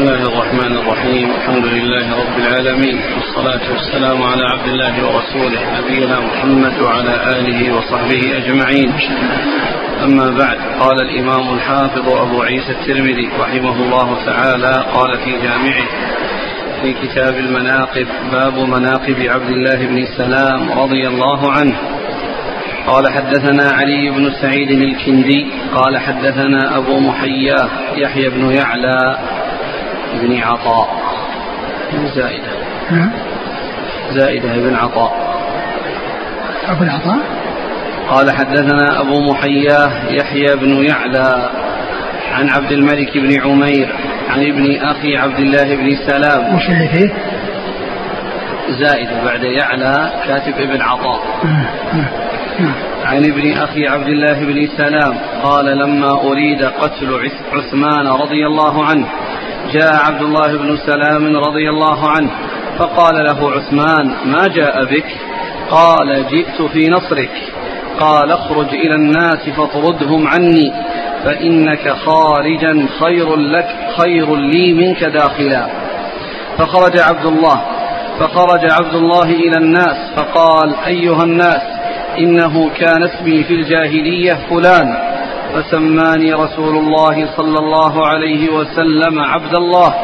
الله 0.00 0.22
الرحمن 0.22 0.76
الرحيم 0.76 1.30
الحمد 1.30 1.66
لله 1.66 2.06
رب 2.22 2.38
العالمين 2.38 3.00
والصلاة 3.16 3.60
والسلام 3.72 4.22
على 4.22 4.44
عبد 4.44 4.68
الله 4.68 4.94
ورسوله 5.06 5.60
نبينا 5.80 6.20
محمد 6.20 6.80
وعلى 6.80 7.14
آله 7.38 7.74
وصحبه 7.76 8.36
أجمعين 8.36 8.92
أما 10.04 10.30
بعد 10.30 10.58
قال 10.80 11.00
الإمام 11.00 11.54
الحافظ 11.54 12.08
أبو 12.08 12.42
عيسى 12.42 12.70
الترمذي 12.70 13.28
رحمه 13.40 13.76
الله 13.84 14.24
تعالى 14.26 14.84
قال 14.94 15.18
في 15.18 15.30
جامعه 15.42 15.88
في 16.82 16.92
كتاب 16.92 17.34
المناقب 17.36 18.06
باب 18.32 18.58
مناقب 18.58 19.20
عبد 19.20 19.50
الله 19.50 19.86
بن 19.86 20.06
سلام 20.16 20.72
رضي 20.72 21.08
الله 21.08 21.52
عنه 21.52 21.76
قال 22.86 23.08
حدثنا 23.08 23.70
علي 23.70 24.10
بن 24.10 24.32
سعيد 24.42 24.70
الكندي 24.70 25.46
قال 25.74 25.98
حدثنا 25.98 26.76
أبو 26.78 27.00
محياه 27.00 27.68
يحيى 27.96 28.28
بن 28.28 28.50
يعلى 28.50 29.18
بن 30.14 30.40
عطاء. 30.40 30.88
زائدة؟ 32.14 32.52
نعم 32.90 33.10
زائدة 34.12 34.48
بن 34.48 34.74
عطاء. 34.74 35.12
أبو 36.68 36.84
العطاء 36.84 37.18
قال 38.10 38.30
حدثنا 38.30 39.00
أبو 39.00 39.20
محياه 39.32 39.90
يحيى 40.10 40.56
بن 40.56 40.84
يعلى 40.84 41.50
عن 42.32 42.48
عبد 42.48 42.72
الملك 42.72 43.18
بن 43.18 43.40
عمير 43.40 43.94
عن 44.30 44.42
ابن 44.42 44.76
أخي 44.82 45.16
عبد 45.16 45.38
الله 45.38 45.76
بن 45.76 45.96
سلام. 46.06 46.54
وش 46.54 46.68
اللي 46.68 46.88
فيه؟ 46.88 47.14
زائدة 48.70 49.24
بعد 49.24 49.42
يعلى 49.42 50.12
كاتب 50.26 50.54
ابن 50.58 50.82
عطاء. 50.82 51.20
عن 53.04 53.24
ابن 53.24 53.58
أخي 53.58 53.88
عبد 53.88 54.08
الله 54.08 54.44
بن 54.44 54.68
سلام 54.76 55.18
قال 55.42 55.64
لما 55.78 56.12
أريد 56.12 56.62
قتل 56.64 57.30
عثمان 57.52 58.06
رضي 58.06 58.46
الله 58.46 58.84
عنه 58.84 59.06
جاء 59.72 59.96
عبد 59.96 60.22
الله 60.22 60.56
بن 60.56 60.76
سلام 60.76 61.36
رضي 61.36 61.70
الله 61.70 62.10
عنه 62.10 62.30
فقال 62.78 63.24
له 63.24 63.50
عثمان 63.52 64.14
ما 64.24 64.48
جاء 64.48 64.84
بك؟ 64.84 65.06
قال 65.70 66.26
جئت 66.30 66.62
في 66.62 66.88
نصرك. 66.88 67.30
قال 68.00 68.30
اخرج 68.32 68.68
إلى 68.68 68.94
الناس 68.94 69.48
فاطردهم 69.56 70.28
عني 70.28 70.72
فإنك 71.24 71.88
خارجا 71.88 72.86
خير 73.00 73.36
لك 73.36 73.68
خير 73.98 74.36
لي 74.36 74.72
منك 74.72 75.04
داخلا. 75.04 75.66
فخرج 76.58 76.98
عبد 76.98 77.26
الله 77.26 77.60
فخرج 78.20 78.70
عبد 78.70 78.94
الله 78.94 79.24
إلى 79.24 79.56
الناس 79.56 79.96
فقال 80.16 80.74
أيها 80.86 81.22
الناس 81.22 81.62
إنه 82.18 82.70
كان 82.70 83.02
اسمي 83.02 83.44
في 83.44 83.54
الجاهلية 83.54 84.38
فلان 84.50 85.09
فسماني 85.54 86.32
رسول 86.32 86.76
الله 86.76 87.36
صلى 87.36 87.58
الله 87.58 88.06
عليه 88.06 88.52
وسلم 88.52 89.20
عبد 89.20 89.54
الله 89.54 89.94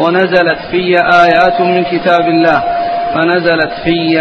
ونزلت 0.00 0.58
في 0.70 0.98
آيات 1.24 1.60
من 1.60 1.84
كتاب 1.84 2.28
الله 2.28 2.62
فنزلت 3.14 3.72
في 3.84 4.20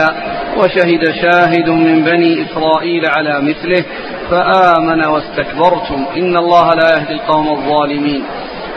وشهد 0.57 1.11
شاهد 1.21 1.69
من 1.69 2.03
بني 2.03 2.45
إسرائيل 2.45 3.05
على 3.05 3.41
مثله 3.41 3.85
فآمن 4.29 5.05
واستكبرتم 5.05 6.05
إن 6.17 6.37
الله 6.37 6.69
لا 6.73 6.89
يهدي 6.97 7.13
القوم 7.13 7.49
الظالمين. 7.49 8.23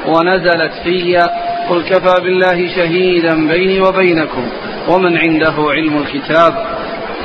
ونزلت 0.07 0.73
في 0.85 1.29
قل 1.69 1.83
كفى 1.83 2.23
بالله 2.23 2.69
شهيدا 2.77 3.49
بيني 3.49 3.81
وبينكم 3.81 4.45
ومن 4.89 5.19
عنده 5.19 5.55
علم 5.59 5.99
الكتاب 5.99 6.55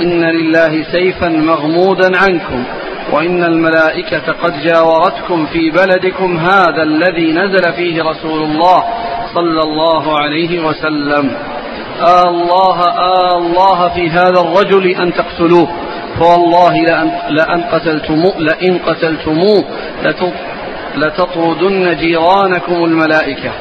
إن 0.02 0.24
لله 0.24 0.84
سيفا 0.92 1.30
مغمودا 1.30 2.18
عنكم. 2.18 2.64
وإن 3.12 3.44
الملائكة 3.44 4.32
قد 4.44 4.54
جاورتكم 4.64 5.46
في 5.46 5.70
بلدكم 5.70 6.38
هذا 6.38 6.84
الذي 6.84 7.32
نزل 7.32 7.74
فيه 7.74 8.04
رسول 8.04 8.44
الله 8.44 8.84
صلى 9.36 9.62
الله 9.62 10.18
عليه 10.18 10.66
وسلم. 10.66 11.32
آه 12.02 12.30
الله 12.30 12.80
آه 12.88 13.38
الله 13.38 13.90
في 13.90 14.10
هذا 14.10 14.40
الرجل 14.40 14.88
أن 14.88 15.14
تقتلوه. 15.14 15.70
فوالله 16.20 16.74
لأن, 16.74 17.12
لأن 17.30 17.62
قتلتموه 17.62 18.34
لئن 18.40 18.78
قتلتموه 18.78 19.64
لتطردن 20.96 21.98
جيرانكم 21.98 22.84
الملائكة 22.84 23.52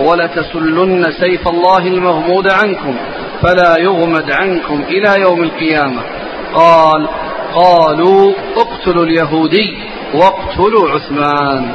ولتسلن 0.00 1.12
سيف 1.20 1.48
الله 1.48 1.78
المغمود 1.78 2.48
عنكم 2.48 2.94
فلا 3.42 3.76
يغمد 3.78 4.30
عنكم 4.30 4.82
إلى 4.88 5.20
يوم 5.20 5.42
القيامة. 5.42 6.02
قال 6.54 7.08
قالوا 7.54 8.34
اقتلوا 8.56 9.04
اليهودي 9.04 9.78
واقتلوا 10.14 10.90
عثمان. 10.90 11.72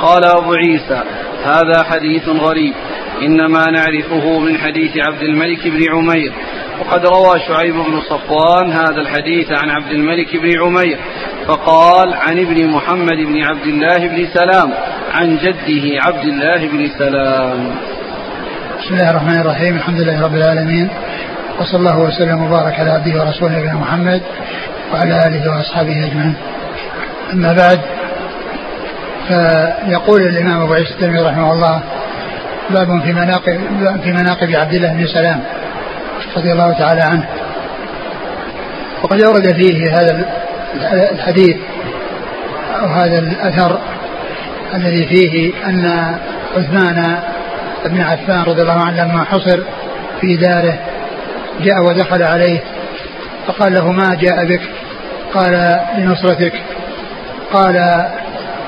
قال 0.00 0.24
أبو 0.24 0.52
عيسى 0.52 1.02
هذا 1.44 1.82
حديث 1.82 2.28
غريب 2.28 2.74
إنما 3.22 3.64
نعرفه 3.70 4.38
من 4.38 4.58
حديث 4.58 4.96
عبد 4.96 5.22
الملك 5.22 5.68
بن 5.68 5.84
عمير. 5.92 6.32
وقد 6.80 7.06
روى 7.06 7.40
شعيب 7.48 7.74
بن 7.74 8.00
صفوان 8.00 8.72
هذا 8.72 9.00
الحديث 9.00 9.52
عن 9.52 9.70
عبد 9.70 9.92
الملك 9.92 10.36
بن 10.36 10.62
عمير 10.62 10.98
فقال 11.46 12.14
عن 12.14 12.38
ابن 12.38 12.66
محمد 12.66 13.16
بن 13.16 13.42
عبد 13.42 13.66
الله 13.66 13.98
بن 14.08 14.26
سلام 14.34 14.72
عن 15.12 15.38
جده 15.38 16.02
عبد 16.02 16.24
الله 16.24 16.68
بن 16.68 16.88
سلام. 16.98 17.74
بسم 18.80 18.94
الله 18.94 19.10
الرحمن 19.10 19.40
الرحيم 19.40 19.76
الحمد 19.76 20.00
لله 20.00 20.22
رب 20.24 20.34
العالمين 20.34 20.90
وصلى 21.60 21.78
الله 21.78 21.98
وسلم 21.98 22.42
وبارك 22.42 22.80
على 22.80 22.90
عبده 22.90 23.20
ورسوله 23.20 23.58
نبينا 23.58 23.74
محمد. 23.74 24.22
وعلى 24.92 25.26
آله 25.26 25.50
وأصحابه 25.50 26.06
أجمعين. 26.06 26.34
أما 27.32 27.52
بعد 27.52 27.80
فيقول 29.28 30.22
الإمام 30.22 30.62
أبو 30.62 30.72
عيسى 30.72 30.90
الترمذي 30.90 31.22
رحمه 31.22 31.52
الله 31.52 31.82
باب 32.70 33.02
في 33.02 33.12
مناقب 33.12 33.60
في 34.02 34.12
مناقب 34.12 34.50
عبد 34.54 34.74
الله 34.74 34.92
بن 34.92 35.06
سلام 35.06 35.40
رضي 36.36 36.52
الله 36.52 36.72
تعالى 36.72 37.00
عنه. 37.00 37.26
وقد 39.02 39.24
ورد 39.24 39.52
فيه 39.52 39.90
هذا 39.90 40.24
الحديث 41.12 41.56
أو 42.80 42.86
هذا 42.86 43.18
الأثر 43.18 43.78
الذي 44.74 45.06
فيه 45.06 45.52
أن 45.66 46.14
عثمان 46.56 47.18
بن 47.86 48.00
عفان 48.00 48.42
رضي 48.42 48.62
الله 48.62 48.80
عنه 48.80 49.04
لما 49.04 49.24
حصر 49.24 49.60
في 50.20 50.36
داره 50.36 50.78
جاء 51.60 51.82
ودخل 51.82 52.22
عليه 52.22 52.60
فقال 53.46 53.74
له 53.74 53.92
ما 53.92 54.14
جاء 54.14 54.44
بك؟ 54.44 54.60
قال 55.34 55.80
لنصرتك 55.98 56.52
قال 57.52 58.06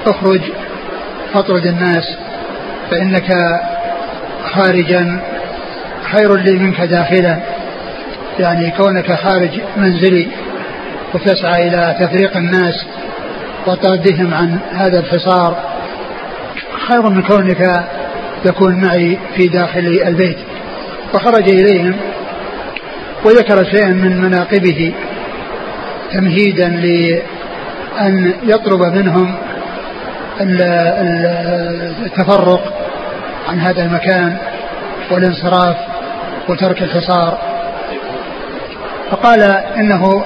اخرج 0.07 0.41
فاطرد 1.35 1.67
الناس 1.67 2.05
فإنك 2.91 3.37
خارجا 4.45 5.21
خير 6.13 6.35
لي 6.35 6.53
منك 6.53 6.81
داخلا 6.81 7.39
يعني 8.39 8.71
كونك 8.71 9.13
خارج 9.13 9.51
منزلي 9.77 10.29
وتسعى 11.15 11.69
إلى 11.69 11.97
تفريق 12.01 12.37
الناس 12.37 12.87
وطردهم 13.67 14.35
عن 14.35 14.59
هذا 14.73 14.99
الحصار 14.99 15.57
خير 16.89 17.03
من 17.03 17.23
كونك 17.23 17.85
تكون 18.45 18.85
معي 18.85 19.19
في 19.37 19.49
داخل 19.49 20.03
البيت. 20.07 20.39
فخرج 21.13 21.49
إليهم 21.49 21.97
وذكر 23.25 23.65
شيئا 23.65 23.89
من 23.89 24.21
مناقبه 24.21 24.95
تمهيدا 26.13 26.69
لأن 26.69 28.35
يطلب 28.43 28.83
منهم 28.83 29.35
التفرق 32.07 32.73
عن 33.49 33.61
هذا 33.61 33.83
المكان 33.85 34.37
والانصراف 35.11 35.77
وترك 36.49 36.83
الحصار. 36.83 37.39
فقال 39.11 39.43
إنه 39.77 40.25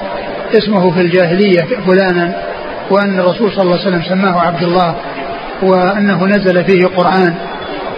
اسمه 0.57 0.91
في 0.91 1.01
الجاهلية 1.01 1.61
فلانا 1.87 2.35
وأن 2.89 3.19
الرسول 3.19 3.51
صلى 3.51 3.61
الله 3.61 3.79
عليه 3.79 3.87
وسلم 3.87 4.01
سماه 4.01 4.39
عبد 4.39 4.63
الله 4.63 4.95
وأنه 5.61 6.25
نزل 6.25 6.63
فيه 6.63 6.85
قران 6.85 7.35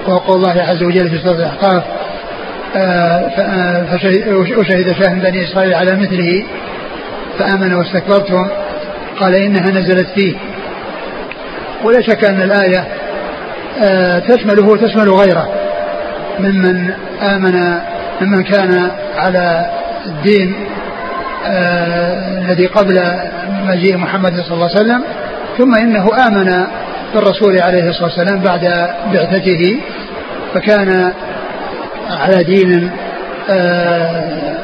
وقول 0.08 0.36
الله 0.38 0.62
عز 0.62 0.84
وجل 0.84 1.10
في 1.10 1.18
سورة 1.18 1.36
الأحقاف 1.36 1.84
وشهد 4.57 4.95
شاهد 5.01 5.22
بني 5.22 5.44
إسرائيل 5.44 5.74
على 5.74 5.92
مثله 5.92 6.45
فآمن 7.39 7.74
واستكبرتم. 7.74 8.48
قال 9.19 9.36
إنها 9.36 9.72
نزلت 9.72 10.07
فيه. 10.16 10.36
ولا 11.83 12.01
شك 12.01 12.25
أن 12.25 12.42
الآية 12.42 12.88
آه، 13.83 14.19
تشمله 14.19 14.68
وتشمل 14.68 15.10
غيره. 15.10 15.50
ممن 16.39 16.92
آمن 17.22 17.80
ممن 18.22 18.44
كان 18.44 18.92
على 19.18 19.66
الدين 20.06 20.56
آه، 21.45 22.38
الذي 22.38 22.66
قبل 22.68 23.01
مجيء 23.68 23.98
محمد 23.98 24.42
صلى 24.42 24.54
الله 24.54 24.69
عليه 24.69 24.75
وسلم 24.75 25.04
ثم 25.57 25.75
إنه 25.75 26.10
آمن 26.27 26.68
بالرسول 27.13 27.62
عليه 27.62 27.89
الصلاة 27.89 28.04
والسلام 28.06 28.39
بعد 28.39 28.89
بعثته 29.13 29.81
فكان 30.54 31.13
على 32.10 32.44
دين 32.44 32.92
آه، 33.50 34.56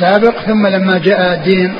سابق 0.00 0.34
ثم 0.46 0.66
لما 0.66 0.98
جاء 0.98 1.34
الدين 1.34 1.74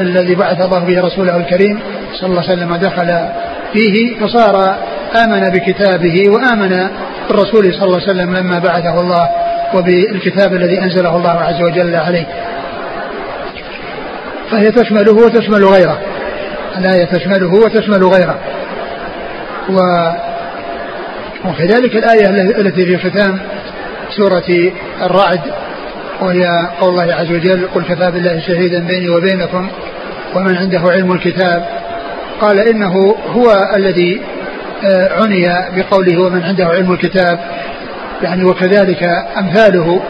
الذي 0.00 0.34
بعث 0.34 0.60
الله 0.60 0.78
به 0.78 1.00
رسوله 1.00 1.36
الكريم 1.36 1.80
صلى 2.14 2.30
الله 2.30 2.42
عليه 2.42 2.52
وسلم 2.52 2.76
دخل 2.76 3.28
فيه 3.72 4.20
فصار 4.20 4.76
آمن 5.24 5.50
بكتابه 5.50 6.24
وآمن 6.30 6.88
بالرسول 7.28 7.74
صلى 7.74 7.84
الله 7.84 8.00
عليه 8.00 8.12
وسلم 8.12 8.36
لما 8.36 8.58
بعثه 8.58 9.00
الله 9.00 9.28
وبالكتاب 9.74 10.54
الذي 10.54 10.82
أنزله 10.82 11.16
الله 11.16 11.30
عز 11.30 11.62
وجل 11.62 11.94
عليه. 11.94 12.26
فهي 14.50 14.70
تشمله 14.70 15.12
وتشمل 15.12 15.64
غيره. 15.64 15.98
الآية 16.78 17.04
تشمله 17.04 17.54
وتشمل 17.54 18.04
غيره. 18.04 18.38
و 19.70 19.78
وكذلك 21.44 21.96
الآية 21.96 22.28
التي 22.60 22.86
في 22.86 23.10
ختام 23.10 23.38
سورة 24.16 24.72
الرعد 25.02 25.40
وهي 26.20 26.68
قول 26.80 26.90
الله 26.90 27.14
عز 27.14 27.32
وجل 27.32 27.68
قل 27.74 27.82
كفى 27.82 28.10
بالله 28.10 28.40
شهيدا 28.40 28.86
بيني 28.86 29.08
وبينكم 29.08 29.68
ومن 30.34 30.56
عنده 30.56 30.80
علم 30.80 31.12
الكتاب 31.12 31.64
قال 32.40 32.58
إنه 32.58 33.16
هو 33.28 33.70
الذي 33.76 34.20
آه، 34.84 35.22
عني 35.22 35.46
بقوله 35.76 36.20
ومن 36.20 36.42
عنده 36.42 36.66
علم 36.66 36.92
الكتاب 36.92 37.38
يعني 38.22 38.44
وكذلك 38.44 39.02
أمثاله 39.38 40.02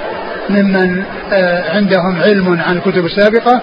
ممن 0.50 1.02
آه، 1.32 1.70
عندهم 1.70 2.22
علم 2.22 2.60
عن 2.60 2.76
الكتب 2.76 3.04
السابقة 3.04 3.60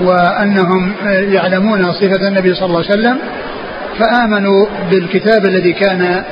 وأنهم 0.00 0.92
آه، 1.06 1.20
يعلمون 1.20 1.92
صفة 1.92 2.28
النبي 2.28 2.54
صلى 2.54 2.66
الله 2.66 2.84
عليه 2.90 2.90
وسلم 2.90 3.18
فآمنوا 3.98 4.66
بالكتاب 4.90 5.46
الذي 5.46 5.72
كان 5.72 6.24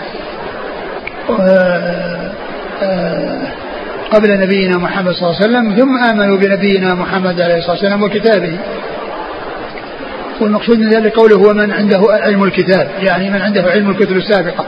قبل 4.10 4.40
نبينا 4.40 4.78
محمد 4.78 5.12
صلى 5.12 5.30
الله 5.30 5.36
عليه 5.42 5.44
وسلم 5.44 5.76
ثم 5.76 6.04
آمنوا 6.04 6.36
بنبينا 6.36 6.94
محمد 6.94 7.40
عليه 7.40 7.56
الصلاة 7.56 7.72
والسلام 7.72 8.02
وكتابه. 8.02 8.58
والمقصود 10.40 10.78
من 10.78 10.88
ذلك 10.88 11.16
قوله 11.16 11.36
هو 11.36 11.54
من 11.54 11.72
عنده 11.72 12.00
علم 12.10 12.44
الكتاب 12.44 12.88
يعني 13.02 13.30
من 13.30 13.42
عنده 13.42 13.62
علم 13.62 13.90
الكتب 13.90 14.16
السابقة 14.16 14.66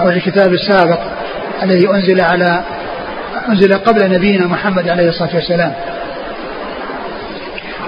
أو 0.00 0.08
الكتاب 0.08 0.52
السابق 0.52 1.00
الذي 1.62 1.88
أنزل 1.88 2.20
على 2.20 2.64
أنزل 3.48 3.74
قبل 3.74 4.10
نبينا 4.10 4.46
محمد 4.46 4.88
عليه 4.88 5.08
الصلاة 5.08 5.34
والسلام. 5.34 5.72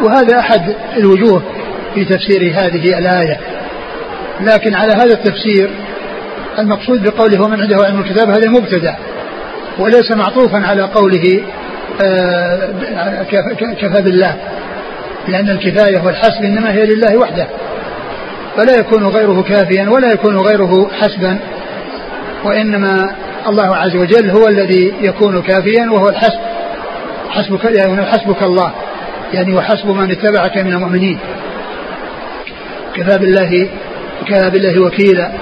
وهذا 0.02 0.38
أحد 0.38 0.74
الوجوه 0.96 1.42
في 1.94 2.04
تفسير 2.04 2.52
هذه 2.54 2.98
الآية. 2.98 3.40
لكن 4.40 4.74
على 4.74 4.92
هذا 4.92 5.12
التفسير 5.14 5.70
المقصود 6.58 7.02
بقوله 7.02 7.42
ومن 7.42 7.60
عنده 7.60 7.76
علم 7.76 8.00
الكتاب 8.00 8.30
هذا 8.30 8.48
مبتدأ 8.48 8.96
وليس 9.78 10.12
معطوفا 10.12 10.66
على 10.66 10.82
قوله 10.82 11.42
آه، 12.04 13.22
كفى 13.80 14.02
بالله 14.02 14.36
لأن 15.28 15.50
الكفاية 15.50 16.00
والحسب 16.04 16.44
إنما 16.44 16.72
هي 16.72 16.86
لله 16.86 17.16
وحده 17.16 17.46
فلا 18.56 18.76
يكون 18.78 19.06
غيره 19.06 19.42
كافيا 19.42 19.88
ولا 19.88 20.12
يكون 20.12 20.36
غيره 20.36 20.90
حسبا 21.00 21.38
وإنما 22.44 23.10
الله 23.46 23.76
عز 23.76 23.96
وجل 23.96 24.30
هو 24.30 24.48
الذي 24.48 24.94
يكون 25.00 25.42
كافيا 25.42 25.90
وهو 25.90 26.08
الحسب 26.08 26.40
حسبك 27.30 27.64
يعني 27.64 28.06
حسبك 28.06 28.42
الله 28.42 28.72
يعني 29.32 29.54
وحسب 29.54 29.86
من 29.86 30.10
اتبعك 30.10 30.56
من 30.58 30.72
المؤمنين. 30.72 31.18
كفى 32.94 33.18
بالله 33.18 33.68
كفى 34.26 34.50
بالله 34.50 34.80
وكيلا. 34.80 35.32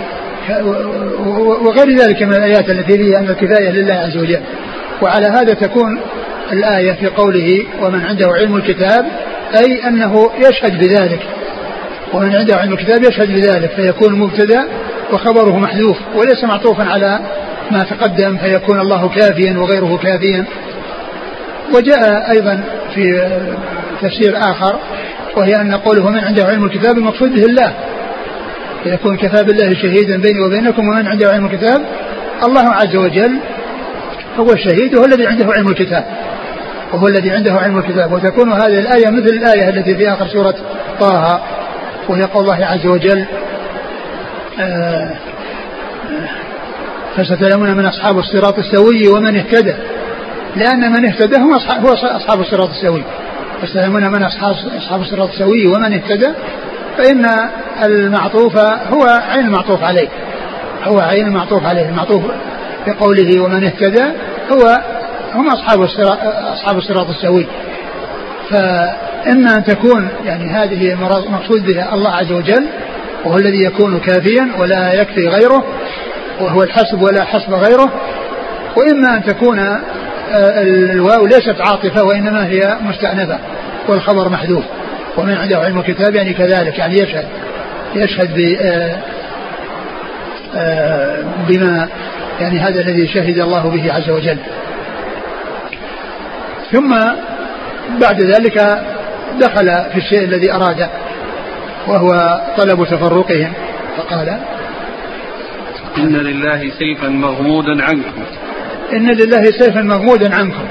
وغير 1.67 1.99
ذلك 1.99 2.23
من 2.23 2.33
الآيات 2.33 2.71
التي 2.71 2.99
فيها 2.99 3.19
أن 3.19 3.29
الكفاية 3.29 3.71
لله 3.71 3.95
عز 3.95 4.17
وجل. 4.17 4.41
وعلى 5.03 5.27
هذا 5.27 5.55
تكون 5.55 6.01
الآية 6.53 6.93
في 6.93 7.07
قوله 7.07 7.67
ومن 7.83 8.05
عنده 8.05 8.27
علم 8.27 8.57
الكتاب 8.57 9.07
أي 9.57 9.89
أنه 9.89 10.31
يشهد 10.39 10.79
بذلك. 10.79 11.21
ومن 12.13 12.37
عنده 12.37 12.57
علم 12.57 12.73
الكتاب 12.73 13.03
يشهد 13.03 13.29
بذلك 13.29 13.71
فيكون 13.71 14.19
مبتدأ 14.19 14.65
وخبره 15.13 15.59
محذوف 15.59 15.97
وليس 16.15 16.45
معطوفا 16.45 16.85
على 16.85 17.21
ما 17.71 17.83
تقدم 17.83 18.37
فيكون 18.37 18.81
الله 18.81 19.09
كافيا 19.09 19.59
وغيره 19.59 19.97
كافيا. 19.97 20.45
وجاء 21.75 22.31
أيضا 22.31 22.65
في 22.95 23.29
تفسير 24.03 24.39
آخر 24.39 24.79
وهي 25.37 25.57
أن 25.57 25.75
قوله 25.75 26.11
من 26.11 26.19
عنده 26.19 26.45
علم 26.45 26.65
الكتاب 26.65 26.99
المقصود 26.99 27.35
به 27.35 27.45
الله. 27.45 27.75
فيكون 28.85 29.17
كفى 29.17 29.45
بالله 29.45 29.75
شهيدا 29.75 30.21
بيني 30.21 30.41
وبينكم 30.41 30.89
ومن 30.89 31.09
عنده 31.09 31.33
علم 31.33 31.47
الكتاب 31.47 31.87
الله 32.47 32.69
عز 32.69 32.97
وجل 32.97 33.41
هو 34.39 34.53
الشهيد 34.53 34.95
وهو 34.95 35.05
الذي 35.05 35.27
عنده 35.27 35.53
علم 35.53 35.69
الكتاب. 35.69 36.05
وهو 36.93 37.09
الذي 37.09 37.31
عنده 37.31 37.53
علم 37.53 37.79
الكتاب. 37.79 38.13
وتكون 38.13 38.53
هذه 38.53 38.79
الآية 38.79 39.11
مثل 39.11 39.29
الآية 39.29 39.69
التي 39.69 39.95
في 39.97 40.13
آخر 40.13 40.27
سورة 40.29 40.55
طه 41.01 41.41
وهي 42.09 42.23
قول 42.23 42.45
الله 42.45 42.67
عز 42.67 42.87
وجل 42.87 43.25
آه 44.61 45.11
فستعلمون 47.17 47.77
من 47.77 47.87
أصحاب 47.87 48.19
الصراط 48.19 48.59
السوي 48.59 49.09
ومن 49.09 49.37
اهتدى. 49.37 49.75
لأن 50.57 50.93
من 50.93 51.05
اهتدى 51.05 51.37
أصحاب, 51.37 51.87
هو 51.87 51.93
أصحاب 51.93 52.41
الصراط 52.41 52.69
السوي. 52.69 53.05
فستعلمون 53.63 54.13
من 54.13 54.23
أصحاب, 54.23 54.57
أصحاب 54.77 55.01
الصراط 55.01 55.29
السوي 55.29 55.67
ومن 55.67 55.93
اهتدى. 55.95 56.29
فإن 56.99 57.27
المعطوف 57.85 58.57
هو 58.93 59.23
عين 59.31 59.45
المعطوف 59.47 59.83
عليه. 59.83 60.09
هو 60.83 61.01
عين 61.01 61.27
المعطوف 61.27 61.67
عليه. 61.67 61.89
المعطوف 61.89 62.23
بقوله 62.87 63.41
ومن 63.41 63.65
اهتدى 63.65 64.05
هو 64.53 64.83
هم 65.35 65.49
أصحاب 65.49 65.83
الصراط, 65.83 66.19
أصحاب 66.53 66.79
الصراط 66.79 67.09
السوي. 67.09 67.47
فإما 68.51 69.57
أن 69.57 69.65
تكون 69.65 70.09
يعني 70.25 70.51
هذه 70.51 70.95
مقصود 71.31 71.67
بها 71.67 71.95
الله 71.95 72.11
عز 72.11 72.33
وجل 72.33 72.67
وهو 73.25 73.39
الذي 73.39 73.65
يكون 73.65 73.99
كافيا 73.99 74.49
ولا 74.59 74.93
يكفي 74.93 75.29
غيره 75.29 75.65
وهو 76.41 76.63
الحسب 76.63 77.03
ولا 77.03 77.25
حسب 77.25 77.55
غيره. 77.55 77.93
وإما 78.77 79.17
أن 79.17 79.25
تكون 79.25 79.59
آه، 79.59 80.63
الواو 80.63 81.27
ليست 81.27 81.61
عاطفة 81.61 82.05
وإنما 82.05 82.47
هي 82.47 82.79
مستأنفة 82.81 83.39
والخبر 83.89 84.29
محذوف. 84.29 84.65
ومن 85.17 85.35
عنده 85.35 85.59
علم 85.59 85.79
الكتاب 85.79 86.15
يعني 86.15 86.33
كذلك 86.33 86.79
يعني 86.79 86.99
يشهد 86.99 87.25
يشهد 87.95 88.35
ب 88.35 88.57
آه، 88.61 88.97
آه، 90.57 91.25
بما 91.49 91.89
يعني 92.41 92.59
هذا 92.59 92.81
الذي 92.81 93.09
شهد 93.09 93.39
الله 93.39 93.71
به 93.71 93.93
عز 93.93 94.11
وجل. 94.11 94.39
ثم 96.73 96.95
بعد 98.01 98.21
ذلك 98.21 98.83
دخل 99.41 99.67
في 99.93 99.97
الشيء 99.97 100.25
الذي 100.25 100.53
أراده 100.53 100.89
وهو 101.87 102.41
طلب 102.57 102.85
تفرقهم 102.85 103.53
فقال 103.97 104.39
إن 105.99 106.17
لله 106.17 106.71
سيفا 106.79 107.09
مغمودا 107.09 107.83
عنكم. 107.83 108.25
إن 108.93 109.11
لله 109.11 109.43
سيفا 109.43 109.81
مغمودا 109.81 110.35
عنكم. 110.35 110.65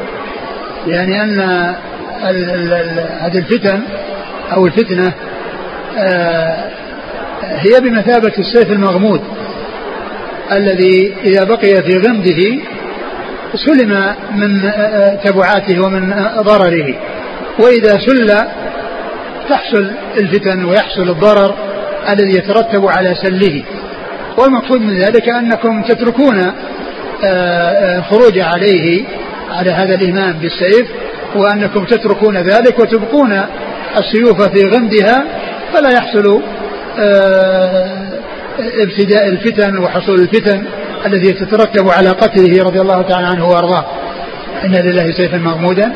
يعني 0.88 1.23
أن 1.23 1.39
هذه 3.21 3.38
الفتن 3.38 3.81
أو 4.51 4.65
الفتنة 4.65 5.13
آه، 5.97 6.69
هي 7.43 7.79
بمثابة 7.81 8.33
السيف 8.38 8.71
المغمود 8.71 9.21
الذي 10.51 11.15
إذا 11.25 11.43
بقي 11.43 11.83
في 11.83 11.97
غمده 12.07 12.59
سلم 13.55 14.15
من 14.35 14.71
تبعاته 15.23 15.85
ومن 15.85 16.09
ضرره. 16.39 16.95
وإذا 17.59 17.97
سل 18.07 18.47
تحصل 19.50 19.91
الفتن 20.19 20.65
ويحصل 20.65 21.09
الضرر 21.09 21.55
الذي 22.09 22.38
يترتب 22.38 22.85
على 22.85 23.15
سله. 23.15 23.63
والمقصود 24.38 24.81
من 24.81 24.97
ذلك 24.97 25.29
أنكم 25.29 25.81
تتركون 25.81 26.53
الخروج 27.23 28.39
عليه 28.39 29.03
على 29.51 29.71
هذا 29.71 29.95
الإمام 29.95 30.33
بالسيف 30.33 30.88
وأنكم 31.35 31.85
تتركون 31.85 32.38
ذلك 32.38 32.79
وتبقون 32.79 33.41
السيوف 33.97 34.41
في 34.41 34.65
غمدها 34.65 35.25
فلا 35.73 35.89
يحصل 35.89 36.41
ابتداء 38.59 39.27
الفتن 39.27 39.77
وحصول 39.77 40.19
الفتن 40.19 40.65
الذي 41.05 41.33
تترتب 41.33 41.89
على 41.89 42.09
قتله 42.09 42.63
رضي 42.63 42.81
الله 42.81 43.01
تعالى 43.01 43.27
عنه 43.27 43.47
وأرضاه. 43.47 43.85
ان 44.65 44.75
لله 44.75 45.12
سيفا 45.12 45.38
مغمودا. 45.38 45.93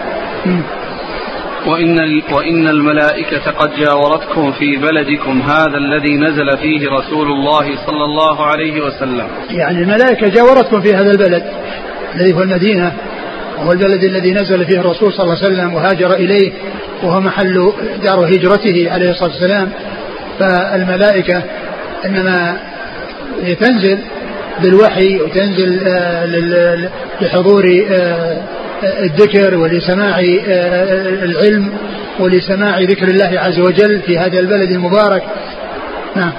وإن, 1.68 2.22
وإن 2.32 2.68
الملائكة 2.68 3.52
قد 3.52 3.70
جاورتكم 3.76 4.52
في 4.52 4.76
بلدكم 4.76 5.42
هذا 5.42 5.78
الذي 5.78 6.18
نزل 6.18 6.58
فيه 6.58 6.90
رسول 6.90 7.32
الله 7.32 7.66
صلى 7.86 8.04
الله 8.04 8.46
عليه 8.46 8.82
وسلم. 8.82 9.28
يعني 9.50 9.80
الملائكة 9.80 10.28
جاورتكم 10.28 10.82
في 10.82 10.96
هذا 10.96 11.12
البلد 11.12 11.44
الذي 12.16 12.34
هو 12.34 12.42
المدينة. 12.42 12.94
وهو 13.58 13.72
البلد 13.72 14.04
الذي 14.04 14.32
نزل 14.32 14.66
فيه 14.66 14.80
الرسول 14.80 15.14
صلى 15.14 15.24
الله 15.24 15.38
عليه 15.38 15.48
وسلم 15.48 15.74
وهاجر 15.74 16.14
إليه 16.14 16.52
وهو 17.04 17.20
محل 17.20 17.74
دار 18.04 18.26
هجرته 18.26 18.92
عليه 18.92 19.12
الصلاة 19.12 19.30
والسلام. 19.30 19.70
فالملائكة 20.40 21.44
إنما 22.06 22.58
تنزل 23.60 24.00
بالوحي 24.62 25.22
وتنزل 25.22 25.88
آه، 25.88 26.90
لحضور 27.22 27.86
آه، 27.92 28.42
الذكر 28.84 29.56
ولسماع 29.56 30.20
آه، 30.20 31.24
العلم 31.24 31.74
ولسماع 32.20 32.80
ذكر 32.80 33.08
الله 33.08 33.40
عز 33.40 33.60
وجل 33.60 34.02
في 34.02 34.18
هذا 34.18 34.40
البلد 34.40 34.72
المبارك. 34.72 35.24
نعم. 36.16 36.34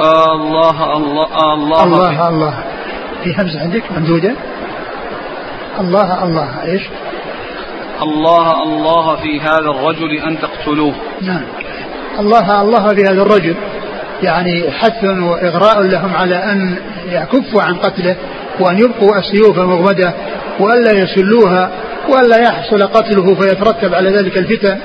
الله 0.00 0.96
الله 0.96 1.54
الله. 1.54 1.84
الله 1.84 2.28
الله. 2.28 2.64
في 3.24 3.34
همزة 3.38 3.60
عندك؟ 3.60 3.82
ممدودة 3.92 4.34
الله 5.80 6.24
الله. 6.24 6.62
إيش؟ 6.64 6.82
الله 8.02 8.62
الله 8.62 9.16
في 9.16 9.40
هذا 9.40 9.70
الرجل 9.70 10.18
أن 10.28 10.38
تقتلوه. 10.40 10.94
نعم. 11.20 11.42
الله 12.18 12.60
الله 12.62 12.94
في 12.94 13.04
هذا 13.04 13.22
الرجل. 13.22 13.54
يعني 14.22 14.70
حث 14.70 15.04
وإغراء 15.04 15.80
لهم 15.80 16.14
على 16.14 16.36
أن 16.36 16.76
يكفوا 17.10 17.62
عن 17.62 17.74
قتله 17.74 18.16
وأن 18.60 18.78
يبقوا 18.78 19.18
السيوف 19.18 19.58
المغمدة 19.58 20.14
وألا 20.60 20.92
يسلوها 20.92 21.70
وألا 22.08 22.36
يحصل 22.36 22.82
قتله 22.82 23.34
فيترتب 23.34 23.94
على 23.94 24.10
ذلك 24.10 24.38
الفتن 24.38 24.78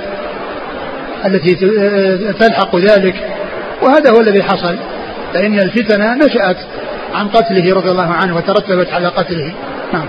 التي 1.26 1.56
تلحق 2.40 2.76
ذلك. 2.76 3.16
وهذا 3.82 4.12
هو 4.12 4.20
الذي 4.20 4.44
حصل. 4.44 4.78
فإن 5.34 5.60
الفتن 5.60 6.18
نشأت 6.18 6.58
عن 7.14 7.28
قتله 7.28 7.76
رضي 7.76 7.92
الله 7.92 8.14
عنه 8.14 8.36
وترتبت 8.36 8.94
على 8.94 9.08
قتله. 9.08 9.54
نعم. 9.94 10.08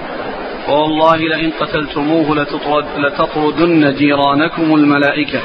والله 0.68 1.16
لئن 1.16 1.50
قتلتموه 1.60 2.36
لتطرد 2.36 2.84
لتطردن 2.98 3.94
جيرانكم 3.94 4.74
الملائكة. 4.74 5.40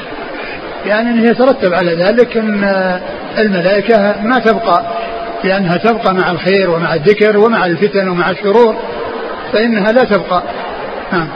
يعني 0.86 1.10
أنه 1.10 1.26
يترتب 1.28 1.74
على 1.74 1.94
ذلك 1.94 2.36
أن 2.36 2.64
الملائكة 3.38 4.22
ما 4.22 4.38
تبقى 4.38 4.86
لأنها 5.44 5.76
تبقى 5.76 6.14
مع 6.14 6.30
الخير 6.30 6.70
ومع 6.70 6.94
الذكر 6.94 7.38
ومع 7.38 7.66
الفتن 7.66 8.08
ومع 8.08 8.30
الشرور 8.30 8.76
فإنها 9.52 9.92
لا 9.92 10.04
تبقى. 10.04 10.42
نعم. 11.12 11.28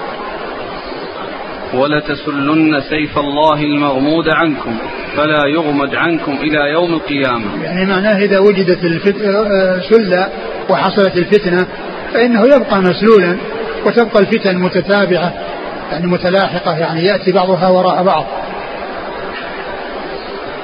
ولتسلن 1.74 2.80
سيف 2.80 3.18
الله 3.18 3.62
المغمود 3.62 4.28
عنكم 4.28 4.76
فلا 5.16 5.46
يغمد 5.46 5.94
عنكم 5.94 6.32
إلى 6.32 6.72
يوم 6.72 6.94
القيامة. 6.94 7.64
يعني 7.64 7.86
معناه 7.86 8.18
إذا 8.18 8.38
وجدت 8.38 8.78
سلة 9.90 10.28
وحصلت 10.70 11.16
الفتنة 11.16 11.66
فإنه 12.14 12.42
يبقى 12.46 12.80
مسلولا. 12.80 13.36
وتبقى 13.86 14.20
الفتن 14.20 14.56
متتابعة 14.56 15.32
يعني 15.92 16.06
متلاحقة 16.06 16.78
يعني 16.78 17.04
يأتي 17.04 17.32
بعضها 17.32 17.68
وراء 17.68 18.02
بعض. 18.02 18.24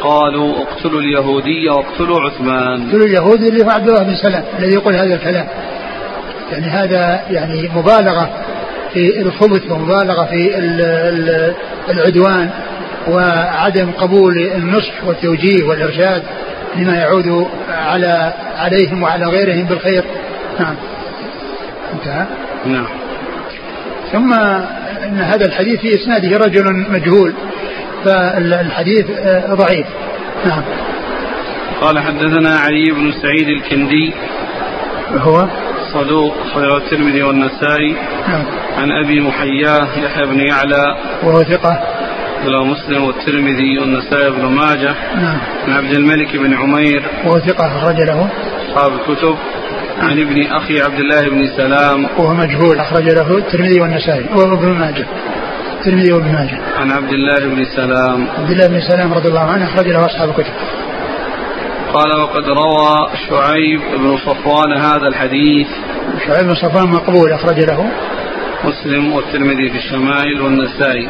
قالوا 0.01 0.55
اقتلوا 0.63 1.01
اليهودي 1.01 1.69
واقتلوا 1.69 2.21
عثمان. 2.21 2.87
اقتلوا 2.87 3.07
اليهودي 3.07 3.49
اللي 3.49 3.65
هو 3.65 3.71
عبد 3.71 3.89
الله 3.89 4.03
بن 4.03 4.15
سلام 4.15 4.45
الذي 4.59 4.75
يقول 4.75 4.95
هذا 4.95 5.15
الكلام. 5.15 5.47
يعني 6.53 6.67
هذا 6.67 7.21
يعني 7.31 7.71
مبالغة 7.75 8.31
في 8.93 9.21
الخبث 9.21 9.71
ومبالغة 9.71 10.25
في 10.25 10.59
العدوان 11.91 12.51
وعدم 13.09 13.91
قبول 13.91 14.39
النصح 14.39 15.05
والتوجيه 15.07 15.65
والإرشاد 15.65 16.23
لما 16.77 16.97
يعود 16.97 17.47
على 17.69 18.33
عليهم 18.59 19.03
وعلى 19.03 19.27
غيرهم 19.27 19.65
بالخير. 19.65 20.05
نعم. 20.61 20.75
انتهى. 21.93 22.27
نعم. 22.67 23.04
ثم 24.15 24.33
إن 25.05 25.21
هذا 25.21 25.47
الحديث 25.47 25.81
في 25.81 25.95
إسناده 25.95 26.37
رجل 26.37 26.65
مجهول 26.91 27.35
فالحديث 28.05 29.11
آه، 29.11 29.55
ضعيف. 29.55 29.87
نعم. 30.47 30.63
قال 31.81 31.99
حدثنا 31.99 32.59
علي 32.59 32.85
بن 32.91 33.13
سعيد 33.23 33.49
الكندي. 33.49 34.15
هو؟ 35.19 35.49
صدوق 35.93 36.35
خير 36.55 36.77
الترمذي 36.77 37.23
والنسائي. 37.23 37.97
نعم. 38.29 38.45
عن 38.79 38.93
أبي 39.05 39.21
محياه 39.21 39.89
يحيى 40.05 40.27
بن 40.27 40.41
يعلى. 40.41 40.97
وهو 41.23 41.43
ثقة؟ 41.43 41.83
وله 42.47 42.65
مسلم 42.65 43.05
والترمذي 43.05 43.79
والنسائي 43.79 44.31
بن 44.31 44.45
ماجه. 44.45 44.95
نعم. 45.17 45.39
عن 45.67 45.73
عبد 45.73 45.97
الملك 45.97 46.37
بن 46.37 46.55
عمير. 46.55 47.03
وهو 47.25 47.39
ثقة 47.39 47.67
أخرج 47.67 47.97
له. 47.97 48.29
أصحاب 48.69 48.93
الكتب. 48.93 49.37
عن 49.99 50.21
ابن 50.21 50.47
أخي 50.47 50.81
عبد 50.81 50.99
الله 50.99 51.29
بن 51.31 51.47
سلام. 51.57 52.05
وهو 52.19 52.35
مجهول 52.35 52.79
أخرج 52.79 53.09
له 53.09 53.39
الترمذي 53.39 53.81
والنسائي 53.81 54.25
وابن 54.35 54.69
ماجه. 54.69 55.07
الترمذي 55.79 56.13
وابن 56.13 56.33
ماجه. 56.33 56.59
عن 56.81 56.91
عبد 56.91 57.13
الله 57.13 57.39
بن 57.39 57.65
سلام. 57.77 58.29
عبد 58.39 58.51
الله 58.51 58.67
بن 58.67 58.81
سلام 58.81 59.15
رضي 59.15 59.29
الله 59.29 59.41
عنه 59.41 59.65
أخرج 59.65 59.89
له 59.89 60.07
أصحاب 60.07 60.29
الكتب. 60.29 60.53
قال 61.93 62.21
وقد 62.21 62.45
روى 62.49 63.11
شعيب 63.29 63.81
بن 63.99 64.17
صفوان 64.17 64.73
هذا 64.73 65.09
الحديث. 65.09 65.69
شعيب 66.27 66.47
بن 66.47 66.55
صفوان 66.55 66.89
مقبول 66.91 67.33
أخرج 67.33 67.61
له. 67.61 67.91
مسلم 68.65 69.13
والترمذي 69.13 69.71
في 69.71 69.77
الشمائل 69.77 70.41
والنسائي. 70.41 71.09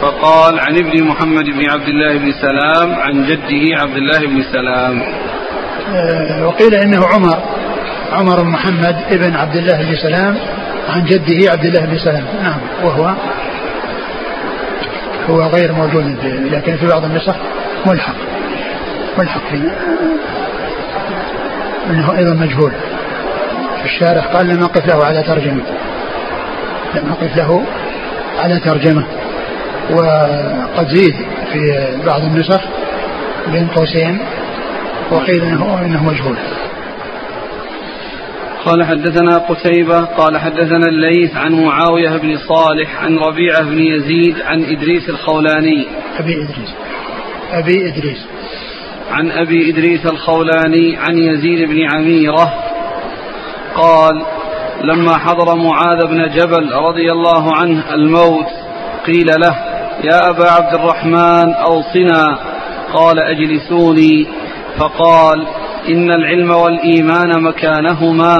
فقال 0.00 0.60
عن 0.60 0.76
ابن 0.76 1.04
محمد 1.04 1.44
بن 1.44 1.70
عبد 1.70 1.88
الله 1.88 2.18
بن 2.18 2.32
سلام 2.32 2.94
عن 2.94 3.26
جده 3.26 3.80
عبد 3.80 3.96
الله 3.96 4.18
بن 4.18 4.42
سلام. 4.52 5.02
وقيل 6.42 6.74
إنه 6.74 7.06
عمر 7.06 7.38
عمر 8.12 8.42
بن 8.42 8.48
محمد 8.48 8.96
ابن 9.10 9.36
عبد 9.36 9.56
الله 9.56 9.82
بن 9.82 9.96
سلام 9.96 10.38
عن 10.88 11.04
جده 11.04 11.50
عبد 11.50 11.64
الله 11.64 11.80
بن 11.80 11.98
سلام. 11.98 12.24
نعم 12.42 12.58
وهو 12.82 13.14
هو 15.30 15.42
غير 15.42 15.72
موجود 15.72 16.16
لكن 16.52 16.76
في 16.76 16.86
بعض 16.86 17.04
النسخ 17.04 17.34
ملحق 17.86 18.14
ملحق 19.18 19.40
في 19.50 19.70
إنه 21.90 22.18
أيضا 22.18 22.34
مجهول. 22.34 22.72
الشارح 23.84 24.26
قال 24.26 24.48
لم 24.48 24.62
أقف 24.62 24.86
له 24.86 25.04
على 25.04 25.22
ترجمة 25.22 25.62
لم 26.94 27.12
أقف 27.12 27.36
له 27.36 27.64
على 28.38 28.60
ترجمة. 28.60 29.04
وقد 29.90 30.88
زيد 30.88 31.14
في 31.52 31.88
بعض 32.06 32.22
النسخ 32.22 32.60
بين 33.52 33.66
قوسين. 33.66 34.20
وقيل 35.10 35.42
انه 35.42 35.80
إنه 35.86 36.04
مجهول. 36.04 36.36
قال 38.64 38.84
حدثنا 38.84 39.38
قتيبة 39.38 40.04
قال 40.04 40.38
حدثنا 40.38 40.86
الليث 40.88 41.36
عن 41.36 41.52
معاوية 41.52 42.16
بن 42.16 42.38
صالح 42.48 43.02
عن 43.02 43.18
ربيعة 43.18 43.62
بن 43.62 43.78
يزيد 43.78 44.40
عن 44.42 44.64
إدريس 44.64 45.08
الخولاني. 45.08 45.86
أبي 46.18 46.42
إدريس. 46.42 46.74
أبي 47.52 47.88
إدريس. 47.88 48.26
عن 49.10 49.30
أبي 49.30 49.70
إدريس 49.70 50.06
الخولاني 50.06 50.96
عن 50.96 51.18
يزيد 51.18 51.68
بن 51.68 51.86
عميرة 51.94 52.54
قال 53.74 54.22
لما 54.84 55.18
حضر 55.18 55.56
معاذ 55.56 56.06
بن 56.06 56.28
جبل 56.28 56.72
رضي 56.72 57.12
الله 57.12 57.56
عنه 57.56 57.94
الموت 57.94 58.46
قيل 59.06 59.26
له 59.26 59.56
يا 60.04 60.30
أبا 60.30 60.50
عبد 60.50 60.74
الرحمن 60.74 61.54
أوصنا. 61.54 62.38
قال 62.94 63.20
أجلسوني. 63.20 64.26
فقال 64.78 65.46
إن 65.88 66.10
العلم 66.10 66.50
والإيمان 66.50 67.42
مكانهما 67.42 68.38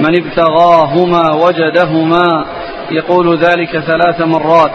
من 0.00 0.22
ابتغاهما 0.22 1.34
وجدهما 1.34 2.46
يقول 2.90 3.38
ذلك 3.38 3.78
ثلاث 3.78 4.20
مرات 4.20 4.74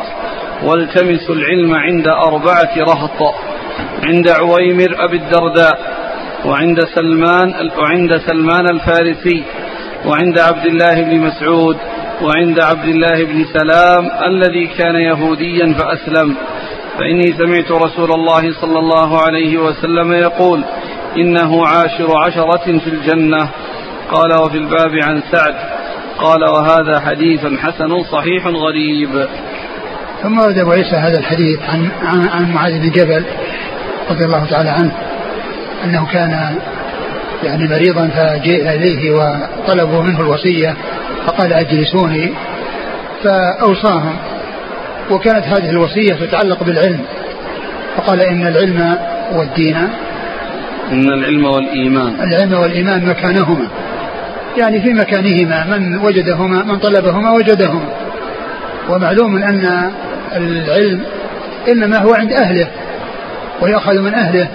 والتمسوا 0.64 1.36
العلم 1.36 1.76
عند 1.76 2.08
أربعة 2.08 2.78
رهط 2.78 3.36
عند 4.04 4.28
عويمر 4.28 4.96
أبي 5.00 5.18
الدرداء 5.18 5.80
وعند 6.46 6.80
سلمان 6.96 7.54
وعند 7.80 8.18
سلمان 8.18 8.66
الفارسي 8.70 9.44
وعند 10.06 10.40
عبد 10.40 10.66
الله 10.66 11.02
بن 11.02 11.20
مسعود 11.20 11.78
وعند 12.22 12.60
عبد 12.60 12.88
الله 12.88 13.24
بن 13.24 13.46
سلام 13.54 14.10
الذي 14.26 14.68
كان 14.68 14.96
يهوديا 14.96 15.74
فأسلم 15.74 16.36
فإني 16.98 17.34
سمعت 17.38 17.72
رسول 17.72 18.12
الله 18.12 18.62
صلى 18.62 18.80
الله 18.80 19.22
عليه 19.22 19.58
وسلم 19.58 20.14
يقول 20.14 20.64
إنه 21.16 21.68
عاشر 21.68 22.18
عشرة 22.18 22.80
في 22.80 22.88
الجنة. 22.88 23.50
قال 24.12 24.34
وفي 24.34 24.58
الباب 24.58 24.92
عن 25.04 25.22
سعد. 25.32 25.56
قال 26.18 26.44
وهذا 26.44 27.00
حديث 27.00 27.46
حسن 27.46 28.04
صحيح 28.04 28.48
غريب. 28.48 29.28
ثم 30.24 30.40
ورد 30.40 30.58
أبو 30.58 30.72
عيسى 30.72 30.96
هذا 30.96 31.20
الحديث 31.20 31.60
عن 31.70 31.90
عن, 32.02 32.28
عن 32.28 32.52
معاذ 32.52 32.80
بن 32.80 32.90
جبل 32.90 33.24
رضي 34.10 34.26
الله 34.26 34.46
تعالى 34.46 34.70
عنه 34.70 34.92
أنه 35.84 36.08
كان 36.14 36.56
يعني 37.44 37.68
مريضا 37.68 38.08
فجيء 38.08 38.70
إليه 38.70 39.12
وطلبوا 39.12 40.02
منه 40.02 40.20
الوصية 40.20 40.76
فقال 41.26 41.54
أجلسوني؟ 41.54 42.34
فأوصاهم. 43.24 44.16
وكانت 45.12 45.46
هذه 45.46 45.70
الوصية 45.70 46.14
تتعلق 46.14 46.64
بالعلم. 46.64 47.00
فقال 47.98 48.22
إن 48.22 48.48
العلم 48.48 48.98
والدين 49.34 49.90
إن 50.92 51.14
العلم 51.14 51.46
والإيمان. 51.46 52.16
العلم 52.22 52.54
والإيمان 52.54 53.06
مكانهما. 53.06 53.68
يعني 54.58 54.82
في 54.82 54.94
مكانهما 54.94 55.78
من 55.78 55.98
وجدهما 55.98 56.64
من 56.64 56.80
طلبهما 56.80 57.32
وجدهما. 57.32 57.90
ومعلوم 58.90 59.38
أن 59.38 59.92
العلم 60.36 61.04
إنما 61.68 61.98
هو 61.98 62.14
عند 62.14 62.34
أهله 62.34 62.68
ويأخذ 63.62 64.02
من 64.02 64.14
أهله 64.14 64.48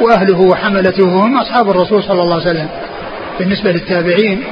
وأهله 0.00 0.40
وحملته 0.40 1.04
هم 1.04 1.38
أصحاب 1.38 1.70
الرسول 1.70 2.02
صلى 2.02 2.22
الله 2.22 2.34
عليه 2.34 2.50
وسلم. 2.50 2.68
بالنسبة 3.38 3.72
للتابعين 3.72 4.42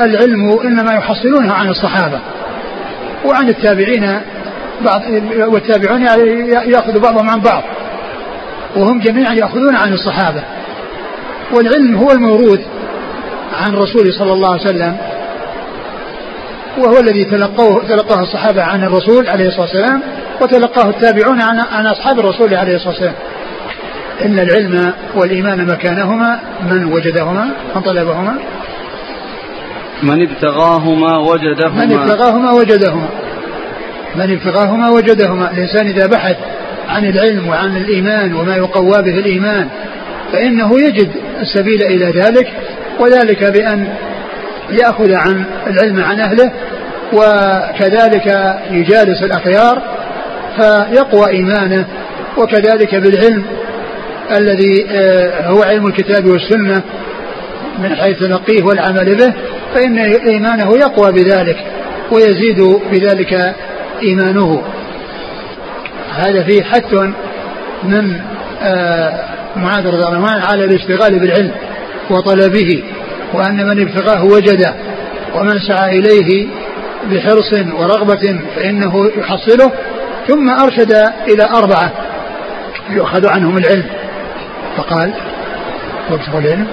العلم 0.00 0.58
إنما 0.64 0.92
يحصلونه 0.94 1.52
عن 1.52 1.68
الصحابة. 1.68 2.20
وعن 3.24 3.48
التابعين 3.48 4.20
بعض 4.84 5.02
والتابعون 5.38 6.02
يأخذ 6.66 6.98
بعضهم 6.98 7.30
عن 7.30 7.40
بعض. 7.40 7.62
وهم 8.76 9.00
جميعا 9.00 9.34
يأخذون 9.34 9.76
عن 9.76 9.92
الصحابة. 9.92 10.42
والعلم 11.52 11.96
هو 11.96 12.10
الموروث 12.10 12.60
عن 13.60 13.74
الرسول 13.74 14.12
صلى 14.12 14.32
الله 14.32 14.50
عليه 14.52 14.62
وسلم 14.62 14.96
وهو 16.78 17.00
الذي 17.00 17.24
تلقوه 17.24 17.82
تلقاه 17.88 18.22
الصحابة 18.22 18.62
عن 18.62 18.84
الرسول 18.84 19.28
عليه 19.28 19.46
الصلاة 19.48 19.62
والسلام 19.62 20.02
وتلقاه 20.40 20.90
التابعون 20.90 21.40
عن 21.40 21.60
عن 21.72 21.86
أصحاب 21.86 22.18
الرسول 22.18 22.54
عليه 22.54 22.74
الصلاة 22.76 22.90
والسلام. 22.90 23.14
إن 24.24 24.38
العلم 24.38 24.92
والإيمان 25.14 25.66
مكانهما 25.66 26.40
من 26.70 26.84
وجدهما 26.84 27.44
من 27.74 27.82
طلبهما. 27.82 28.38
من 30.02 30.22
ابتغاهما 30.22 31.18
وجدهما. 31.18 31.84
من 31.84 31.98
ابتغاهما 31.98 32.52
وجدهما. 32.52 33.08
من 34.14 34.32
ابتغاهما 34.32 34.90
وجدهما. 34.90 35.50
الإنسان 35.50 35.86
إذا 35.86 36.06
بحث 36.06 36.36
عن 36.92 37.04
العلم 37.04 37.48
وعن 37.48 37.76
الإيمان 37.76 38.34
وما 38.34 38.56
يقوى 38.56 39.02
به 39.02 39.18
الإيمان 39.18 39.68
فإنه 40.32 40.80
يجد 40.80 41.10
السبيل 41.40 41.82
إلى 41.82 42.04
ذلك 42.04 42.52
وذلك 43.00 43.44
بأن 43.44 43.88
يأخذ 44.70 45.12
عن 45.14 45.44
العلم 45.66 46.04
عن 46.04 46.20
أهله 46.20 46.52
وكذلك 47.12 48.56
يجالس 48.70 49.22
الأخيار 49.22 49.82
فيقوى 50.56 51.30
إيمانه 51.30 51.86
وكذلك 52.38 52.94
بالعلم 52.94 53.44
الذي 54.36 54.86
آه، 54.90 55.46
هو 55.46 55.62
علم 55.62 55.86
الكتاب 55.86 56.26
والسنة 56.26 56.82
من 57.78 57.96
حيث 57.96 58.18
تلقيه 58.18 58.62
والعمل 58.62 59.16
به 59.16 59.32
فإن 59.74 59.98
إيمانه 59.98 60.76
يقوى 60.76 61.12
بذلك 61.12 61.56
ويزيد 62.10 62.80
بذلك 62.92 63.54
إيمانه. 64.02 64.62
هذا 66.16 66.44
فيه 66.44 66.62
حث 66.62 66.94
من 67.82 68.20
آه، 68.62 69.24
معاذ 69.56 69.86
رضي 69.86 70.04
الله 70.04 70.28
عنه 70.28 70.46
على 70.46 70.64
الاشتغال 70.64 71.18
بالعلم 71.18 71.52
وطلبه 72.10 72.82
وأن 73.34 73.66
من 73.66 73.80
ابتغاه 73.80 74.24
وجده 74.24 74.74
ومن 75.34 75.58
سعى 75.68 75.98
إليه 75.98 76.48
بحرص 77.10 77.52
ورغبة 77.52 78.40
فإنه 78.56 79.10
يحصله 79.16 79.72
ثم 80.28 80.50
أرشد 80.50 80.92
إلى 81.28 81.44
أربعة 81.44 81.92
يؤخذ 82.90 83.26
عنهم 83.26 83.58
العلم. 83.58 83.84
فقال 84.76 85.12
وابتغوا 86.10 86.40
العلم. 86.40 86.66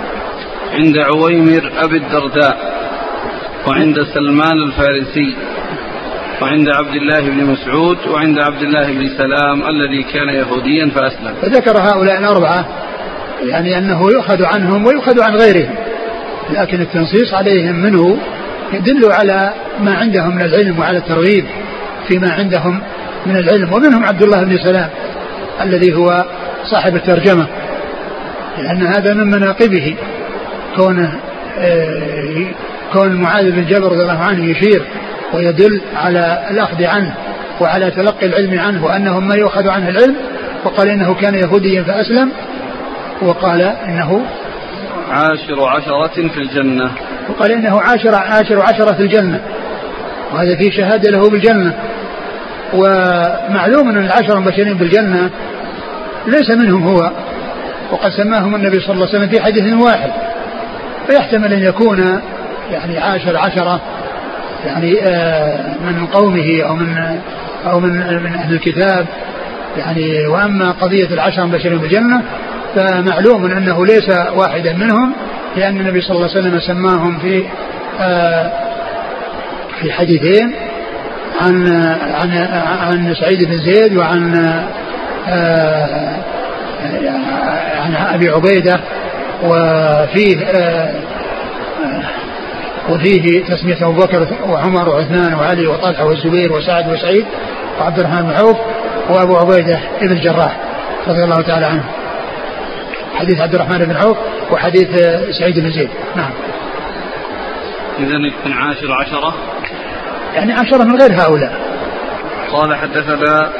عند 0.73 0.97
عويمر 0.97 1.71
أبي 1.77 1.97
الدرداء 1.97 2.57
وعند 3.67 3.95
سلمان 4.13 4.57
الفارسي. 4.67 5.35
وعند 6.41 6.69
عبد 6.69 6.95
الله 6.95 7.21
بن 7.21 7.45
مسعود 7.45 7.97
وعند 8.07 8.39
عبد 8.39 8.61
الله 8.61 8.91
بن 8.91 9.09
سلام 9.17 9.69
الذي 9.69 10.03
كان 10.03 10.29
يهوديا 10.29 10.89
فأسلم. 10.95 11.33
فذكر 11.41 11.77
هؤلاء 11.77 12.19
الأربعة 12.19 12.65
يعني 13.43 13.77
أنه 13.77 14.11
يؤخذ 14.11 14.43
عنهم 14.43 14.85
ويؤخذ 14.85 15.21
عن 15.21 15.35
غيرهم 15.35 15.75
لكن 16.49 16.81
التنصيص 16.81 17.33
عليهم 17.33 17.75
منه 17.75 18.17
يدل 18.73 19.11
على 19.11 19.53
ما 19.79 19.93
عندهم 19.93 20.35
من 20.35 20.41
العلم 20.41 20.79
وعلى 20.79 20.97
الترغيب 20.97 21.45
فيما 22.07 22.31
عندهم 22.31 22.81
من 23.25 23.37
العلم 23.37 23.73
ومنهم 23.73 24.03
عبد 24.03 24.23
الله 24.23 24.43
بن 24.43 24.57
سلام 24.57 24.89
الذي 25.61 25.93
هو 25.93 26.25
صاحب 26.71 26.95
الترجمة 26.95 27.47
لأن 28.57 28.83
هذا 28.83 29.13
من 29.13 29.27
مناقبه 29.27 29.95
كونه 30.75 31.19
آه، 31.59 32.45
كون 32.93 33.15
معاذ 33.15 33.51
بن 33.51 33.65
جبل 33.65 33.85
رضي 33.85 34.01
الله 34.01 34.19
عنه 34.19 34.45
يشير 34.45 34.83
ويدل 35.33 35.81
على 35.95 36.47
الأخذ 36.51 36.83
عنه 36.83 37.15
وعلى 37.61 37.91
تلقي 37.91 38.25
العلم 38.25 38.59
عنه 38.59 38.85
وأنه 38.85 39.19
ما 39.19 39.35
يؤخذ 39.35 39.67
عنه 39.67 39.89
العلم 39.89 40.15
وقال 40.65 40.89
إنه 40.89 41.13
كان 41.13 41.35
يهوديا 41.35 41.83
فأسلم 41.83 42.31
وقال 43.21 43.61
إنه 43.61 44.21
عاشر 45.11 45.67
عشرة 45.67 46.27
في 46.27 46.37
الجنة. 46.37 46.91
وقال 47.29 47.51
إنه 47.51 47.81
عاشر 47.81 48.15
عاشر 48.15 48.61
عشرة 48.61 48.93
في 48.93 49.01
الجنة. 49.03 49.41
وهذا 50.33 50.55
فيه 50.55 50.71
شهادة 50.71 51.09
له 51.09 51.29
بالجنة. 51.29 51.73
ومعلوم 52.73 53.89
أن 53.89 53.97
العشرة 53.97 54.33
المبشرين 54.33 54.73
بالجنة 54.73 55.29
ليس 56.27 56.49
منهم 56.49 56.87
هو 56.87 57.11
وقد 57.91 58.09
سماهم 58.09 58.55
النبي 58.55 58.79
صلى 58.79 58.93
الله 58.93 59.07
عليه 59.07 59.17
وسلم 59.17 59.29
في 59.29 59.41
حديث 59.41 59.73
واحد. 59.73 60.11
فيحتمل 61.07 61.53
أن 61.53 61.63
يكون 61.63 62.21
يعني 62.71 62.97
عاشر 62.99 63.37
عشرة 63.37 63.81
يعني 64.65 65.01
آه، 65.03 65.75
من 65.81 66.05
قومه 66.05 66.61
أو 66.63 66.75
من 66.75 67.19
أو 67.65 67.79
من 67.79 68.23
من 68.23 68.33
أهل 68.33 68.53
الكتاب. 68.53 69.05
يعني 69.77 70.27
وأما 70.27 70.71
قضية 70.71 71.07
العشرة 71.07 71.43
المبشرين 71.43 71.77
بالجنة 71.77 72.21
فمعلوم 72.75 73.45
أنه 73.45 73.85
ليس 73.85 74.09
واحدا 74.35 74.73
منهم 74.73 75.13
لأن 75.57 75.79
النبي 75.79 76.01
صلى 76.01 76.15
الله 76.15 76.29
عليه 76.29 76.39
وسلم 76.39 76.59
سماهم 76.59 77.19
في 77.19 77.43
آه، 77.99 78.51
في 79.81 79.91
حديثين 79.91 80.55
عن 81.41 81.67
عن 82.21 82.31
عن 82.81 83.15
سعيد 83.21 83.43
بن 83.43 83.57
زيد 83.57 83.97
وعن 83.97 84.35
آه، 85.27 86.15
عن 87.81 87.95
أبي 88.13 88.29
عبيدة 88.29 88.79
وفيه 89.43 90.37
وفيه 92.89 93.43
تسمية 93.43 93.77
أبو 93.81 93.99
بكر 93.99 94.27
وعمر 94.47 94.89
وعثمان 94.89 95.33
وعلي 95.33 95.67
وطلحة 95.67 96.05
والزبير 96.05 96.53
وسعد 96.53 96.91
وسعيد 96.91 97.25
وعبد 97.79 97.99
الرحمن 97.99 98.21
بن 98.21 98.31
عوف 98.31 98.57
وأبو 99.09 99.37
عبيدة 99.37 99.79
بن 100.01 100.11
الجراح 100.11 100.57
رضي 101.07 101.23
الله 101.23 101.41
تعالى 101.41 101.65
عنه. 101.65 101.83
حديث 103.15 103.41
عبد 103.41 103.55
الرحمن 103.55 103.77
بن 103.77 103.95
عوف 103.95 104.17
وحديث 104.51 104.89
سعيد 105.39 105.59
بن 105.59 105.71
زيد. 105.71 105.89
نعم. 106.15 106.31
إذا 107.99 108.27
يكون 108.27 108.53
عاشر 108.53 108.91
عشرة. 108.93 109.33
يعني 110.35 110.53
عشرة 110.53 110.83
من 110.83 111.01
غير 111.01 111.13
هؤلاء. 111.13 111.53
قال 112.51 112.75
حدثنا 112.75 113.51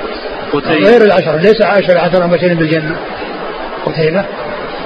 قتيبة. 0.53 0.89
غير 0.89 1.01
العشرة 1.01 1.35
ليس 1.35 1.61
عاشر 1.61 1.97
عشرة 1.97 2.25
مبشرين 2.25 2.57
بالجنة. 2.57 2.95
قتيبة؟ 3.85 4.25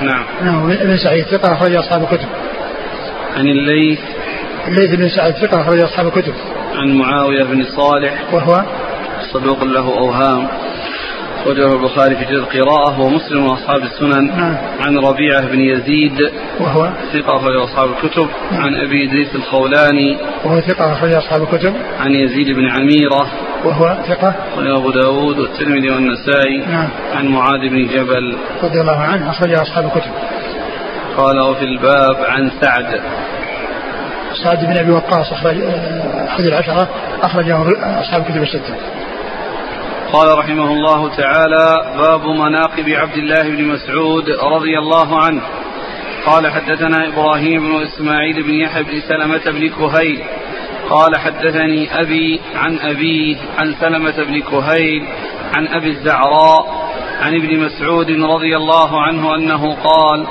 نعم. 0.02 0.26
نعم 0.42 0.72
ابن 0.72 0.98
سعيد 0.98 1.26
ثقة 1.26 1.54
أخرج 1.54 1.76
أصحاب 1.76 2.04
الكتب. 2.04 2.28
عن 3.38 3.48
الليث 3.48 4.00
الليث 4.68 4.96
بن 4.96 5.10
سعد 5.10 5.34
ثقة 5.34 5.62
أخرج 5.62 5.80
أصحاب 5.80 6.08
الكتب. 6.08 6.34
عن 6.76 6.98
معاوية 6.98 7.44
بن 7.44 7.64
صالح. 7.64 8.34
وهو؟ 8.34 8.64
صدوق 9.34 9.64
له 9.64 9.98
أوهام. 9.98 10.48
أخرجه 11.42 11.74
البخاري 11.74 12.16
في 12.16 12.26
جزء 12.26 12.40
القراءة 12.40 13.02
ومسلم 13.02 13.46
وأصحاب 13.46 13.84
السنن. 13.84 14.28
نعم. 14.28 14.58
عن 14.80 14.98
ربيعة 14.98 15.48
بن 15.48 15.60
يزيد. 15.60 16.32
وهو؟ 16.60 16.90
ثقة 17.14 17.38
أخرج 17.38 17.56
أصحاب 17.56 17.90
الكتب. 17.90 18.28
عن 18.52 18.76
أبي 18.76 19.10
إدريس 19.10 19.36
الخولاني. 19.36 20.18
وهو 20.46 20.62
ثقة 20.62 20.94
أخرج 20.94 21.14
أصحاب 21.14 21.42
الكتب. 21.44 21.74
عن 22.00 22.12
يزيد 22.12 22.56
بن 22.56 22.70
عميرة. 22.70 23.28
وهو 23.66 23.98
ثقة؟ 24.08 24.36
أبو 24.58 24.92
داود 24.92 25.40
والترمذي 25.40 25.90
والنسائي. 25.90 26.58
نعم. 26.58 26.90
عن 27.16 27.28
معاذ 27.28 27.70
بن 27.70 27.88
جبل. 27.88 28.38
رضي 28.64 28.82
الله 28.82 29.00
عنه 29.00 29.30
أخرج 29.30 29.54
أصحاب 29.54 29.86
الكتب. 29.86 30.12
قال 31.18 31.40
وفي 31.40 31.66
الباب 31.66 32.18
عن 32.28 32.52
سعد. 32.62 33.02
سعد 34.34 34.66
بن 34.66 34.78
أبي 34.78 34.92
وقاص 34.92 35.32
أخرج 35.32 35.62
أحد 36.28 36.44
العشرة 36.44 36.90
أخرجه 37.22 37.62
أصحاب 38.02 38.22
الكتب 38.22 38.42
الستة. 38.42 38.76
قال 40.14 40.38
رحمه 40.38 40.72
الله 40.72 41.10
تعالى 41.10 41.94
باب 41.98 42.26
مناقب 42.26 42.90
عبد 42.90 43.18
الله 43.18 43.44
بن 43.44 43.64
مسعود 43.64 44.30
رضي 44.30 44.80
الله 44.80 45.20
عنه. 45.20 45.42
قال 46.26 46.52
حدثنا 46.52 47.08
إبراهيم 47.08 47.60
بن 47.60 47.82
إسماعيل 47.84 48.44
بن 48.44 48.54
يحيى 48.54 48.84
بن 48.84 49.02
سلمة 49.08 49.44
بن 49.46 49.70
كهيل. 49.70 50.24
قال 50.90 51.18
حدثني 51.18 52.02
أبي 52.02 52.42
عن 52.56 52.80
أبيه 52.80 53.38
عن 53.58 53.76
سلمة 53.82 54.24
بن 54.24 54.42
كهيل 54.42 55.06
عن 55.54 55.68
أبي 55.68 55.90
الزعراء 55.90 56.84
عن 57.22 57.36
ابن 57.36 57.60
مسعود 57.60 58.12
رضي 58.12 58.58
الله 58.58 59.02
عنه 59.02 59.36
أنه 59.36 59.76
قال 59.76 60.28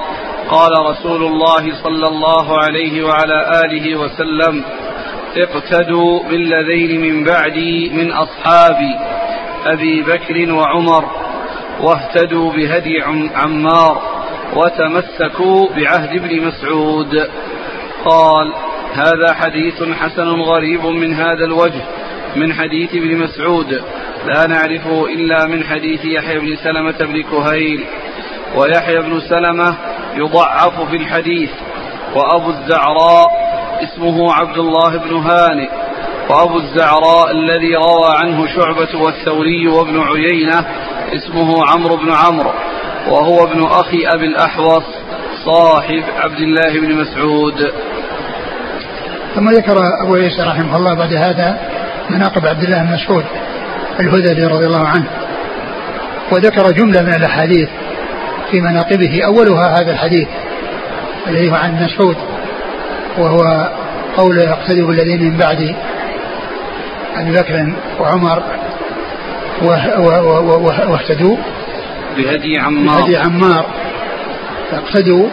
قال 0.53 0.71
رسول 0.91 1.23
الله 1.23 1.83
صلى 1.83 2.09
الله 2.09 2.59
عليه 2.59 3.05
وعلى 3.05 3.61
آله 3.65 3.97
وسلم 3.97 4.65
اقتدوا 5.37 6.23
بالذين 6.29 7.01
من 7.01 7.25
بعدي 7.25 7.91
من 7.91 8.13
أصحابي 8.13 8.95
أبي 9.67 10.03
بكر 10.03 10.53
وعمر 10.53 11.05
واهتدوا 11.81 12.53
بهدي 12.53 13.03
عمار 13.35 14.03
وتمسكوا 14.57 15.69
بعهد 15.77 16.11
ابن 16.17 16.47
مسعود. 16.47 17.29
قال 18.05 18.53
هذا 18.95 19.35
حديث 19.35 19.83
حسن 19.83 20.29
غريب 20.29 20.87
من 20.87 21.15
هذا 21.15 21.45
الوجه 21.45 21.83
من 22.37 22.53
حديث 22.53 22.95
ابن 22.95 23.17
مسعود 23.17 23.73
لا 24.27 24.47
نعرفه 24.47 25.07
إلا 25.07 25.47
من 25.47 25.65
حديث 25.65 26.05
يحيى 26.05 26.39
بن 26.39 26.57
سلمة 26.57 26.99
بن 27.01 27.23
كهيل 27.23 27.85
ويحيى 28.57 28.99
بن 28.99 29.21
سلمة 29.21 29.92
يضعف 30.17 30.81
في 30.91 30.97
الحديث. 30.97 31.51
وأبو 32.15 32.51
الزعراء 32.51 33.27
اسمه 33.83 34.33
عبد 34.33 34.59
الله 34.59 34.99
بن 34.99 35.17
هانئ. 35.17 35.69
وأبو 36.29 36.57
الزعراء 36.59 37.31
الذي 37.31 37.75
روى 37.75 38.17
عنه 38.23 38.47
شعبة 38.47 39.03
والثوري 39.03 39.69
وابن 39.69 40.01
عيينة 40.01 40.65
اسمه 41.15 41.67
عمرو 41.67 41.97
بن 41.97 42.13
عمرو. 42.13 42.53
وهو 43.09 43.45
ابن 43.45 43.63
أخي 43.63 44.07
أبي 44.07 44.27
الأحوص 44.27 44.85
صاحب 45.45 46.03
عبد 46.17 46.39
الله 46.39 46.81
بن 46.81 47.01
مسعود. 47.01 47.73
ثم 49.35 49.51
ذكر 49.51 49.77
أبو 50.05 50.15
عيسى 50.15 50.43
رحمه 50.43 50.77
الله 50.77 50.95
بعد 50.95 51.15
هذا 51.15 51.59
مناقب 52.11 52.47
عبد 52.47 52.63
الله 52.63 52.83
بن 52.83 52.93
مسعود 52.93 53.25
الهذلي 54.01 54.47
رضي 54.47 54.67
الله 54.67 54.89
عنه. 54.89 55.07
وذكر 56.33 56.71
جملة 56.71 57.03
من 57.03 57.15
الأحاديث. 57.15 57.69
في 58.53 58.61
مناقبه 58.61 59.25
أولها 59.25 59.81
هذا 59.81 59.93
الحديث 59.93 60.29
الذي 61.29 61.51
هو 61.51 61.55
عن 61.55 61.85
مسعود 61.85 62.17
وهو 63.19 63.71
قول 64.17 64.39
اقتدوا 64.39 64.87
بالذين 64.87 65.23
من 65.23 65.37
بعد 65.37 65.75
أبي 67.17 67.33
بكر 67.33 67.73
وعمر 68.01 68.43
واهتدوا 70.89 71.37
بهدي 72.17 72.59
عمار. 72.59 73.01
بهدي 73.01 73.17
عمار. 73.17 73.67
اقتدوا 74.73 75.29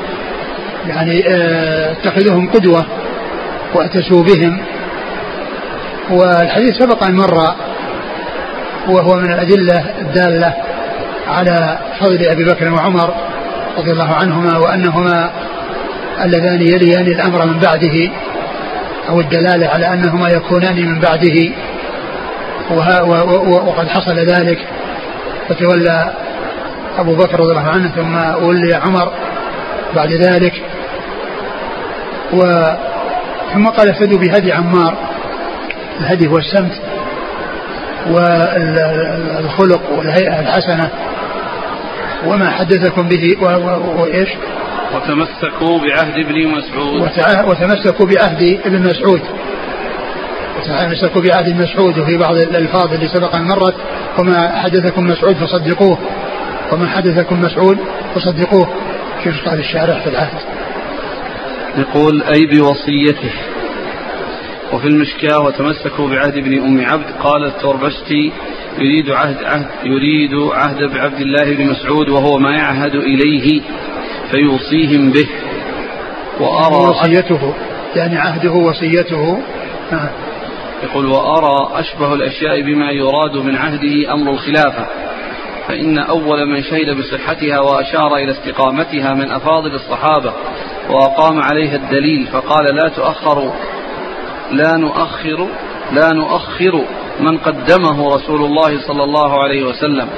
يعني 0.88 1.24
آه، 1.28 1.92
اتخذوهم 1.92 2.50
قدوة 2.50 2.86
واتسوا 3.74 4.24
بهم. 4.24 4.58
والحديث 6.10 6.78
سبق 6.78 7.04
أن 7.04 7.16
مر 7.16 7.56
وهو 8.88 9.16
من 9.16 9.34
الأدلة 9.34 9.86
الدالة 10.02 10.54
على 11.30 11.80
فضل 12.00 12.26
أبي 12.26 12.44
بكر 12.44 12.74
وعمر 12.74 13.14
رضي 13.78 13.92
الله 13.92 14.14
عنهما 14.14 14.58
وأنهما 14.58 15.32
اللذان 16.24 16.62
يليان 16.62 17.08
الأمر 17.08 17.46
من 17.46 17.60
بعده 17.60 18.12
أو 19.10 19.20
الدلالة 19.20 19.68
على 19.68 19.94
أنهما 19.94 20.30
يكونان 20.30 20.76
من 20.76 21.00
بعده 21.00 21.52
وقد 23.52 23.88
حصل 23.88 24.16
ذلك 24.16 24.60
فتولى 25.50 26.12
أبو 26.98 27.16
بكر 27.16 27.40
رضي 27.40 27.52
الله 27.52 27.70
عنه 27.70 27.90
ثم 27.90 28.44
ولي 28.44 28.74
عمر 28.74 29.12
بعد 29.96 30.12
ذلك 30.12 30.54
و 32.34 32.64
ثم 33.54 33.68
قال 33.68 33.90
اهتدوا 33.90 34.20
بهدي 34.20 34.54
عمار. 34.54 34.98
الهدي 36.00 36.28
هو 36.28 36.38
السمت 36.38 36.82
والخلق 38.08 39.82
والهيئة 39.98 40.40
الحسنة 40.40 40.90
وما 42.26 42.50
حدثكم 42.50 43.08
به 43.08 43.38
وإيش؟ 44.00 44.30
وتمسكوا 44.96 45.80
بعهد 45.80 46.14
ابن 46.26 46.48
مسعود. 46.48 47.02
وتمسكوا 47.48 48.06
بعهد 48.06 48.60
ابن 48.66 48.82
مسعود. 48.82 49.22
وتمسكوا 50.58 51.22
بعهد 51.22 51.62
مسعود 51.62 52.00
وفي 52.00 52.18
بعض 52.18 52.36
الألفاظ 52.36 52.94
اللي 52.94 53.08
سبق 53.08 53.36
أن 53.36 53.48
مرت. 53.48 53.76
وما 54.20 54.62
حدثكم 54.62 55.04
مسعود 55.04 55.36
فصدقوه. 55.36 55.98
وما 56.72 56.88
حدثكم 56.88 57.42
مسعود 57.42 57.78
فصدقوه. 58.16 58.74
كيف 59.24 59.50
قال 59.50 59.60
الشارع 59.60 60.00
في 60.00 60.10
العهد. 60.10 60.40
يقول 61.78 62.24
أي 62.24 62.46
بوصيته. 62.46 63.32
وفي 64.74 64.88
المشكاة 64.88 65.40
وتمسكوا 65.40 66.10
بعهد 66.10 66.38
ابن 66.38 66.58
أم 66.64 66.86
عبد. 66.86 67.06
قال 67.20 67.46
التربشتي 67.46 68.32
يريد 68.80 69.10
عهد, 69.10 69.44
عهد 69.44 69.68
يريد 69.84 70.34
عهد 70.34 70.84
بعبد 70.84 71.22
الله 71.22 71.56
بن 71.56 71.68
مسعود 71.70 72.10
وهو 72.10 72.38
ما 72.38 72.56
يعهد 72.56 72.96
إليه 72.96 73.62
فيوصيهم 74.32 75.12
به. 75.12 75.28
وأرى 76.40 76.76
وصيته 76.76 77.54
يعني 77.96 78.18
عهده 78.18 78.52
وصيته. 78.52 79.40
نعم. 79.92 80.10
يقول 80.84 81.06
وأرى 81.06 81.80
أشبه 81.80 82.14
الأشياء 82.14 82.62
بما 82.62 82.92
يراد 82.92 83.38
من 83.38 83.56
عهده 83.56 84.14
أمر 84.14 84.32
الخلافة 84.32 84.88
فإن 85.68 85.98
أول 85.98 86.46
من 86.46 86.64
شهد 86.64 86.98
بصحتها 86.98 87.60
وأشار 87.60 88.16
إلى 88.16 88.32
استقامتها 88.32 89.14
من 89.14 89.32
أفاضل 89.32 89.76
الصحابة 89.76 90.34
وأقام 90.90 91.40
عليها 91.40 91.76
الدليل 91.76 92.28
فقال 92.28 92.76
لا 92.76 92.90
تؤخر 92.90 93.54
لا 94.52 94.78
نؤخر 94.78 95.48
لا 95.92 96.14
نؤخر 96.14 96.86
من 97.20 97.38
قدمه 97.38 98.16
رسول 98.16 98.42
الله 98.46 98.82
صلى 98.88 99.04
الله 99.04 99.44
عليه 99.44 99.64
وسلم. 99.64 100.10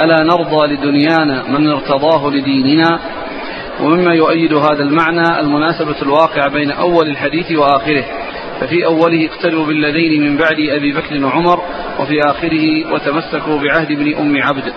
ألا 0.00 0.24
نرضى 0.24 0.66
لدنيانا 0.66 1.44
من 1.48 1.68
ارتضاه 1.68 2.30
لديننا؟ 2.30 3.00
ومما 3.80 4.14
يؤيد 4.14 4.54
هذا 4.54 4.82
المعنى 4.82 5.40
المناسبة 5.40 6.02
الواقعة 6.02 6.48
بين 6.48 6.70
أول 6.70 7.08
الحديث 7.08 7.52
وآخره. 7.52 8.04
ففي 8.60 8.86
أوله 8.86 9.26
اقتلوا 9.26 9.66
بالذين 9.66 10.22
من 10.22 10.36
بعد 10.36 10.60
أبي 10.60 10.92
بكر 10.92 11.24
وعمر 11.24 11.60
وفي 12.00 12.20
آخره 12.20 12.92
وتمسكوا 12.92 13.58
بعهد 13.58 13.90
ابن 13.90 14.14
أم 14.14 14.42
عبد. 14.42 14.72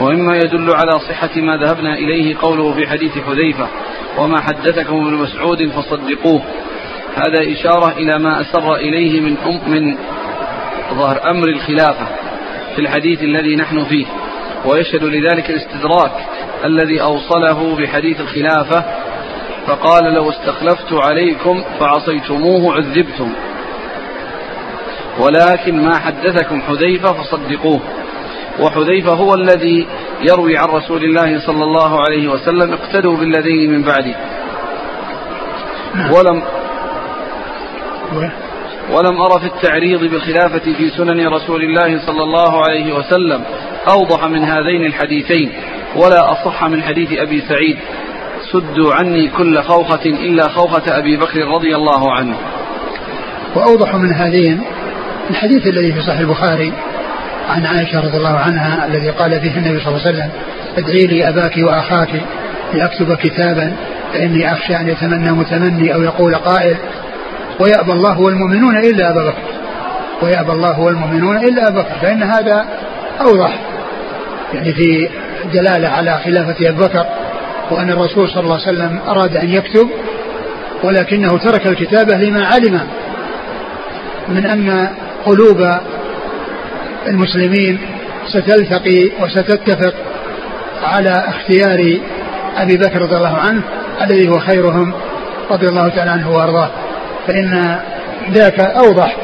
ومما 0.00 0.36
يدل 0.36 0.70
على 0.70 0.98
صحة 1.08 1.40
ما 1.40 1.56
ذهبنا 1.56 1.94
إليه 1.94 2.36
قوله 2.40 2.72
في 2.72 2.88
حديث 2.88 3.18
حذيفة 3.18 3.68
وما 4.18 4.40
حدثكم 4.40 4.94
ابن 4.94 5.14
مسعود 5.14 5.68
فصدقوه. 5.68 6.42
هذا 7.14 7.52
إشارة 7.52 7.92
إلى 7.98 8.18
ما 8.18 8.40
أسر 8.40 8.74
إليه 8.74 9.20
من 9.20 9.36
أم 9.38 9.60
من 9.70 9.96
ظهر 10.94 11.30
أمر 11.30 11.48
الخلافة 11.48 12.06
في 12.74 12.80
الحديث 12.80 13.22
الذي 13.22 13.56
نحن 13.56 13.84
فيه 13.84 14.06
ويشهد 14.64 15.04
لذلك 15.04 15.50
الاستدراك 15.50 16.12
الذي 16.64 17.02
أوصله 17.02 17.76
بحديث 17.76 18.20
الخلافة 18.20 18.84
فقال 19.66 20.14
لو 20.14 20.30
استخلفت 20.30 20.92
عليكم 20.92 21.64
فعصيتموه 21.80 22.74
عذبتم 22.74 23.32
ولكن 25.18 25.82
ما 25.82 25.98
حدثكم 25.98 26.62
حذيفة 26.62 27.12
فصدقوه. 27.12 27.80
وحذيفة 28.60 29.12
هو 29.12 29.34
الذي 29.34 29.86
يروي 30.22 30.58
عن 30.58 30.68
رسول 30.68 31.04
الله 31.04 31.46
صلى 31.46 31.64
الله 31.64 32.00
عليه 32.00 32.28
وسلم 32.28 32.72
اقتدوا 32.72 33.16
بالذين 33.16 33.70
من 33.72 33.82
بعدي. 33.82 34.14
ولم 36.12 36.42
ولم 38.92 39.20
أرى 39.20 39.40
في 39.40 39.46
التعريض 39.46 40.00
بالخلافة 40.00 40.72
في 40.72 40.90
سنن 40.90 41.26
رسول 41.26 41.62
الله 41.62 42.06
صلى 42.06 42.22
الله 42.22 42.64
عليه 42.64 42.92
وسلم 42.92 43.42
أوضح 43.88 44.24
من 44.24 44.44
هذين 44.44 44.84
الحديثين 44.84 45.52
ولا 45.96 46.32
أصح 46.32 46.64
من 46.64 46.82
حديث 46.82 47.12
أبي 47.12 47.40
سعيد 47.40 47.76
سدوا 48.52 48.94
عني 48.94 49.28
كل 49.28 49.62
خوخة 49.62 50.04
إلا 50.04 50.48
خوخة 50.48 50.98
أبي 50.98 51.16
بكر 51.16 51.48
رضي 51.48 51.76
الله 51.76 52.12
عنه. 52.12 52.36
وأوضح 53.54 53.94
من 53.94 54.12
هذين 54.12 54.60
الحديث 55.30 55.66
الذي 55.66 55.92
في 55.92 56.00
صحيح 56.00 56.20
البخاري 56.20 56.72
عن 57.48 57.66
عائشة 57.66 58.00
رضي 58.00 58.16
الله 58.16 58.36
عنها 58.36 58.86
الذي 58.86 59.10
قال 59.10 59.40
فيه 59.40 59.56
النبي 59.56 59.80
صلى 59.80 59.88
الله 59.88 60.06
عليه 60.06 60.10
وسلم 60.10 60.30
ادعي 60.78 61.06
لي 61.06 61.28
أباك 61.28 61.56
وأخاك 61.58 62.22
لأكتب 62.74 63.14
كتابا 63.14 63.72
فإني 64.12 64.52
أخشى 64.52 64.76
أن 64.76 64.88
يتمنى 64.88 65.32
متمني 65.32 65.94
أو 65.94 66.02
يقول 66.02 66.34
قائل 66.34 66.76
ويأبى 67.60 67.92
الله 67.92 68.20
والمؤمنون 68.20 68.76
إلا 68.76 69.10
أبا 69.10 69.24
بكر. 69.30 69.42
ويأبى 70.22 70.52
الله 70.52 70.80
والمؤمنون 70.80 71.36
إلا 71.36 71.68
أبا 71.68 71.82
بكر. 71.82 71.94
فإن 72.02 72.22
هذا 72.22 72.66
أوضح. 73.20 73.58
يعني 74.54 74.72
في 74.72 75.08
دلالة 75.52 75.88
على 75.88 76.20
خلافة 76.24 76.68
أبي 76.68 76.78
بكر 76.78 77.06
وأن 77.70 77.90
الرسول 77.90 78.28
صلى 78.28 78.40
الله 78.40 78.60
عليه 78.66 78.78
وسلم 78.78 79.00
أراد 79.08 79.36
أن 79.36 79.50
يكتب 79.50 79.88
ولكنه 80.84 81.38
ترك 81.38 81.66
الكتابة 81.66 82.16
لما 82.16 82.46
علم 82.46 82.80
من 84.28 84.46
أن 84.46 84.88
قلوب 85.26 85.68
المسلمين 87.06 87.78
ستلتقي 88.26 89.10
وستتفق 89.20 89.94
على 90.82 91.24
اختيار 91.28 91.98
أبي 92.56 92.76
بكر 92.76 93.02
رضي 93.02 93.16
الله 93.16 93.36
عنه 93.36 93.62
الذي 94.02 94.28
هو 94.28 94.38
خيرهم 94.38 94.92
رضي 95.50 95.66
الله 95.66 95.88
تعالى 95.88 96.10
عنه 96.10 96.30
وأرضاه. 96.30 96.70
فإن 97.26 97.80
ذاك 98.30 98.60
أوضح 98.60 99.16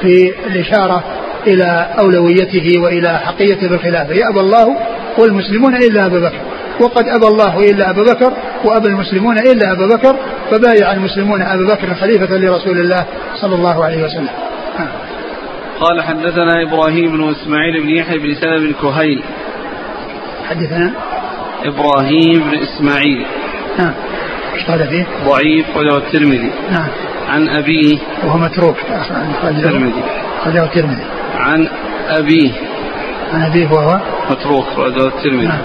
في 0.00 0.32
الإشارة 0.46 1.04
إلى 1.46 1.86
أولويته 1.98 2.80
وإلى 2.80 3.18
حقيته 3.18 3.68
بالخلافه 3.68 4.14
يابى 4.14 4.40
الله 4.40 4.76
والمسلمون 5.18 5.76
إلا 5.76 6.06
أبا 6.06 6.20
بكر. 6.20 6.40
وقد 6.80 7.08
أبى 7.08 7.26
الله 7.26 7.70
إلا 7.70 7.90
أبا 7.90 8.02
بكر 8.02 8.32
وأبى 8.64 8.88
المسلمون 8.88 9.38
إلا 9.38 9.72
أبا 9.72 9.96
بكر 9.96 10.16
فبايع 10.50 10.92
المسلمون 10.92 11.42
أبا 11.42 11.74
بكر 11.74 11.94
خليفة 11.94 12.36
لرسول 12.36 12.78
الله 12.78 13.06
صلى 13.40 13.54
الله 13.54 13.84
عليه 13.84 14.04
وسلم. 14.04 14.28
قال 15.80 16.02
حدثنا 16.02 16.62
إبراهيم 16.62 17.16
بن 17.16 17.30
إسماعيل 17.30 17.82
بن 17.82 17.90
يحيى 17.90 18.18
بن 18.18 18.34
سلمة 18.34 18.58
بن 18.58 18.72
كهيل. 18.82 19.22
حدثنا؟ 20.50 20.92
إبراهيم 21.64 22.50
بن 22.50 22.58
إسماعيل. 22.58 23.26
نعم 23.78 23.94
إيش 24.54 24.64
قال 24.64 24.86
فيه؟ 24.88 25.06
ضعيف 25.24 25.76
وله 25.76 25.96
الترمذي. 25.96 26.50
نعم 26.70 26.88
عن 27.28 27.48
ابيه 27.48 27.98
وهو 28.24 28.38
متروك. 28.38 28.76
الترمذي 29.44 30.02
أخرجه 30.40 30.64
الترمذي 30.64 31.04
عن 31.34 31.68
ابيه 32.08 32.52
عن 33.32 33.42
ابيه 33.42 33.72
وهو 33.72 34.00
متروك 34.30 34.66
أخرجه 34.66 35.06
الترمذي 35.06 35.46
نعم. 35.46 35.62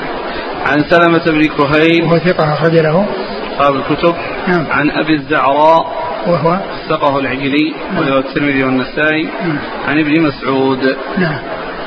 عن 0.66 0.84
سلمة 0.90 1.26
بن 1.26 1.46
كهيل. 1.46 2.04
وهو 2.04 2.18
ثقة 2.18 2.54
أخرج 2.54 2.76
له. 2.76 3.06
أصحاب 3.52 3.76
الكتب. 3.76 4.16
نعم. 4.48 4.66
عن 4.72 4.92
أبي 4.92 5.16
الزعراء. 5.16 6.04
وهو 6.28 6.60
سقه 6.90 7.20
العجلي 7.20 7.74
نعم. 7.94 8.04
وله 8.04 8.20
الترمذي 8.20 8.64
والنسائي. 8.64 9.24
نعم. 9.24 9.58
عن 9.88 10.00
ابن 10.00 10.22
مسعود. 10.22 10.96
نعم. 11.18 11.40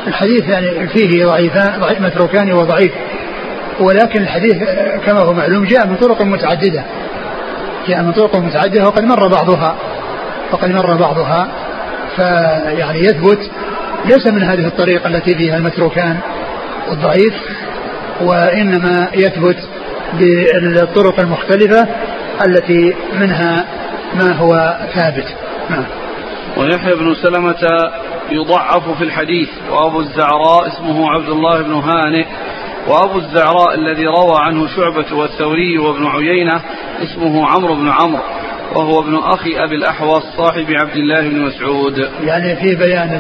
الحديث 0.07 0.49
يعني 0.49 0.89
فيه 0.89 1.27
ضعيفان 1.27 1.81
ضعيف 1.81 2.01
متروكان 2.01 2.53
وضعيف. 2.53 2.93
ولكن 3.81 4.23
الحديث 4.23 4.57
كما 5.07 5.21
هو 5.21 5.33
معلوم 5.33 5.65
جاء 5.65 5.87
من 5.87 5.97
طرق 5.97 6.23
متعددة. 6.23 6.85
من 7.89 8.13
طرق 8.13 8.37
متعددة 8.37 8.85
وقد 8.85 9.05
مر 9.05 9.29
بعضها. 9.29 9.77
وقد 10.53 10.71
مر 10.71 10.97
بعضها. 10.97 11.49
فيعني 12.17 12.99
يثبت 12.99 13.51
ليس 14.05 14.27
من 14.27 14.43
هذه 14.43 14.67
الطريقة 14.67 15.07
التي 15.07 15.35
فيها 15.35 15.57
المتروكان 15.57 16.19
والضعيف 16.89 17.35
وإنما 18.21 19.09
يثبت 19.15 19.57
بالطرق 20.13 21.21
المختلفة 21.21 21.89
التي 22.47 22.95
منها 23.21 23.65
ما 24.15 24.33
هو 24.33 24.79
ثابت. 24.95 25.35
نعم. 25.71 25.85
ويحيى 26.57 26.95
بن 26.95 27.15
سلمة 27.15 27.91
يضعف 28.31 28.99
في 28.99 29.05
الحديث 29.05 29.49
وأبو 29.71 30.01
الزعراء 30.01 30.67
اسمه 30.67 31.11
عبد 31.11 31.29
الله 31.29 31.63
بن 31.63 31.73
هانئ 31.73 32.27
وأبو 32.89 33.19
الزعراء 33.19 33.75
الذي 33.75 34.07
روى 34.07 34.37
عنه 34.41 34.67
شعبة 34.77 35.17
والثوري 35.17 35.79
وابن 35.79 36.07
عيينة 36.07 36.61
اسمه 37.03 37.47
عمرو 37.47 37.75
بن 37.75 37.89
عمرو 37.89 38.23
وهو 38.75 39.01
ابن 39.01 39.17
أخي 39.17 39.65
أبي 39.65 39.75
الأحوص 39.75 40.23
صاحب 40.37 40.67
عبد 40.71 40.97
الله 40.97 41.21
بن 41.21 41.41
مسعود. 41.41 42.11
يعني 42.25 42.57
في 42.57 42.75
بيان 42.75 43.11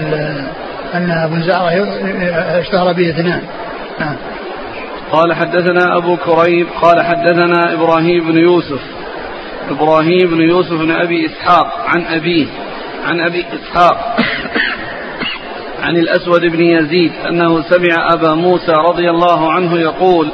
أن 0.94 1.11
أبو 1.11 1.35
الزعراء 1.35 1.88
اشتهر 2.61 2.92
به 2.92 3.11
اثنان. 3.11 3.42
نعم. 4.00 4.16
قال 5.12 5.35
حدثنا 5.35 5.96
أبو 5.96 6.16
كريب 6.16 6.66
قال 6.83 7.02
حدثنا 7.05 7.72
إبراهيم 7.72 8.33
بن 8.33 8.38
يوسف. 8.38 8.81
إبراهيم 9.70 10.31
بن 10.31 10.40
يوسف 10.40 10.72
بن 10.72 10.90
أبي 10.90 11.26
إسحاق 11.26 11.85
عن 11.88 12.05
أبيه 12.05 12.46
عن 13.07 13.20
أبي 13.20 13.44
إسحاق. 13.55 14.16
عن 15.87 15.96
الأسود 15.96 16.40
بن 16.40 16.61
يزيد 16.61 17.12
أنه 17.29 17.62
سمع 17.62 18.12
أبا 18.12 18.35
موسى 18.35 18.72
رضي 18.72 19.11
الله 19.11 19.53
عنه 19.53 19.81
يقول 19.81 20.29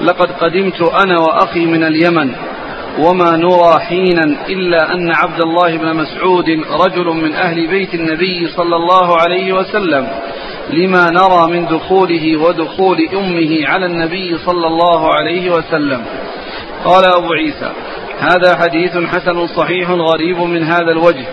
لقد 0.00 0.30
قدمت 0.32 0.82
أنا 0.82 1.18
وأخي 1.20 1.66
من 1.66 1.84
اليمن 1.84 2.32
وما 2.98 3.36
نرى 3.36 3.80
حينا 3.80 4.24
إلا 4.48 4.94
أن 4.94 5.12
عبد 5.14 5.40
الله 5.40 5.76
بن 5.76 5.96
مسعود 5.96 6.44
رجل 6.86 7.06
من 7.06 7.32
أهل 7.32 7.66
بيت 7.66 7.94
النبي 7.94 8.46
صلى 8.46 8.76
الله 8.76 9.16
عليه 9.16 9.52
وسلم 9.52 10.08
لما 10.70 11.10
نرى 11.10 11.50
من 11.50 11.66
دخوله 11.66 12.36
ودخول 12.36 13.08
أمه 13.14 13.68
على 13.68 13.86
النبي 13.86 14.38
صلى 14.38 14.66
الله 14.66 15.14
عليه 15.14 15.50
وسلم. 15.50 16.02
قال 16.84 17.04
أبو 17.16 17.32
عيسى 17.32 17.72
هذا 18.18 18.56
حديث 18.56 18.96
حسن 18.96 19.46
صحيح 19.46 19.90
غريب 19.90 20.38
من 20.38 20.62
هذا 20.62 20.92
الوجه 20.92 21.26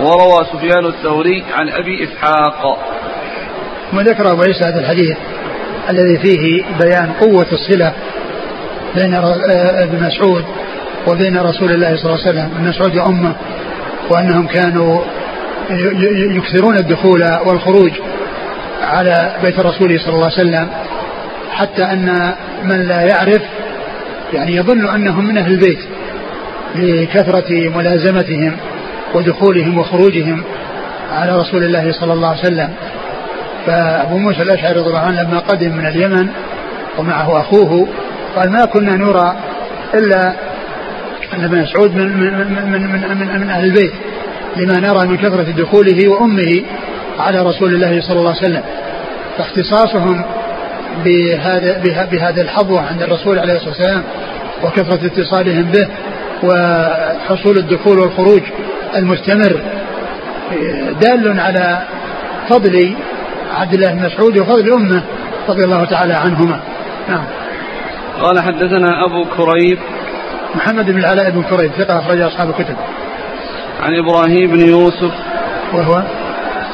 وروى 0.00 0.44
سفيان 0.52 0.86
الثوري 0.86 1.44
عن 1.54 1.68
أبي 1.68 2.04
إسحاق. 2.04 2.78
ثم 3.90 4.00
ذكر 4.00 4.32
أبو 4.32 4.42
عيسى 4.42 4.64
هذا 4.64 4.80
الحديث 4.80 5.16
الذي 5.90 6.18
فيه 6.18 6.64
بيان 6.80 7.12
قوة 7.20 7.46
الصلة 7.52 7.92
بين 8.94 9.14
ابن 9.14 10.06
مسعود 10.06 10.44
وبين 11.08 11.38
رسول 11.38 11.70
الله 11.72 11.96
صلى 11.96 12.04
الله 12.04 12.26
عليه 12.26 12.30
وسلم. 12.30 12.50
ابن 12.56 12.68
مسعود 12.68 12.96
وأمه 12.96 13.34
وأنهم 14.10 14.46
كانوا 14.46 15.02
يكثرون 16.36 16.76
الدخول 16.76 17.24
والخروج 17.46 17.90
على 18.82 19.36
بيت 19.42 19.58
الرسول 19.58 20.00
صلى 20.00 20.14
الله 20.14 20.24
عليه 20.24 20.34
وسلم 20.34 20.68
حتى 21.50 21.82
أن 21.84 22.34
من 22.64 22.82
لا 22.88 23.02
يعرف 23.02 23.42
يعني 24.32 24.56
يظن 24.56 24.88
أنهم 24.88 25.26
من 25.28 25.38
أهل 25.38 25.52
البيت 25.52 25.78
لكثرة 26.74 27.70
ملازمتهم 27.76 28.56
ودخولهم 29.14 29.78
وخروجهم 29.78 30.42
على 31.12 31.36
رسول 31.36 31.64
الله 31.64 31.92
صلى 31.92 32.12
الله 32.12 32.28
عليه 32.28 32.40
وسلم. 32.40 32.70
فأبو 33.66 34.18
موسى 34.18 34.42
الأشعري 34.42 34.78
رضي 34.78 34.88
الله 34.88 34.98
عنه 34.98 35.22
لما 35.22 35.38
قدم 35.38 35.76
من 35.76 35.86
اليمن 35.86 36.28
ومعه 36.98 37.40
أخوه 37.40 37.88
قال 38.36 38.52
ما 38.52 38.64
كنا 38.64 38.96
نرى 38.96 39.36
إلا 39.94 40.32
أن 41.34 41.44
ابن 41.44 41.62
مسعود 41.62 41.94
من, 41.94 42.18
من, 42.18 42.32
من, 42.38 42.70
من, 42.70 42.80
من, 42.80 43.40
من 43.40 43.50
أهل 43.50 43.64
البيت 43.64 43.92
لما 44.56 44.80
نرى 44.80 45.08
من 45.08 45.16
كثرة 45.16 45.42
دخوله 45.42 46.08
وأمه 46.08 46.62
على 47.18 47.42
رسول 47.42 47.74
الله 47.74 48.00
صلى 48.00 48.18
الله 48.18 48.30
عليه 48.30 48.40
وسلم. 48.40 48.62
فاختصاصهم 49.38 50.24
بهذا 51.04 51.78
بهذا 52.12 52.42
الحظوة 52.42 52.86
عند 52.86 53.02
الرسول 53.02 53.38
عليه 53.38 53.52
الصلاة 53.52 53.70
والسلام 53.70 54.02
وكثرة 54.64 55.06
اتصالهم 55.06 55.62
به 55.62 55.88
وحصول 56.42 57.58
الدخول 57.58 57.98
والخروج 57.98 58.42
المستمر 58.96 59.60
دال 61.00 61.40
على 61.40 61.82
فضل 62.48 62.94
عبد 63.56 63.74
الله 63.74 63.92
بن 63.92 64.06
مسعود 64.06 64.38
وفضل 64.38 64.72
امه 64.72 65.02
رضي 65.48 65.64
الله 65.64 65.84
تعالى 65.84 66.14
عنهما. 66.14 66.60
نعم. 67.08 67.24
قال 68.20 68.40
حدثنا 68.40 69.04
أبو 69.06 69.24
كريب. 69.36 69.78
محمد 70.54 70.90
بن 70.90 70.98
العلاء 70.98 71.30
بن 71.30 71.42
كريب 71.42 71.70
ثقة 71.72 71.98
أخرج 71.98 72.20
أصحاب 72.20 72.50
الكتب. 72.50 72.76
عن 73.82 73.94
إبراهيم 73.94 74.50
بن 74.50 74.60
يوسف. 74.60 75.12
وهو؟ 75.72 76.02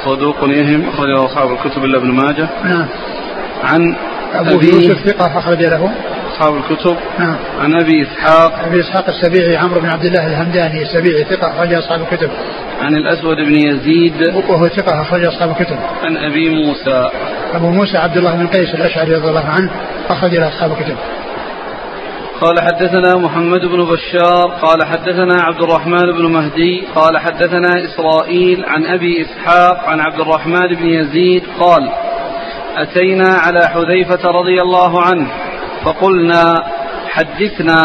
صدوق 0.04 0.36
يهم 0.44 0.88
أخرج 0.88 1.10
أصحاب 1.10 1.52
الكتب 1.52 1.84
إلا 1.84 1.98
ابن 1.98 2.10
ماجه. 2.10 2.48
نعم. 2.64 2.86
عن 3.64 3.96
أبو 4.34 4.60
يوسف 4.60 5.06
ثقة 5.06 5.38
أخرج 5.38 5.58
له. 5.58 5.92
أصحاب 6.32 6.54
الكتب. 6.56 6.96
نعم. 7.18 7.36
عن 7.60 7.74
أبي 7.74 8.02
إسحاق. 8.02 8.64
أبي 8.66 8.80
إسحاق 8.80 9.04
السبيعي 9.08 9.56
عمرو 9.56 9.80
بن 9.80 9.88
عبد 9.88 10.04
الله 10.04 10.26
الهمداني 10.26 10.82
السبيعي 10.82 11.24
ثقة 11.24 11.50
أخرج 11.50 11.74
أصحاب 11.74 12.00
الكتب. 12.00 12.30
عن 12.82 12.94
الأسود 12.94 13.36
بن 13.36 13.54
يزيد. 13.54 14.22
وهو 14.48 14.68
ثقة 14.68 15.02
أخرج 15.02 15.24
أصحاب 15.24 15.50
الكتب. 15.50 15.78
عن 16.02 16.16
أبي 16.16 16.48
موسى. 16.48 17.10
أبو 17.54 17.66
موسى 17.66 17.98
عبد 17.98 18.16
الله 18.16 18.36
بن 18.36 18.46
قيس 18.46 18.74
الأشعري 18.74 19.14
رضي 19.14 19.28
الله 19.28 19.46
عنه 19.46 19.70
أخرج 20.10 20.34
له 20.34 20.48
أصحاب 20.48 20.72
الكتب. 20.72 20.96
قال 22.42 22.60
حدثنا 22.60 23.18
محمد 23.18 23.60
بن 23.60 23.84
بشار 23.84 24.46
قال 24.62 24.84
حدثنا 24.84 25.42
عبد 25.42 25.62
الرحمن 25.62 26.12
بن 26.12 26.32
مهدي 26.32 26.84
قال 26.94 27.18
حدثنا 27.18 27.84
إسرائيل 27.84 28.64
عن 28.64 28.86
أبي 28.86 29.22
إسحاق 29.22 29.84
عن 29.88 30.00
عبد 30.00 30.20
الرحمن 30.20 30.68
بن 30.68 30.86
يزيد 30.86 31.42
قال 31.60 31.92
أتينا 32.76 33.28
على 33.28 33.68
حذيفة 33.68 34.30
رضي 34.30 34.62
الله 34.62 35.02
عنه 35.02 35.28
فقلنا 35.84 36.54
حدثنا 37.08 37.82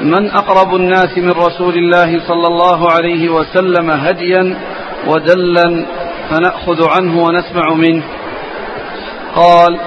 من 0.00 0.30
أقرب 0.30 0.74
الناس 0.74 1.18
من 1.18 1.30
رسول 1.30 1.74
الله 1.74 2.20
صلى 2.28 2.46
الله 2.46 2.92
عليه 2.92 3.28
وسلم 3.28 3.90
هديا 3.90 4.56
ودلا 5.06 5.86
فنأخذ 6.30 6.88
عنه 6.88 7.22
ونسمع 7.24 7.74
منه. 7.74 8.02
قال 9.34 9.78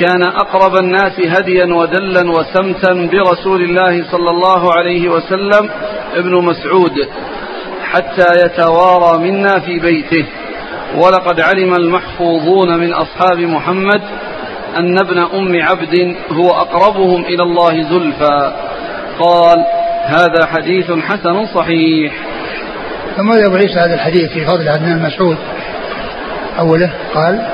كان 0.00 0.22
أقرب 0.22 0.76
الناس 0.76 1.20
هديا 1.20 1.74
ودلا 1.74 2.30
وسمتا 2.30 3.08
برسول 3.12 3.62
الله 3.62 4.10
صلى 4.10 4.30
الله 4.30 4.72
عليه 4.74 5.08
وسلم 5.08 5.70
ابن 6.14 6.44
مسعود 6.44 7.08
حتى 7.92 8.26
يتوارى 8.44 9.18
منا 9.18 9.60
في 9.60 9.78
بيته. 9.78 10.26
ولقد 10.96 11.40
علم 11.40 11.74
المحفوظون 11.74 12.78
من 12.78 12.92
أصحاب 12.92 13.38
محمد 13.38 14.02
أن 14.78 14.98
ابن 14.98 15.18
أم 15.18 15.62
عبد 15.62 16.16
هو 16.30 16.50
أقربهم 16.50 17.24
إلى 17.24 17.42
الله 17.42 17.82
زلفى. 17.82 18.69
قال 19.20 19.64
هذا 20.04 20.46
حديث 20.46 20.90
حسن 20.90 21.46
صحيح. 21.54 22.12
ثم 23.16 23.32
أبو 23.32 23.56
عيسى 23.56 23.80
هذا 23.80 23.94
الحديث 23.94 24.28
في 24.28 24.46
فضل 24.46 24.68
عدنان 24.68 25.02
مسعود؟ 25.02 25.36
أوله 26.58 26.90
قال 27.14 27.46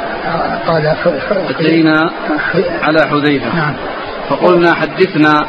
قال 0.66 0.94
أتينا 1.50 2.10
على 2.82 3.06
حذيفة. 3.06 3.56
نعم. 3.56 3.74
فقلنا 4.28 4.74
حدثنا. 4.74 5.46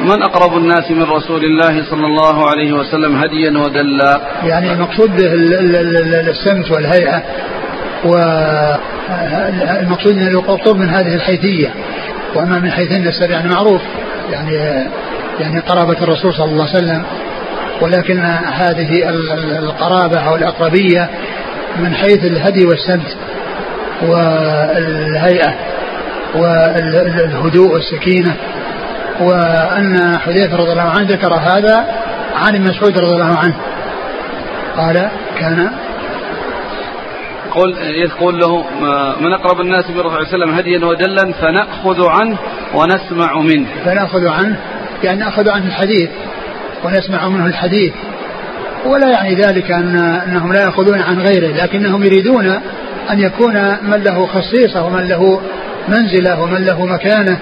من 0.00 0.22
أقرب 0.22 0.56
الناس 0.56 0.90
من 0.90 1.02
رسول 1.02 1.44
الله 1.44 1.84
صلى 1.90 2.06
الله 2.06 2.50
عليه 2.50 2.72
وسلم 2.72 3.16
هديا 3.16 3.58
ودلا؟ 3.58 4.20
يعني 4.44 4.72
المقصود 4.72 5.16
به 5.16 5.32
السمت 6.30 6.70
والهيئة 6.70 7.22
والمقصود 8.04 10.16
أن 10.16 10.22
من 10.78 10.88
هذه 10.88 11.14
الحيثية 11.14 11.74
وأما 12.34 12.58
من 12.58 12.70
حيث 12.70 12.92
النسب 12.92 13.30
يعني 13.30 13.48
معروف 13.48 13.82
يعني 14.30 14.86
يعني 15.40 15.60
قرابة 15.60 16.02
الرسول 16.02 16.34
صلى 16.34 16.52
الله 16.52 16.68
عليه 16.68 16.78
وسلم 16.78 17.02
ولكن 17.80 18.20
هذه 18.46 19.08
القرابة 19.58 20.18
أو 20.18 20.36
الأقربية 20.36 21.10
من 21.78 21.94
حيث 21.94 22.24
الهدي 22.24 22.66
والسمت 22.66 23.16
والهيئة 24.02 25.54
والهدوء 26.34 27.72
والسكينة. 27.72 28.36
وأن 29.20 30.18
حذيفة 30.18 30.56
رضي 30.56 30.72
الله 30.72 30.82
عنه 30.82 31.12
ذكر 31.12 31.34
هذا 31.34 31.86
عن 32.34 32.54
ابن 32.54 32.64
مسعود 32.70 32.98
رضي 32.98 33.12
الله 33.12 33.38
عنه. 33.38 33.56
قال 34.76 35.10
كان 35.38 35.70
قل 37.50 37.76
يقول 37.78 38.38
له 38.38 38.64
من 39.20 39.32
أقرب 39.32 39.60
الناس 39.60 39.90
بالرسول 39.90 40.10
صلى 40.10 40.18
الله 40.18 40.28
عليه 40.28 40.44
وسلم 40.44 40.54
هديا 40.54 40.86
ودلا 40.86 41.32
فنأخذ 41.32 42.08
عنه 42.08 42.38
ونسمع 42.74 43.38
منه. 43.38 43.66
فنأخذ 43.84 44.26
عنه 44.26 44.56
يعني 45.04 45.18
نأخذ 45.18 45.50
عنه 45.50 45.66
الحديث 45.66 46.08
ونسمع 46.84 47.28
منه 47.28 47.46
الحديث. 47.46 47.92
ولا 48.86 49.10
يعني 49.10 49.34
ذلك 49.34 49.70
أن 49.70 49.96
أنهم 49.96 50.52
لا 50.52 50.60
يأخذون 50.60 51.00
عن 51.00 51.18
غيره 51.18 51.62
لكنهم 51.62 52.04
يريدون 52.04 52.46
أن 53.10 53.20
يكون 53.20 53.54
من 53.82 54.02
له 54.04 54.26
خصيصة 54.26 54.84
ومن 54.84 55.08
له 55.08 55.40
منزلة 55.88 56.40
ومن 56.40 56.64
له 56.64 56.86
مكانة 56.86 57.38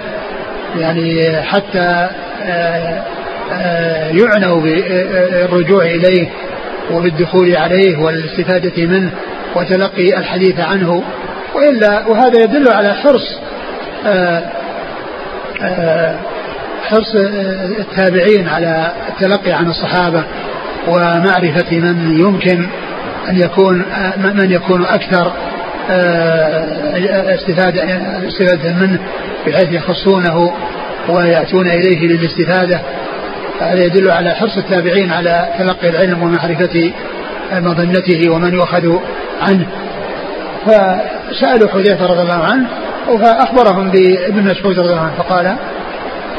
يعني 0.79 1.42
حتى 1.42 2.09
آه، 2.42 3.03
آه، 3.53 4.11
يعنوا 4.11 4.61
بالرجوع 4.61 5.85
إليه 5.85 6.29
وبالدخول 6.92 7.57
عليه 7.57 7.99
والاستفادة 7.99 8.87
منه 8.87 9.11
وتلقي 9.57 10.18
الحديث 10.18 10.61
عنه. 10.61 11.03
وإلا 11.55 12.07
وهذا 12.07 12.42
يدل 12.44 12.68
على 12.68 12.94
حرص 12.94 13.40
حرص 16.88 17.14
التابعين 17.79 18.48
على 18.48 18.92
التلقي 19.09 19.53
عن 19.53 19.66
الصحابة 19.66 20.24
ومعرفة 20.88 21.79
من 21.79 22.20
يمكن 22.20 22.66
أن 23.29 23.37
يكون 23.37 23.85
من 24.16 24.51
يكون 24.51 24.85
أكثر 24.85 25.33
استفادة 27.35 27.83
استفادة 28.29 28.72
منه 28.72 28.98
بحيث 29.46 29.72
يخصونه 29.72 30.53
ويأتون 31.09 31.68
إليه 31.68 32.09
للاستفادة. 32.09 32.81
هذا 33.61 33.85
يدل 33.85 34.11
على 34.11 34.31
حرص 34.31 34.57
التابعين 34.57 35.12
على 35.12 35.48
تلقي 35.59 35.88
العلم 35.88 36.22
ومعرفة 36.22 36.92
مظنته 37.53 38.31
ومن 38.31 38.55
يؤخذ 38.55 38.98
عنه. 39.40 39.66
فسألوا 40.66 41.68
حذيفة 41.68 42.07
رضي 42.07 42.22
الله 42.22 42.44
عنه 42.44 42.66
فأخبرهم 43.18 43.90
بابن 43.90 44.51
مسعود 44.51 44.79
رضي 44.79 44.90
الله 44.90 45.01
عنه 45.01 45.14
فقال 45.18 45.57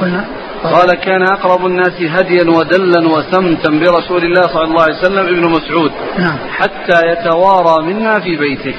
قلنا 0.02 0.26
قال 0.64 0.94
كان 0.94 1.24
أقرب 1.24 1.66
الناس 1.66 2.02
هديا 2.02 2.44
ودلا 2.44 3.08
وسمتا 3.08 3.72
برسول 3.72 4.24
الله 4.24 4.42
صلى 4.42 4.64
الله 4.64 4.82
عليه 4.82 4.98
وسلم 4.98 5.28
ابن 5.28 5.50
مسعود. 5.50 5.92
نعم. 6.18 6.38
حتى 6.52 7.08
يتوارى 7.08 7.86
منا 7.86 8.20
في 8.20 8.38
بيته. 8.38 8.76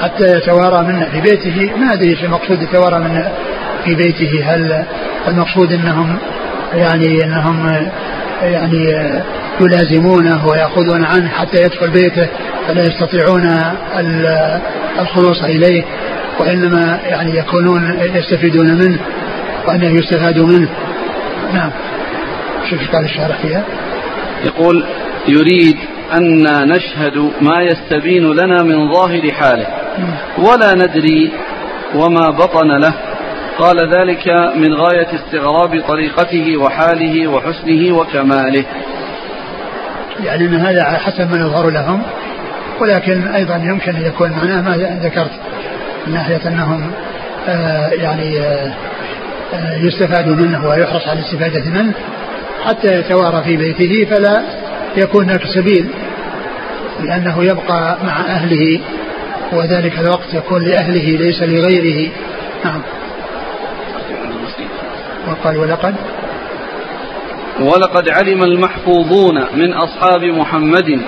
حتى 0.00 0.36
يتوارى 0.36 0.86
منا 0.86 1.10
في 1.10 1.20
بيته. 1.20 1.76
ما 1.76 1.92
أدري 1.92 2.10
إيش 2.10 2.24
المقصود 2.24 2.62
يتوارى 2.62 2.98
منا 2.98 3.32
في 3.84 3.94
بيته. 3.94 4.44
هل 4.44 4.84
المقصود 5.28 5.72
أنهم 5.72 6.18
يعني 6.74 7.24
أنهم 7.24 7.88
يعني 8.42 9.12
يلازمونه 9.60 10.46
ويأخذون 10.46 11.04
عنه 11.04 11.28
حتى 11.28 11.62
يدخل 11.62 11.90
بيته؟ 11.90 12.28
فلا 12.68 12.82
يستطيعون 12.82 13.62
الخلوص 15.00 15.44
إليه 15.44 15.84
وإنما 16.40 17.00
يعني 17.04 17.38
يكونون 17.38 17.98
يستفيدون 18.14 18.74
منه. 18.74 18.98
وأنه 19.68 19.94
يستفاد 19.94 20.38
منه. 20.38 20.68
نعم. 21.54 21.70
شوف 22.70 22.90
قال 22.92 23.04
الشارح 23.04 23.36
فيها؟ 23.42 23.64
يقول 24.44 24.84
يريد 25.28 25.76
أن 26.14 26.44
نشهد 26.68 27.32
ما 27.40 27.62
يستبين 27.62 28.32
لنا 28.32 28.62
من 28.62 28.92
ظاهر 28.92 29.32
حاله. 29.32 29.66
ولا 30.38 30.74
ندري 30.74 31.32
وما 31.94 32.30
بطن 32.30 32.68
له. 32.68 32.92
قال 33.58 33.76
ذلك 33.94 34.28
من 34.56 34.74
غاية 34.74 35.06
استغراب 35.14 35.82
طريقته 35.88 36.56
وحاله 36.56 37.28
وحسنه 37.28 37.96
وكماله. 37.96 38.64
يعني 40.24 40.44
أن 40.44 40.54
هذا 40.54 40.82
على 40.82 40.98
حسب 40.98 41.30
ما 41.30 41.36
يظهر 41.36 41.70
لهم. 41.70 42.02
ولكن 42.80 43.28
أيضا 43.28 43.56
يمكن 43.56 43.96
أن 43.96 44.06
يكون 44.06 44.30
معناه 44.30 44.60
ما 44.60 44.98
ذكرت. 45.02 45.40
من 46.06 46.14
ناحية 46.14 46.48
أنهم 46.48 46.90
آه 47.48 47.88
يعني 47.88 48.40
آه 48.40 48.72
يستفاد 49.82 50.28
منه 50.28 50.68
ويحرص 50.68 51.08
على 51.08 51.20
الاستفادة 51.20 51.70
منه 51.70 51.94
حتى 52.64 52.98
يتوارى 52.98 53.42
في 53.44 53.56
بيته 53.56 54.04
فلا 54.10 54.42
يكون 54.96 55.24
هناك 55.24 55.46
سبيل 55.54 55.88
لأنه 57.00 57.44
يبقى 57.44 57.98
مع 58.04 58.20
أهله 58.20 58.80
وذلك 59.52 59.98
الوقت 59.98 60.34
يكون 60.34 60.62
لأهله 60.62 61.16
ليس 61.16 61.42
لغيره. 61.42 62.10
نعم. 62.64 62.82
وقال 65.28 65.56
ولقد 65.56 65.94
ولقد 67.60 68.08
علم 68.08 68.42
المحفوظون 68.42 69.44
من 69.54 69.72
أصحاب 69.72 70.24
محمد 70.24 71.00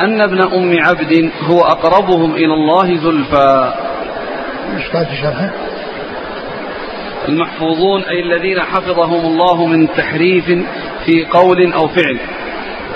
أن 0.00 0.20
ابن 0.20 0.40
أم 0.40 0.76
عبد 0.80 1.30
هو 1.42 1.60
أقربهم 1.60 2.34
إلى 2.34 2.54
الله 2.54 2.96
زلفى. 2.96 3.72
إيش 4.76 4.88
قال 4.88 5.06
في 5.06 5.16
شرحه؟ 5.16 5.71
المحفوظون 7.28 8.02
أي 8.02 8.20
الذين 8.20 8.60
حفظهم 8.60 9.26
الله 9.26 9.66
من 9.66 9.88
تحريف 9.88 10.44
في 11.04 11.24
قول 11.24 11.72
أو 11.72 11.88
فعل. 11.88 12.18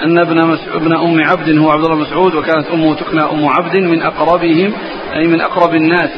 أن 0.03 0.19
ابن, 0.19 0.59
ابن 0.75 0.97
أم 0.97 1.25
عبد 1.25 1.59
هو 1.59 1.71
عبد 1.71 1.85
الله 1.85 1.97
مسعود 1.97 2.35
وكانت 2.35 2.67
أمه 2.67 2.95
تكنى 2.95 3.23
أم 3.23 3.49
عبد 3.49 3.77
من 3.77 4.03
أقربهم 4.03 4.73
أي 5.15 5.27
من 5.27 5.41
أقرب 5.41 5.75
الناس. 5.75 6.11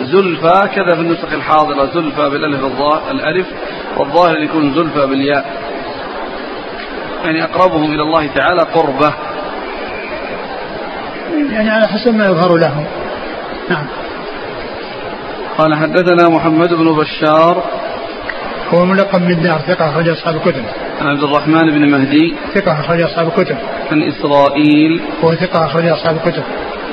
زلفى 0.00 0.68
كذا 0.74 0.94
في 0.94 1.00
النسخ 1.00 1.32
الحاضرة 1.32 1.84
زلفى 1.84 2.30
بالألف 2.30 2.82
الألف 3.10 3.46
والظاهر 3.96 4.38
يكون 4.38 4.74
زلفى 4.74 5.06
بالياء. 5.06 5.60
يعني 7.24 7.44
أقربهم 7.44 7.92
إلى 7.92 8.02
الله 8.02 8.26
تعالى 8.26 8.62
قربة. 8.74 9.14
يعني 11.50 11.70
على 11.70 11.88
حسب 11.88 12.14
ما 12.14 12.26
يظهر 12.26 12.56
لهم. 12.56 12.86
نعم. 13.70 13.86
قال 15.60 15.74
حدثنا 15.74 16.28
محمد 16.28 16.74
بن 16.74 16.96
بشار 16.96 17.64
هو 18.74 18.84
ملقب 18.84 19.22
من 19.22 19.42
دار 19.42 19.58
ثقة 19.58 19.90
أخرج 19.90 20.08
أصحاب 20.08 20.36
الكتب. 20.36 20.64
عن 21.00 21.06
عبد 21.06 21.22
الرحمن 21.22 21.70
بن 21.70 21.90
مهدي 21.90 22.34
ثقة 22.54 22.80
أخرج 22.80 23.00
أصحاب 23.00 23.26
الكتب. 23.28 23.56
عن 23.92 24.02
إسرائيل 24.02 25.00
هو 25.24 25.34
ثقة 25.34 25.66
أخرج 25.66 25.86
أصحاب 25.86 26.16
الكتب. 26.16 26.42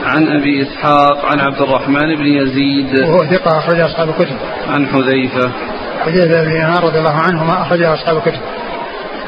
عن 0.04 0.28
أبي 0.28 0.62
إسحاق 0.62 1.26
عن 1.26 1.40
عبد 1.40 1.62
الرحمن 1.62 2.16
بن 2.16 2.26
يزيد 2.26 3.00
وهو 3.00 3.26
ثقة 3.26 3.58
أخرج 3.58 3.80
أصحاب 3.80 4.10
الكتب. 4.10 4.36
عن 4.68 4.88
حذيفة 4.88 5.52
حذيفة 6.06 6.44
بن 6.44 6.52
يمان 6.52 6.78
رضي 6.78 7.00
الله 7.00 7.16
عنهما 7.16 7.62
أخرج 7.62 7.82
أصحاب 7.84 8.18
الكتب. 8.18 8.42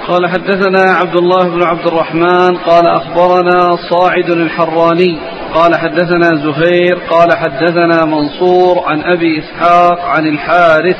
قال 0.10 0.30
حدثنا 0.30 0.94
عبد 0.94 1.16
الله 1.18 1.50
بن 1.50 1.64
عبد 1.64 1.88
الرحمن 1.88 2.58
قال 2.58 2.88
أخبرنا 2.88 3.78
صاعد 3.90 4.30
الحراني 4.30 5.20
قال 5.54 5.76
حدثنا 5.76 6.30
زهير 6.36 6.98
قال 7.10 7.38
حدثنا 7.38 8.06
منصور 8.06 8.84
عن 8.86 9.04
أبي 9.04 9.40
إسحاق 9.40 10.00
عن 10.02 10.28
الحارث 10.28 10.98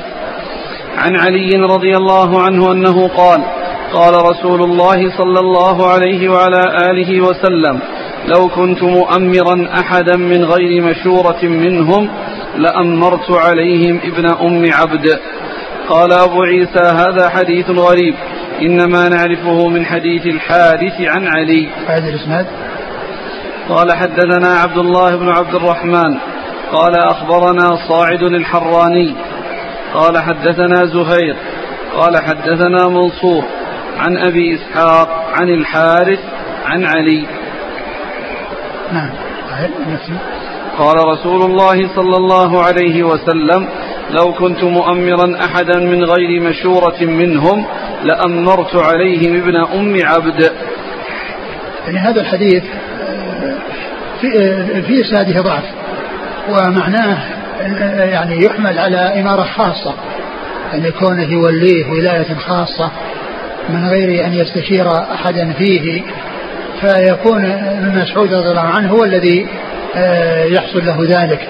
عن 0.98 1.16
علي 1.16 1.50
رضي 1.50 1.98
الله 1.98 2.42
عنه 2.42 2.72
أنه 2.72 3.08
قال 3.08 3.44
قال 3.94 4.14
رسول 4.14 4.64
الله 4.64 5.18
صلى 5.18 5.40
الله 5.40 5.88
عليه 5.90 6.30
وعلى 6.30 6.62
آله 6.92 7.22
وسلم 7.22 7.80
لو 8.28 8.48
كنت 8.48 8.84
مؤمرا 8.84 9.70
أحدا 9.80 10.18
من 10.18 10.44
غير 10.44 10.82
مشورة 10.82 11.44
منهم 11.44 12.10
لأمرت 12.58 13.32
عليهم 13.32 14.00
ابن 14.04 14.26
أم 14.26 14.66
عبد. 14.74 15.20
قال 15.90 16.14
أبو 16.14 16.44
عيسى 16.44 16.84
هذا 16.84 17.30
حديث 17.30 17.70
غريب. 17.70 18.16
إنما 18.62 19.10
نعرفه 19.10 19.68
من 19.68 19.86
حديث 19.86 20.26
الحارث 20.26 21.02
عن 21.02 21.28
علي. 21.28 21.70
هذا 21.88 22.10
الإسناد. 22.10 22.48
قال 23.70 23.94
حدثنا 23.94 24.48
عبد 24.48 24.78
الله 24.78 25.16
بن 25.16 25.30
عبد 25.30 25.56
الرحمن. 25.56 26.18
قال 26.72 26.96
أخبرنا 26.96 27.70
صاعد 27.90 28.24
الحراني. 28.24 29.16
قال 29.94 30.18
حدثنا 30.18 30.86
زهير. 30.86 31.36
قال 31.96 32.18
حدثنا 32.18 32.88
منصور 32.88 33.44
عن 33.98 34.18
أبي 34.18 34.56
إسحاق 34.56 35.26
عن 35.40 35.50
الحارث 35.50 36.20
عن 36.66 36.86
علي. 36.86 37.28
نعم. 38.94 39.10
قال 40.78 40.96
رسول 41.08 41.42
الله 41.42 41.96
صلى 41.96 42.18
الله 42.18 42.64
عليه 42.64 43.04
وسلم 43.04 43.68
لو 44.12 44.34
كنت 44.34 44.64
مؤمرا 44.64 45.46
أحدا 45.46 45.80
من 45.80 46.04
غير 46.04 46.42
مشورة 46.42 47.02
منهم 47.02 47.66
لأمرت 48.04 48.76
عليهم 48.76 49.36
ابن 49.36 49.56
أم 49.56 49.98
عبد. 50.04 50.52
يعني 51.86 52.00
هذا 52.00 52.22
الحديث 52.22 52.64
في 54.22 54.32
في 54.82 55.02
إسناده 55.02 55.42
ضعف 55.42 55.64
ومعناه 56.50 57.18
يعني 58.04 58.46
يحمل 58.46 58.80
على 58.80 59.22
إمارة 59.22 59.44
خاصة 59.44 59.94
أن 60.74 60.86
يكون 60.86 61.20
يوليه 61.20 61.86
ولاية 61.92 62.34
خاصة 62.34 62.92
من 63.70 63.88
غير 63.90 64.26
أن 64.26 64.34
يستشير 64.34 64.88
أحدا 65.14 65.54
فيه 65.54 66.02
فيكون 66.82 67.46
ابن 67.46 68.00
مسعود 68.02 68.34
رضي 68.34 68.50
الله 68.50 68.62
عنه 68.62 68.92
هو 68.92 69.04
الذي 69.04 69.48
يحصل 70.46 70.86
له 70.86 71.04
ذلك. 71.04 71.48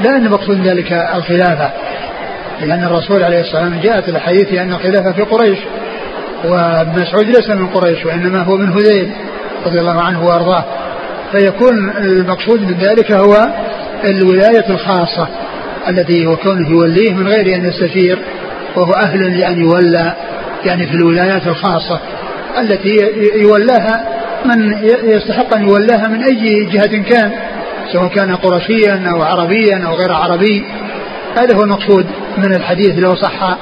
لا 0.00 0.16
أن 0.16 0.30
مقصود 0.30 0.66
ذلك 0.66 0.92
الخلافة. 0.92 1.70
لأن 2.60 2.84
الرسول 2.84 3.22
عليه 3.24 3.40
الصلاة 3.40 3.62
والسلام 3.62 3.80
جاءت 3.82 4.08
الاحاديث 4.08 4.52
ان 4.52 4.72
الخلافة 4.72 5.12
في 5.12 5.22
قريش 5.22 5.58
وابن 6.44 7.02
مسعود 7.02 7.24
ليس 7.26 7.50
من 7.50 7.66
قريش 7.66 8.06
وإنما 8.06 8.42
هو 8.42 8.56
من 8.56 8.72
هذيل 8.72 9.10
رضي 9.66 9.80
الله 9.80 10.00
عنه 10.00 10.24
وأرضاه. 10.26 10.64
فيكون 11.32 11.90
المقصود 11.90 12.60
من 12.60 12.74
ذلك 12.74 13.12
هو 13.12 13.48
الولاية 14.04 14.70
الخاصة 14.70 15.28
التي 15.88 16.26
هو 16.26 16.36
كونه 16.36 16.68
يوليه 16.70 17.14
من 17.14 17.28
غير 17.28 17.54
أن 17.54 17.64
يستشير 17.68 18.18
وهو 18.76 18.92
أهل 18.92 19.38
لأن 19.38 19.60
يولى 19.60 20.14
يعني 20.64 20.86
في 20.86 20.94
الولايات 20.94 21.46
الخاصة 21.46 22.00
التي 22.58 22.96
يولاها 23.36 24.04
من 24.44 24.72
يستحق 25.04 25.54
أن 25.54 25.68
يولاها 25.68 26.08
من 26.08 26.22
أي 26.22 26.64
جهة 26.64 27.02
كان 27.02 27.32
سواء 27.92 28.08
كان 28.08 28.36
قرشيا 28.36 29.04
أو 29.14 29.22
عربيا 29.22 29.86
أو 29.86 29.94
غير 29.94 30.12
عربي. 30.12 30.64
هذا 31.38 31.56
هو 31.56 31.62
المقصود 31.62 32.06
من 32.38 32.54
الحديث 32.54 32.98
لو 32.98 33.14
صح 33.14 33.56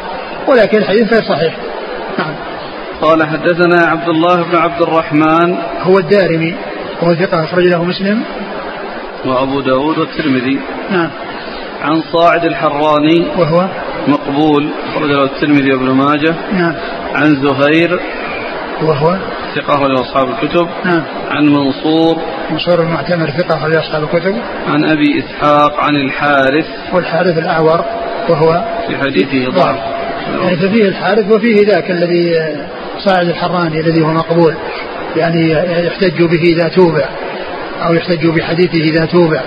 ولكن 0.48 0.78
الحديث 0.78 1.12
غير 1.12 1.22
صحيح. 1.22 1.56
نعم. 2.18 2.34
قال 3.00 3.26
حدثنا 3.26 3.86
عبد 3.86 4.08
الله 4.08 4.42
بن 4.42 4.56
عبد 4.56 4.82
الرحمن. 4.82 5.56
هو 5.82 5.98
الدارمي 5.98 6.54
وهو 7.02 7.14
ثقة 7.14 7.44
أخرج 7.44 7.64
له 7.64 7.84
مسلم. 7.84 8.22
وأبو 9.24 9.60
داود 9.60 9.98
والترمذي. 9.98 10.60
نعم. 10.90 11.10
عن 11.82 12.02
صاعد 12.12 12.44
الحراني. 12.44 13.26
وهو؟ 13.36 13.68
مقبول 14.08 14.68
أخرج 14.88 15.10
له 15.10 15.24
الترمذي 15.24 15.72
وابن 15.72 15.90
ماجه. 15.90 16.34
نعم. 16.52 16.74
عن 17.14 17.36
زهير 17.36 18.00
وهو 18.82 19.18
ثقة 19.54 19.74
أخرج 19.74 19.98
أصحاب 19.98 20.28
الكتب. 20.28 20.68
نعم. 20.84 21.02
عن 21.30 21.44
منصور. 21.46 22.22
منصور 22.50 22.82
المعتمر 22.82 23.30
ثقة 23.30 23.54
أخرج 23.54 23.76
أصحاب 23.76 24.02
الكتب. 24.02 24.36
عن 24.68 24.84
أبي 24.84 25.24
إسحاق 25.24 25.80
عن 25.80 25.96
الحارث. 25.96 26.66
والحارث 26.92 27.38
الأعور 27.38 27.84
وهو 28.28 28.64
في 28.88 28.96
حديثه 28.96 29.50
ضعف. 29.50 29.76
يعني 30.42 30.56
ففيه 30.56 30.88
الحارث 30.88 31.32
وفيه 31.32 31.66
ذاك 31.66 31.90
الذي 31.90 32.34
صاعد 32.98 33.28
الحراني 33.28 33.80
الذي 33.80 34.02
هو 34.02 34.12
مقبول. 34.12 34.54
يعني 35.16 35.50
يحتج 35.86 36.22
به 36.22 36.42
إذا 36.42 36.68
توبع 36.68 37.04
أو 37.86 37.94
يحتج 37.94 38.26
بحديثه 38.26 38.78
إذا 38.78 39.04
توبع 39.04 39.40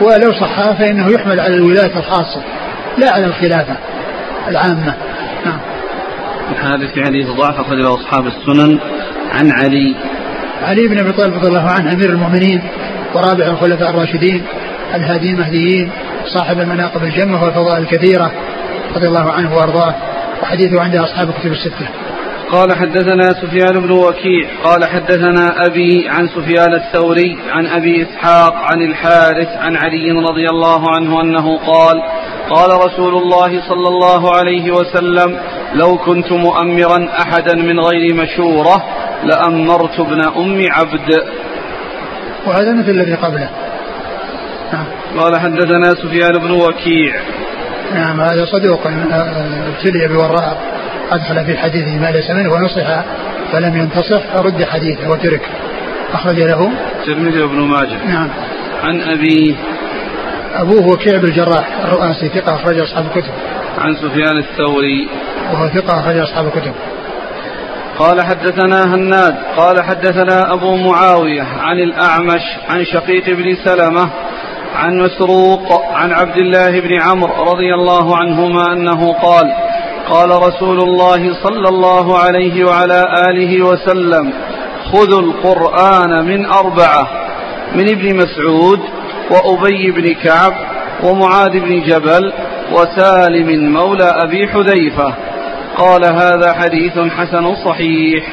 ولو 0.00 0.32
صح 0.32 0.72
فإنه 0.72 1.10
يحمل 1.10 1.40
على 1.40 1.54
الولاية 1.54 1.98
الخاصة 1.98 2.42
لا 2.98 3.12
على 3.12 3.26
الخلافة 3.26 3.76
العامة. 4.48 4.94
الحارث 6.50 6.92
في 6.94 7.04
حديث 7.04 7.26
ضعف 7.26 7.60
أخرجه 7.60 7.94
أصحاب 7.94 8.26
السنن. 8.26 8.78
عن 9.32 9.50
علي. 9.50 9.94
علي 10.62 10.88
بن 10.88 10.98
أبي 10.98 11.12
طالب 11.12 11.34
رضي 11.34 11.48
الله 11.48 11.70
عنه 11.70 11.92
أمير 11.92 12.10
المؤمنين 12.10 12.62
ورابع 13.14 13.46
الخلفاء 13.46 13.90
الراشدين 13.90 14.42
الهادي 14.94 15.30
المهديين 15.30 15.90
صاحب 16.34 16.58
المناقب 16.58 17.02
الجمة 17.04 17.44
والفضائل 17.44 17.82
الكثيرة 17.82 18.32
رضي 18.96 19.08
الله 19.08 19.30
عنه 19.32 19.54
وأرضاه. 19.54 19.94
وحديثه 20.42 20.80
عند 20.80 20.96
أصحاب 20.96 21.28
الكتب 21.28 21.52
الستة. 21.52 21.88
قال 22.50 22.76
حدثنا 22.76 23.22
سفيان 23.22 23.80
بن 23.80 23.90
وكيع 23.90 24.48
قال 24.64 24.84
حدثنا 24.84 25.66
أبي 25.66 26.08
عن 26.08 26.28
سفيان 26.28 26.74
الثوري 26.74 27.38
عن 27.50 27.66
أبي 27.66 28.02
إسحاق 28.02 28.54
عن 28.54 28.82
الحارث 28.82 29.48
عن 29.48 29.76
علي 29.76 30.10
رضي 30.10 30.48
الله 30.48 30.84
عنه 30.96 31.20
أنه 31.20 31.58
قال 31.58 32.02
قال 32.50 32.70
رسول 32.86 33.14
الله 33.14 33.68
صلى 33.68 33.88
الله 33.88 34.36
عليه 34.36 34.70
وسلم 34.70 35.38
لو 35.74 35.98
كنت 35.98 36.32
مؤمرا 36.32 37.08
أحدا 37.20 37.54
من 37.54 37.80
غير 37.80 38.14
مشورة 38.14 38.84
لأمرت 39.24 40.00
ابن 40.00 40.20
أم 40.20 40.66
عبد. 40.70 41.22
وهذا 42.46 42.72
مثل 42.72 42.90
الذي 42.90 43.14
قبله. 43.14 43.48
نعم. 44.72 44.84
قال 45.18 45.40
حدثنا 45.40 45.90
سفيان 45.90 46.32
بن 46.32 46.50
وكيع. 46.50 47.20
نعم 47.94 48.20
هذا 48.20 48.44
صدوق 48.44 48.80
ابتلي 48.86 50.08
بوراء 50.08 50.62
أدخل 51.12 51.44
في 51.44 51.56
حديثه 51.56 51.98
ما 51.98 52.10
ليس 52.10 52.30
منه 52.30 52.52
ونصح 52.52 53.04
فلم 53.52 53.76
ينتصح 53.76 54.20
فرد 54.34 54.64
حديثه 54.64 55.10
وترك 55.10 55.48
أخرج 56.12 56.40
له 56.40 56.70
الترمذي 57.00 57.42
وابن 57.42 57.60
ماجه. 57.60 58.06
نعم. 58.06 58.28
عن 58.84 59.00
أبي 59.00 59.56
أبوه 60.62 60.88
وكيع 60.88 61.18
بن 61.18 61.28
الجراح 61.28 61.78
الرؤاسي 61.84 62.28
ثقة 62.28 62.54
أخرج 62.54 62.78
أصحاب 62.78 63.06
الكتب. 63.06 63.32
عن 63.78 63.94
سفيان 63.94 64.38
الثوري. 64.38 65.08
وهو 65.52 65.68
ثقة 65.68 66.00
أخرج 66.00 66.16
أصحاب 66.16 66.46
الكتب. 66.46 66.72
قال 67.98 68.22
حدثنا 68.22 68.94
هناد 68.94 69.34
قال 69.56 69.82
حدثنا 69.82 70.52
أبو 70.52 70.76
معاوية 70.76 71.42
عن 71.42 71.78
الأعمش 71.78 72.42
عن 72.68 72.84
شقيق 72.84 73.26
بن 73.26 73.56
سلمة 73.64 74.10
عن 74.76 74.98
مسروق 74.98 75.82
عن 75.92 76.12
عبد 76.12 76.36
الله 76.36 76.80
بن 76.80 77.00
عمرو 77.02 77.52
رضي 77.52 77.74
الله 77.74 78.16
عنهما 78.16 78.72
أنه 78.72 79.12
قال 79.12 79.52
قال 80.08 80.30
رسول 80.30 80.78
الله 80.78 81.34
صلى 81.42 81.68
الله 81.68 82.18
عليه 82.18 82.64
وعلى 82.64 83.02
آله 83.30 83.62
وسلم 83.62 84.32
خذوا 84.92 85.20
القرآن 85.20 86.24
من 86.24 86.46
أربعة 86.46 87.08
من 87.74 87.88
ابن 87.88 88.16
مسعود 88.16 88.80
وأبي 89.30 89.90
بن 89.90 90.14
كعب 90.14 90.52
ومعاذ 91.02 91.50
بن 91.50 91.82
جبل 91.82 92.32
وسالم 92.72 93.72
مولى 93.72 94.04
أبي 94.04 94.48
حذيفة. 94.48 95.14
قال 95.76 96.04
هذا 96.04 96.52
حديث 96.52 96.98
حسن 96.98 97.54
صحيح. 97.54 98.24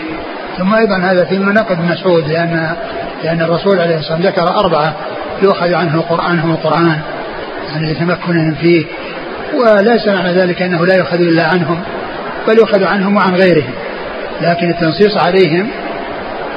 ثم 0.58 0.74
أيضا 0.74 0.98
هذا 0.98 1.26
في 1.26 1.40
مناقب 1.40 1.80
مسعود 1.80 2.28
لأن 2.28 2.76
لأن 3.24 3.42
الرسول 3.42 3.80
عليه 3.80 3.98
الصلاة 3.98 4.16
والسلام 4.16 4.22
ذكر 4.22 4.60
أربعة 4.60 4.94
يؤخذ 5.42 5.74
عنه 5.74 5.96
القرآن 5.96 6.40
هم 6.40 6.52
القرآن 6.52 7.00
يعني 7.70 7.94
لتمكنهم 7.94 8.56
فيه. 8.56 8.86
وليس 9.54 10.08
معنى 10.08 10.34
ذلك 10.34 10.62
أنه 10.62 10.86
لا 10.86 10.96
يؤخذ 10.96 11.22
إلا 11.22 11.48
عنهم 11.48 11.82
بل 12.48 12.58
يؤخذ 12.58 12.84
عنهم 12.84 13.16
وعن 13.16 13.36
غيرهم. 13.36 13.74
لكن 14.42 14.70
التنصيص 14.70 15.18
عليهم 15.18 15.68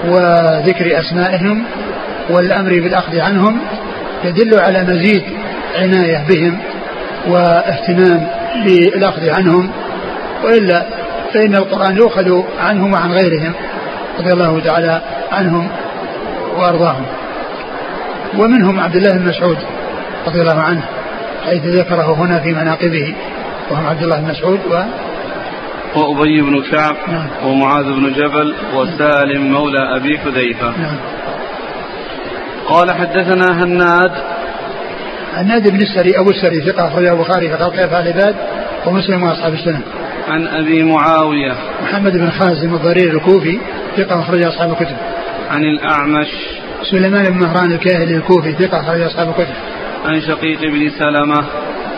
وذكر 0.08 1.00
أسمائهم 1.00 1.64
والأمر 2.30 2.70
بالأخذ 2.70 3.20
عنهم 3.20 3.60
يدل 4.24 4.60
على 4.60 4.84
مزيد 4.84 5.22
عناية 5.76 6.24
بهم 6.28 6.58
واهتمام 7.28 8.26
بالأخذ 8.64 9.28
عنهم 9.30 9.70
وإلا 10.44 10.86
فإن 11.34 11.54
القرآن 11.54 11.96
يؤخذ 11.96 12.42
عنهم 12.60 12.92
وعن 12.92 13.12
غيرهم 13.12 13.52
رضي 14.18 14.32
الله 14.32 14.60
تعالى 14.60 15.02
عنهم 15.32 15.68
وأرضاهم. 16.56 17.06
ومنهم 18.38 18.80
عبد 18.80 18.96
الله 18.96 19.12
بن 19.12 19.28
مسعود 19.28 19.58
رضي 20.26 20.40
الله 20.40 20.60
عنه 20.60 20.82
حيث 21.46 21.64
ذكره 21.64 22.14
هنا 22.14 22.40
في 22.40 22.52
مناقبه 22.52 23.14
وهم 23.70 23.86
عبد 23.86 24.02
الله 24.02 24.20
بن 24.20 24.30
مسعود 24.30 24.60
و 24.70 24.82
وأبي 25.96 26.40
بن 26.42 26.62
كعب 26.62 26.96
نعم. 27.08 27.26
ومعاذ 27.44 27.84
بن 27.84 28.12
جبل 28.12 28.54
وسالم 28.74 29.52
مولى 29.52 29.96
أبي 29.96 30.18
حذيفة. 30.18 30.66
نعم. 30.66 30.96
قال 32.68 32.92
حدثنا 32.92 33.64
هناد. 33.64 34.12
النادي 35.40 35.70
بن 35.70 35.80
السري 35.80 36.18
أبو 36.18 36.30
السري 36.30 36.60
ثقة 36.60 36.88
أخرجه 36.88 37.12
البخاري 37.12 37.48
في 37.48 37.56
خلق 37.56 37.82
أفعال 37.82 38.08
العباد 38.08 38.36
ومسلم 38.86 39.22
وأصحاب 39.22 39.52
السنة 39.52 39.80
عن 40.28 40.46
أبي 40.46 40.82
معاوية. 40.82 41.54
محمد 41.82 42.12
بن 42.12 42.30
خازم 42.30 42.74
الضرير 42.74 43.14
الكوفي 43.14 43.58
ثقة 43.96 44.20
أخرج 44.20 44.42
أصحاب 44.42 44.70
الكتب. 44.70 44.96
عن 45.50 45.64
الأعمش. 45.64 46.28
سليمان 46.90 47.30
بن 47.30 47.38
مهران 47.38 47.72
الكاهلي 47.72 48.16
الكوفي 48.16 48.52
ثقة 48.52 48.80
أخرج 48.80 49.00
أصحاب 49.00 49.28
الكتب. 49.28 49.54
عن 50.06 50.20
شقيق 50.20 50.60
بن 50.60 50.90
سلمة. 50.98 51.44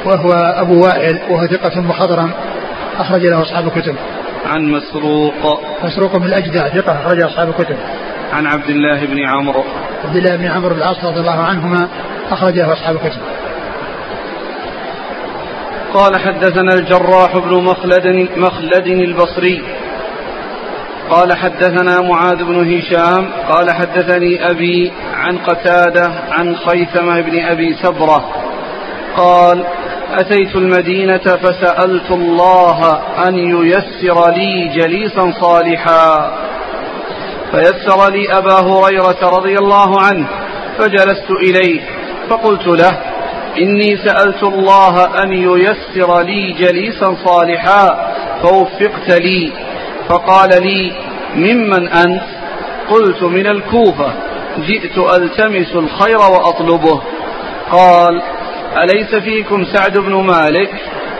وهو 0.04 0.32
أبو 0.32 0.84
وائل 0.84 1.18
وهو 1.30 1.46
ثقة 1.46 1.80
مخضرم 1.80 2.30
أخرج 2.98 3.26
له 3.26 3.42
أصحاب 3.42 3.66
الكتب. 3.66 3.94
عن 4.46 4.72
مسروق. 4.72 5.62
مسروق 5.84 6.16
بن 6.16 6.26
الأجدع 6.26 6.68
ثقة 6.68 6.92
أخرج 6.92 7.20
أصحاب 7.20 7.48
الكتب. 7.48 7.76
عن 8.32 8.46
عبد 8.46 8.70
الله 8.70 9.06
بن 9.06 9.28
عمرو. 9.28 9.64
عبد 10.04 10.16
الله 10.16 10.36
بن 10.36 10.46
عمرو 10.46 10.74
بن 10.74 10.80
العاص 10.80 11.04
رضي 11.04 11.20
الله 11.20 11.40
عنهما 11.42 11.88
أخرج 12.30 12.54
له 12.54 12.72
أصحاب 12.72 12.96
الكتب. 12.96 13.20
قال 15.94 16.16
حدثنا 16.16 16.74
الجراح 16.74 17.36
بن 17.38 17.64
مخلد 17.64 18.28
مخلد 18.36 18.86
البصري. 18.86 19.62
قال 21.10 21.32
حدثنا 21.36 22.00
معاذ 22.00 22.44
بن 22.44 22.78
هشام. 22.78 23.30
قال 23.48 23.70
حدثني 23.70 24.50
أبي 24.50 24.92
عن 25.14 25.38
قتادة 25.38 26.12
عن 26.30 26.56
خيثمة 26.56 27.20
بن 27.20 27.44
أبي 27.44 27.76
سبرة. 27.82 28.32
قال 29.16 29.64
أتيت 30.12 30.56
المدينة 30.56 31.18
فسألت 31.18 32.10
الله 32.10 33.00
أن 33.28 33.34
ييسر 33.34 34.30
لي 34.30 34.68
جليسا 34.68 35.32
صالحا. 35.40 36.32
فيسر 37.52 38.10
لي 38.10 38.38
أبا 38.38 38.54
هريرة 38.54 39.18
رضي 39.22 39.58
الله 39.58 40.00
عنه 40.00 40.28
فجلست 40.78 41.30
إليه 41.30 41.80
فقلت 42.30 42.66
له 42.66 42.98
إني 43.58 43.96
سألت 43.96 44.42
الله 44.42 45.22
أن 45.22 45.32
ييسر 45.32 46.20
لي 46.20 46.52
جليسا 46.52 47.16
صالحا 47.24 48.14
فوفقت 48.42 49.10
لي. 49.10 49.52
فقال 50.08 50.50
لي 50.62 50.92
ممن 51.34 51.88
أنت؟ 51.88 52.22
قلت 52.90 53.22
من 53.22 53.46
الكوفة. 53.46 54.12
جئت 54.58 54.98
ألتمس 54.98 55.74
الخير 55.74 56.18
وأطلبه. 56.18 57.02
قال 57.70 58.22
أليس 58.76 59.14
فيكم 59.14 59.64
سعد 59.64 59.98
بن 59.98 60.14
مالك 60.14 60.70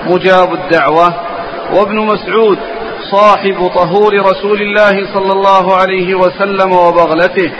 مجاب 0.06 0.54
الدعوة 0.54 1.14
وابن 1.72 1.96
مسعود؟ 1.96 2.58
صاحب 3.10 3.70
طهور 3.74 4.14
رسول 4.14 4.62
الله 4.62 5.14
صلى 5.14 5.32
الله 5.32 5.76
عليه 5.76 6.14
وسلم 6.14 6.72
وبغلته. 6.72 7.52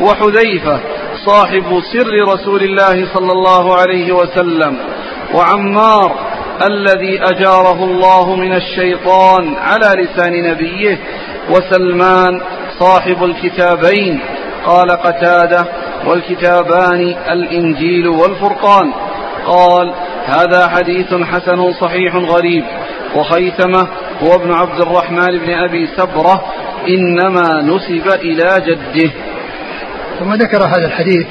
وحذيفة 0.00 0.80
صاحب 1.26 1.80
سر 1.92 2.32
رسول 2.34 2.62
الله 2.62 3.14
صلى 3.14 3.32
الله 3.32 3.76
عليه 3.76 4.12
وسلم. 4.12 4.76
وعمار 5.34 6.16
الذي 6.70 7.20
أجاره 7.22 7.84
الله 7.84 8.36
من 8.36 8.52
الشيطان 8.52 9.56
على 9.56 10.02
لسان 10.02 10.50
نبيه. 10.50 10.98
وسلمان 11.50 12.40
صاحب 12.78 13.24
الكتابين. 13.24 14.20
قال 14.66 14.90
قتادة 14.90 15.66
والكتابان 16.06 17.16
الإنجيل 17.30 18.08
والفرقان. 18.08 18.92
قال 19.46 19.94
هذا 20.26 20.68
حديث 20.68 21.14
حسن 21.14 21.72
صحيح 21.72 22.16
غريب. 22.16 22.64
وخيثمة 23.16 23.88
هو 24.22 24.34
ابن 24.34 24.52
عبد 24.52 24.80
الرحمن 24.80 25.38
بن 25.38 25.52
أبي 25.52 25.88
سبرة 25.96 26.44
إنما 26.88 27.62
نسب 27.62 28.08
إلى 28.08 28.50
جده. 28.66 29.10
ثم 30.18 30.34
ذكر 30.34 30.62
هذا 30.62 30.86
الحديث 30.86 31.26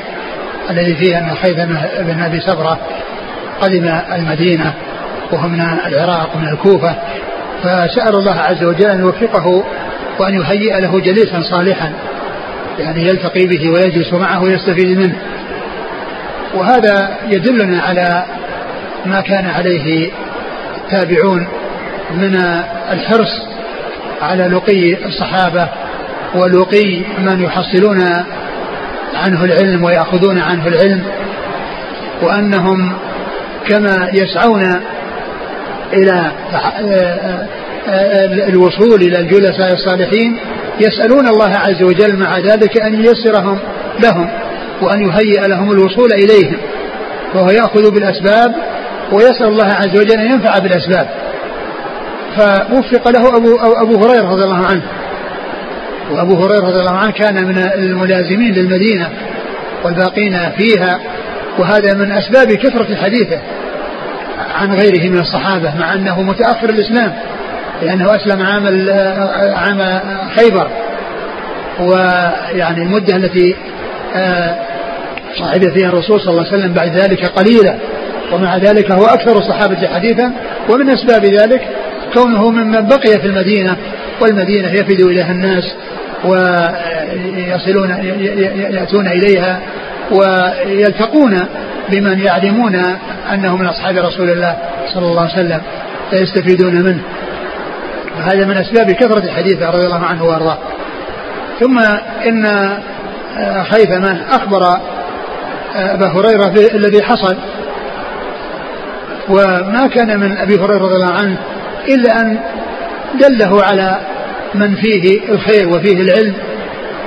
الذي 0.70 0.96
فيه 0.96 1.18
أن 1.18 1.36
خيثمة 1.36 1.90
بن 2.00 2.20
أبي 2.20 2.40
سبرة 2.40 2.80
قدم 3.62 4.00
المدينة 4.16 4.74
وهو 5.32 5.48
من 5.48 5.62
العراق 5.62 6.36
ومن 6.36 6.48
الكوفة 6.48 6.96
فسأل 7.64 8.16
الله 8.16 8.40
عز 8.40 8.64
وجل 8.64 8.90
أن 8.90 9.00
يوفقه 9.00 9.64
وأن 10.20 10.34
يهيئ 10.42 10.82
له 10.82 11.00
جليسا 11.00 11.42
صالحا 11.42 11.94
يعني 12.80 13.08
يلتقي 13.08 13.46
به 13.46 13.70
ويجلس 13.70 14.14
معه 14.14 14.44
ويستفيد 14.44 14.98
منه. 14.98 15.16
وهذا 16.56 17.18
يدلنا 17.30 17.82
على 17.82 18.26
ما 19.06 19.22
كان 19.22 19.46
عليه 19.46 20.12
التابعون 20.78 21.48
من 22.12 22.36
الحرص 22.92 23.48
على 24.22 24.48
لقي 24.48 25.06
الصحابة 25.06 25.70
ولقي 26.36 27.02
من 27.20 27.42
يحصلون 27.42 28.04
عنه 29.16 29.44
العلم 29.44 29.84
ويأخذون 29.84 30.40
عنه 30.40 30.68
العلم 30.68 31.04
وأنهم 32.22 32.94
كما 33.68 34.10
يسعون 34.14 34.82
إلى 35.94 36.32
الوصول 38.48 39.02
إلى 39.02 39.20
الجلساء 39.20 39.74
الصالحين 39.74 40.38
يسألون 40.80 41.28
الله 41.28 41.52
عز 41.58 41.84
وجل 41.84 42.20
مع 42.20 42.40
ذلك 42.40 42.82
أن 42.82 43.06
ييسرهم 43.06 43.60
لهم 44.04 44.30
وأن 44.82 45.02
يهيئ 45.02 45.48
لهم 45.48 45.72
الوصول 45.72 46.10
إليهم 46.14 46.58
وهو 47.36 47.50
يأخذ 47.50 47.92
بالأسباب 47.92 48.56
ويسأل 49.12 49.48
الله 49.48 49.66
عز 49.66 50.00
وجل 50.00 50.20
أن 50.20 50.32
ينفع 50.32 50.60
بالأسباب. 50.60 51.25
فوفق 52.38 53.08
له 53.08 53.38
أبو, 53.38 53.56
أبو 53.82 54.06
هريرة 54.06 54.30
رضي 54.32 54.44
الله 54.44 54.66
عنه. 54.66 54.82
وأبو 56.12 56.36
هريرة 56.36 56.68
رضي 56.68 56.80
الله 56.80 56.98
عنه 56.98 57.12
كان 57.12 57.46
من 57.46 57.58
الملازمين 57.58 58.54
للمدينة 58.54 59.10
والباقين 59.84 60.52
فيها 60.58 61.00
وهذا 61.60 61.94
من 61.94 62.12
أسباب 62.12 62.52
كثرة 62.52 62.96
حديثه 62.96 63.40
عن 64.56 64.74
غيره 64.74 65.10
من 65.10 65.20
الصحابة 65.20 65.76
مع 65.80 65.94
أنه 65.94 66.22
متأخر 66.22 66.70
الإسلام 66.70 67.14
لأنه 67.82 68.16
أسلم 68.16 68.42
عام 68.42 68.90
عام 69.56 70.00
خيبر. 70.36 70.68
ويعني 71.80 72.82
المدة 72.84 73.16
التي 73.16 73.56
آه، 74.16 74.56
صعد 75.40 75.70
فيها 75.74 75.90
الرسول 75.90 76.22
صلى 76.22 76.30
الله 76.30 76.46
عليه 76.48 76.58
وسلم 76.58 76.74
بعد 76.74 76.98
ذلك 76.98 77.26
قليلة. 77.26 77.80
ومع 78.32 78.58
ذلك 78.58 78.92
هو 78.92 79.06
أكثر 79.06 79.38
الصحابة 79.38 79.88
حديثا. 79.88 80.32
ومن 80.70 80.90
أسباب 80.90 81.26
ذلك 81.26 81.62
كونه 82.16 82.50
ممن 82.52 82.88
بقي 82.88 83.20
في 83.22 83.28
المدينة 83.28 83.78
والمدينة 84.22 84.72
يفد 84.72 85.02
إليها 85.02 85.32
الناس 85.32 85.76
ويصلون 86.26 87.90
يأتون 88.70 89.08
إليها 89.08 89.60
ويلتقون 90.12 91.40
بمن 91.90 92.20
يعلمون 92.20 92.76
أنه 93.34 93.58
من 93.58 93.66
أصحاب 93.66 93.98
رسول 93.98 94.30
الله 94.30 94.58
صلى 94.94 95.06
الله 95.06 95.22
عليه 95.22 95.34
وسلم 95.34 95.62
فيستفيدون 96.10 96.82
منه. 96.82 97.02
هذا 98.24 98.46
من 98.46 98.58
أسباب 98.58 98.92
كثرة 98.92 99.24
الحديث 99.24 99.62
رضي 99.62 99.86
الله 99.86 100.06
عنه 100.06 100.24
وأرضاه. 100.24 100.58
ثم 101.60 101.80
إن 102.28 102.70
خيثمة 103.64 104.22
أخبر 104.32 104.62
أبا 105.76 106.08
هريرة 106.08 106.54
الذي 106.76 107.04
حصل 107.04 107.38
وما 109.30 109.88
كان 109.94 110.20
من 110.20 110.38
أبي 110.38 110.56
هريرة 110.56 110.78
رضي 110.78 110.96
الله 110.96 111.14
عنه 111.14 111.38
إلا 111.90 112.22
أن 112.22 112.40
دله 113.20 113.64
على 113.64 114.00
من 114.56 114.76
فيه 114.76 115.20
الخير 115.30 115.70
وفيه 115.70 116.02
العلم 116.02 116.34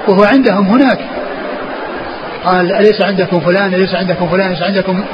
وهو 0.09 0.25
عندهم 0.25 0.67
هناك. 0.67 0.99
قال 2.45 2.73
أليس 2.73 3.03
عندكم 3.03 3.41
فلان؟ 3.41 3.75
أليس 3.75 3.95
عندكم 3.95 4.29
فلان؟ 4.29 4.47
أليس 4.47 4.63
عندكم 4.63 5.05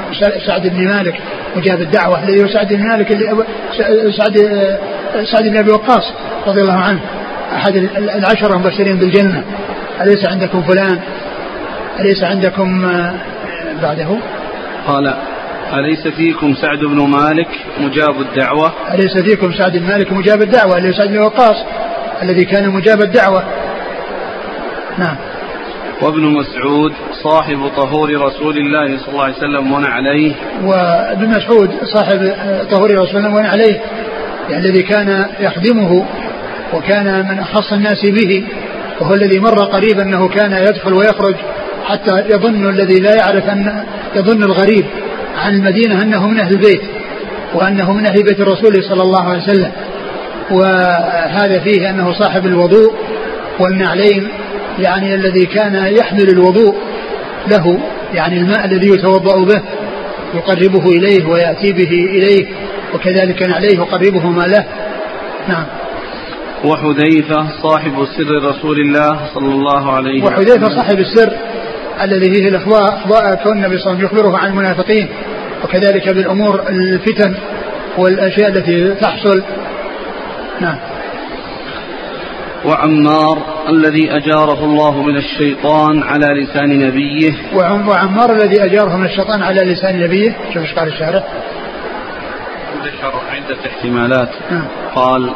سعد 0.45 0.67
بن 0.67 0.87
مالك؟ 0.87 1.15
مجاب 1.55 1.81
الدعوة 1.81 2.23
الذي 2.23 2.43
هو 2.43 2.47
سعد 2.47 2.73
بن 2.73 2.87
مالك 2.87 3.11
اللي 3.11 3.45
سعد 4.17 4.37
سعد 5.23 5.43
بن 5.43 5.57
أبي 5.57 5.71
وقاص 5.71 6.13
رضي 6.47 6.61
الله 6.61 6.79
عنه 6.79 6.99
أحد 7.55 7.75
العشرة 7.95 8.53
المبشرين 8.53 8.97
بالجنة. 8.97 9.43
أليس 10.01 10.25
عندكم 10.25 10.61
فلان؟ 10.61 10.99
أليس 11.99 12.23
عندكم 12.23 12.81
بعده؟ 13.81 14.07
قال 14.87 15.13
أليس 15.73 16.07
فيكم 16.07 16.53
سعد 16.53 16.79
بن 16.79 17.09
مالك 17.09 17.47
مجاب 17.79 18.21
الدعوة؟ 18.21 18.73
أليس 18.93 19.17
فيكم 19.17 19.53
سعد 19.53 19.77
بن 19.77 19.87
مالك 19.87 20.11
مجاب 20.11 20.41
الدعوة؟ 20.41 20.77
أليس 20.77 20.95
سعد 20.95 21.07
بن 21.07 21.17
وقاص 21.17 21.55
الذي 22.23 22.45
كان 22.45 22.69
مجاب 22.69 23.01
الدعوة؟ 23.01 23.43
نعم. 24.97 25.15
وابن 26.01 26.21
مسعود 26.21 26.93
صاحب 27.23 27.67
طهور 27.77 28.09
رسول 28.21 28.57
الله 28.57 28.97
صلى 28.97 29.09
الله 29.09 29.23
عليه 29.23 29.35
وسلم 29.35 29.73
ونعليه 29.73 30.33
وابن 30.63 31.27
مسعود 31.27 31.69
صاحب 31.83 32.33
طهور 32.71 32.91
رسول 32.91 33.17
الله 33.17 33.35
ونعليه 33.35 33.81
يعني 34.49 34.65
الذي 34.65 34.83
كان 34.83 35.25
يخدمه 35.39 36.05
وكان 36.73 37.27
من 37.29 37.39
أخص 37.39 37.73
الناس 37.73 38.05
به 38.05 38.43
وهو 39.01 39.13
الذي 39.13 39.39
مر 39.39 39.63
قريبا 39.63 40.03
أنه 40.03 40.27
كان 40.27 40.51
يدخل 40.51 40.93
ويخرج 40.93 41.35
حتى 41.85 42.23
يظن 42.29 42.69
الذي 42.69 42.99
لا 42.99 43.15
يعرف 43.15 43.49
أن 43.49 43.83
يظن 44.15 44.43
الغريب. 44.43 44.85
عن 45.37 45.53
المدينة 45.55 46.01
أنه 46.01 46.27
من 46.27 46.39
أهل 46.39 46.51
البيت 46.51 46.81
وأنه 47.53 47.93
من 47.93 48.05
أهل 48.05 48.23
بيت 48.23 48.39
الرسول 48.39 48.83
صلى 48.89 49.01
الله 49.01 49.29
عليه 49.29 49.43
وسلم. 49.43 49.71
وهذا 50.51 51.59
فيه 51.59 51.89
أنه 51.89 52.13
صاحب 52.13 52.45
الوضوء 52.45 52.93
والنعلين 53.59 54.27
يعني 54.79 55.15
الذي 55.15 55.45
كان 55.45 55.75
يحمل 55.75 56.29
الوضوء 56.29 56.75
له 57.51 57.79
يعني 58.13 58.37
الماء 58.37 58.65
الذي 58.65 58.89
يتوضأ 58.89 59.45
به 59.45 59.61
يقربه 60.35 60.89
إليه 60.89 61.25
ويأتي 61.25 61.71
به 61.71 61.89
إليه 61.89 62.45
وكذلك 62.93 63.43
نعليه 63.43 63.75
يقربهما 63.75 64.41
له. 64.41 64.65
نعم. 65.47 65.65
وحذيفة 66.65 67.47
صاحب 67.63 68.05
سر 68.17 68.49
رسول 68.49 68.77
الله 68.81 69.19
صلى 69.33 69.53
الله 69.53 69.91
عليه 69.91 70.23
وسلم. 70.23 70.33
وحذيفة 70.33 70.75
صاحب 70.75 70.99
السر 70.99 71.33
الذي 72.01 72.33
فيه 72.33 72.49
الإخبار 72.49 73.35
كون 73.43 73.57
النبي 73.57 73.77
صلى 73.77 73.93
الله 73.93 73.97
عليه 73.97 74.05
وسلم 74.05 74.05
يخبره 74.05 74.37
عن 74.37 74.49
المنافقين 74.49 75.09
وكذلك 75.63 76.09
بالأمور 76.09 76.63
الفتن 76.69 77.35
والأشياء 77.97 78.49
التي 78.49 78.95
تحصل. 78.95 79.43
نعم. 80.61 80.77
وعمار 82.65 83.37
الذي 83.69 84.11
أجاره 84.11 84.65
الله 84.65 85.03
من 85.03 85.17
الشيطان 85.17 86.03
على 86.03 86.41
لسان 86.41 86.79
نبيه. 86.87 87.33
وعمار 87.87 88.31
الذي 88.31 88.65
أجاره 88.65 88.97
من 88.97 89.05
الشيطان 89.05 89.43
على 89.43 89.61
لسان 89.61 89.99
نبيه. 89.99 90.35
شوف 90.53 90.63
إيش 90.63 90.73
قال 90.73 90.87
الشارع 90.87 91.23
ذكر 92.83 93.21
عدة 93.31 93.57
احتمالات 93.65 94.29
نعم. 94.51 94.67
قال 94.95 95.33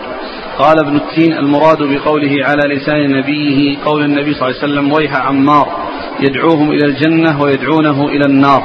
قال 0.57 0.79
ابن 0.79 0.95
التين 0.95 1.33
المراد 1.33 1.77
بقوله 1.77 2.45
على 2.45 2.75
لسان 2.75 3.11
نبيه 3.11 3.77
قول 3.85 4.03
النبي 4.03 4.33
صلى 4.33 4.47
الله 4.47 4.61
عليه 4.61 4.73
وسلم 4.73 4.91
ويح 4.91 5.15
عمار. 5.15 5.88
يدعوهم 6.21 6.71
إلى 6.71 6.85
الجنة 6.85 7.41
ويدعونه 7.41 8.07
إلى 8.07 8.25
النار. 8.25 8.63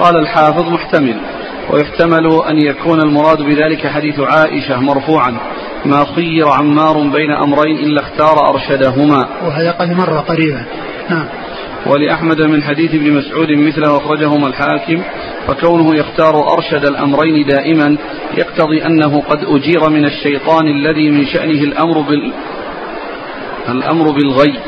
قال 0.00 0.16
الحافظ 0.16 0.68
محتمل 0.68 1.16
ويحتمل 1.70 2.42
أن 2.50 2.58
يكون 2.58 3.00
المراد 3.00 3.42
بذلك 3.42 3.86
حديث 3.86 4.20
عائشة 4.20 4.80
مرفوعا 4.80 5.36
ما 5.84 6.04
خير 6.04 6.48
عمار 6.48 6.98
بين 6.98 7.30
أمرين 7.30 7.78
إلا 7.78 8.00
اختار 8.00 8.48
أرشدهما. 8.48 9.28
وهذا 9.42 9.70
قد 9.70 9.90
مر 9.90 10.18
قريبا. 10.18 10.64
نعم 11.10 11.26
ولأحمد 11.86 12.40
من 12.40 12.62
حديث 12.62 12.94
ابن 12.94 13.12
مسعود 13.12 13.50
مثله 13.50 13.96
أخرجهما 13.96 14.46
الحاكم 14.46 15.02
فكونه 15.46 15.96
يختار 15.96 16.52
أرشد 16.52 16.84
الأمرين 16.84 17.46
دائما 17.46 17.96
يقتضي 18.38 18.86
أنه 18.86 19.20
قد 19.20 19.44
أجير 19.44 19.90
من 19.90 20.04
الشيطان 20.04 20.68
الذي 20.68 21.10
من 21.10 21.26
شأنه 21.26 21.62
الأمر 21.62 22.00
بال 22.00 22.32
الأمر 23.68 24.10
بالغي. 24.10 24.58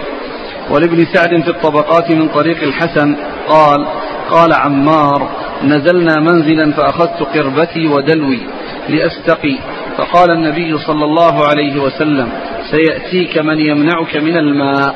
ولابن 0.70 1.06
سعد 1.14 1.42
في 1.42 1.50
الطبقات 1.50 2.10
من 2.10 2.28
طريق 2.28 2.62
الحسن 2.62 3.16
قال 3.48 3.86
قال 4.30 4.52
عمار 4.52 5.28
نزلنا 5.62 6.20
منزلا 6.20 6.72
فأخذت 6.72 7.22
قربتي 7.22 7.88
ودلوي 7.88 8.40
لأستقي. 8.88 9.58
فقال 9.96 10.30
النبي 10.30 10.78
صلى 10.78 11.04
الله 11.04 11.48
عليه 11.48 11.82
وسلم 11.82 12.28
سيأتيك 12.70 13.38
من 13.38 13.58
يمنعك 13.58 14.16
من 14.16 14.36
الماء. 14.36 14.94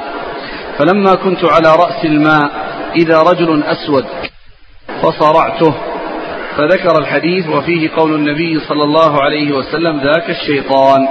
فلما 0.78 1.14
كنت 1.14 1.44
على 1.44 1.76
رأس 1.76 2.04
الماء 2.04 2.50
إذا 2.96 3.18
رجل 3.18 3.62
أسود 3.62 4.04
فصرعته 5.02 5.74
فذكر 6.56 6.98
الحديث 6.98 7.48
وفيه 7.48 7.90
قول 7.96 8.14
النبي 8.14 8.60
صلى 8.60 8.84
الله 8.84 9.22
عليه 9.22 9.52
وسلم 9.52 10.00
ذاك 10.00 10.30
الشيطان. 10.30 11.08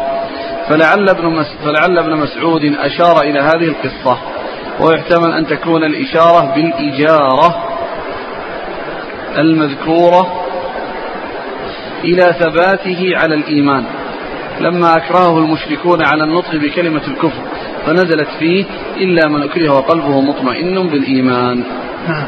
فلعل 0.69 1.09
ابن, 1.09 1.43
فلعل 1.63 1.97
ابن 1.97 2.15
مسعود 2.15 2.63
أشار 2.79 3.21
إلى 3.21 3.39
هذه 3.39 3.67
القصة. 3.67 4.17
ويحتمل 4.79 5.33
أن 5.33 5.47
تكون 5.47 5.83
الإشارة 5.83 6.53
بالإجارة 6.55 7.67
المذكورة 9.37 10.43
إلى 12.03 12.35
ثباته 12.39 13.11
على 13.15 13.35
الإيمان. 13.35 13.83
لما 14.59 14.97
أكرهه 14.97 15.37
المشركون 15.37 16.01
على 16.01 16.23
النطق 16.23 16.55
بكلمة 16.55 17.01
الكفر 17.07 17.41
فنزلت 17.85 18.27
فيه 18.39 18.65
إلا 18.97 19.27
من 19.27 19.43
أكره 19.43 19.69
وقلبه 19.69 20.21
مطمئن 20.21 20.87
بالإيمان. 20.87 21.63
نعم. 22.07 22.27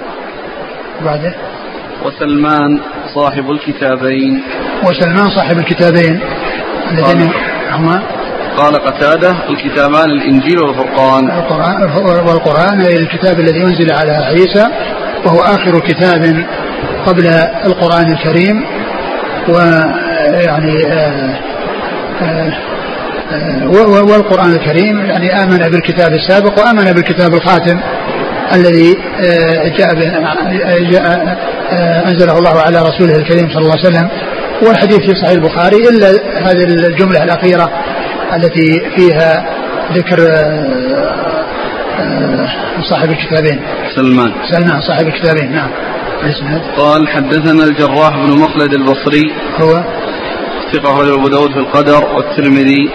بعده. 1.06 1.36
وسلمان 2.06 2.80
صاحب 3.16 3.52
الكتابين. 3.52 4.42
وسلمان 4.84 5.30
صاحب 5.30 5.58
الكتابين. 5.58 6.20
الذين 6.92 7.32
هما 7.72 8.19
قال 8.60 8.76
قتادة 8.76 9.36
الكتابان 9.50 10.10
الإنجيل 10.10 10.60
والفرقان. 10.60 11.32
القرآن 11.32 11.82
والقرآن 12.28 12.82
الكتاب 12.82 13.40
الذي 13.40 13.64
أنزل 13.64 13.92
على 13.92 14.12
عيسى 14.12 14.68
وهو 15.26 15.40
آخر 15.40 15.80
كتاب 15.80 16.46
قبل 17.06 17.28
القرآن 17.66 18.12
الكريم 18.12 18.66
ويعني 19.50 20.86
آه، 20.88 21.40
آه، 22.22 22.54
آه، 23.32 23.68
والقرآن 24.04 24.52
الكريم 24.52 25.00
يعني 25.00 25.44
آمن 25.44 25.58
بالكتاب 25.58 26.14
السابق 26.14 26.60
وآمن 26.60 26.92
بالكتاب 26.92 27.34
الخاتم 27.34 27.80
الذي 28.54 28.98
جاء, 29.78 29.94
جاء 30.92 31.38
أنزله 32.08 32.38
الله 32.38 32.62
على 32.62 32.82
رسوله 32.82 33.16
الكريم 33.16 33.50
صلى 33.50 33.62
الله 33.62 33.78
عليه 33.78 33.90
وسلم. 33.90 34.10
والحديث 34.62 35.00
في 35.00 35.16
صحيح 35.16 35.30
البخاري 35.30 35.78
إلا 35.90 36.08
هذه 36.50 36.64
الجملة 36.64 37.24
الأخيرة 37.24 37.70
التي 38.36 38.82
فيها 38.96 39.46
ذكر 39.94 40.18
صاحب 42.90 43.10
الكتابين. 43.10 43.60
سلمان. 43.96 44.32
سلمان 44.52 44.82
صاحب 44.82 45.08
الكتابين 45.08 45.52
نعم. 45.52 45.70
قال 46.78 47.08
حدثنا 47.08 47.64
الجراح 47.64 48.18
بن 48.18 48.32
مخلد 48.32 48.74
البصري. 48.74 49.34
هو؟ 49.62 49.84
ثقة 50.74 51.14
أبو 51.14 51.28
داود 51.28 51.52
في 51.52 51.60
القدر 51.60 52.06
والترمذي. 52.16 52.90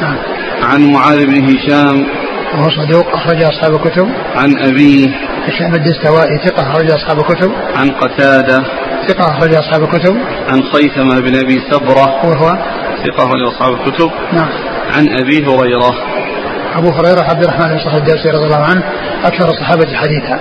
نعم. 0.00 0.16
عن 0.62 0.92
معاذ 0.92 1.26
بن 1.26 1.44
هشام. 1.44 2.06
وهو 2.54 2.70
صدوق 2.70 3.06
أخرج 3.14 3.42
أصحاب 3.42 3.74
الكتب. 3.74 4.08
عن 4.36 4.58
أبيه. 4.58 5.08
هشام 5.46 5.74
الدستوائي 5.74 6.38
ثقة 6.44 6.62
أخرج 6.62 6.90
أصحاب 6.90 7.18
الكتب. 7.18 7.52
عن 7.76 7.90
قتادة. 7.90 8.64
ثقة 9.08 9.24
أخرج 9.24 9.54
أصحاب 9.54 9.82
الكتب. 9.82 10.16
عن 10.48 10.62
خيثمة 10.62 11.20
بن 11.20 11.36
أبي 11.36 11.60
سبرة 11.70 12.26
وهو؟ 12.26 12.58
ثقة 13.06 13.24
أخرج 13.24 13.42
أصحاب 13.42 13.72
الكتب. 13.72 14.10
نعم. 14.32 14.48
عن 14.96 15.08
أبي 15.08 15.46
هريرة. 15.46 15.94
أبو 16.76 16.88
هريرة 16.88 17.22
عبد 17.22 17.42
الرحمن 17.42 17.68
بن 17.68 17.78
صخر 17.78 17.96
الدوسي 17.96 18.30
رضي 18.30 18.44
الله 18.44 18.64
عنه 18.64 18.82
أكثر 19.24 19.50
الصحابة 19.50 19.94
حديثا. 19.94 20.40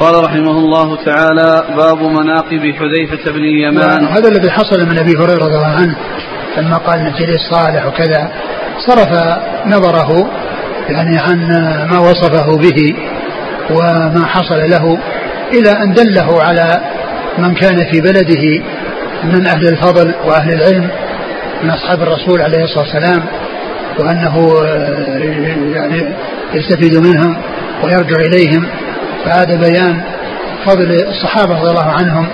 قال 0.00 0.24
رحمه 0.24 0.58
الله 0.58 1.04
تعالى 1.04 1.64
باب 1.76 2.02
مناقب 2.02 2.74
حذيفة 2.78 3.32
بن 3.32 3.44
اليمان. 3.44 4.06
هذا 4.06 4.28
الذي 4.28 4.50
حصل 4.50 4.86
من 4.86 4.98
أبي 4.98 5.16
هريرة 5.16 5.44
رضي 5.44 5.56
الله 5.56 5.74
عنه 5.76 5.96
لما 6.56 6.76
قال 6.76 7.04
نجري 7.04 7.34
الصالح 7.34 7.86
وكذا 7.86 8.32
صرف 8.86 9.38
نظره 9.66 10.30
يعني 10.88 11.18
عن 11.18 11.48
ما 11.90 11.98
وصفه 11.98 12.56
به 12.56 12.96
وما 13.70 14.26
حصل 14.26 14.70
له 14.70 14.98
إلى 15.52 15.70
أن 15.70 15.92
دله 15.92 16.42
على 16.42 16.80
من 17.38 17.54
كان 17.54 17.76
في 17.92 18.00
بلده 18.00 18.64
من 19.24 19.46
أهل 19.46 19.68
الفضل 19.68 20.14
وأهل 20.24 20.52
العلم 20.52 20.90
من 21.62 21.70
أصحاب 21.70 22.02
الرسول 22.02 22.42
عليه 22.42 22.64
الصلاة 22.64 22.84
والسلام 22.84 23.24
وأنه 23.98 24.64
يعني 25.74 26.14
يستفيد 26.54 26.96
منهم 26.96 27.36
ويرجع 27.84 28.16
إليهم 28.16 28.66
فهذا 29.24 29.56
بيان 29.56 30.02
فضل 30.66 31.04
الصحابة 31.08 31.54
رضي 31.54 31.70
الله 31.70 31.92
عنهم 31.92 32.26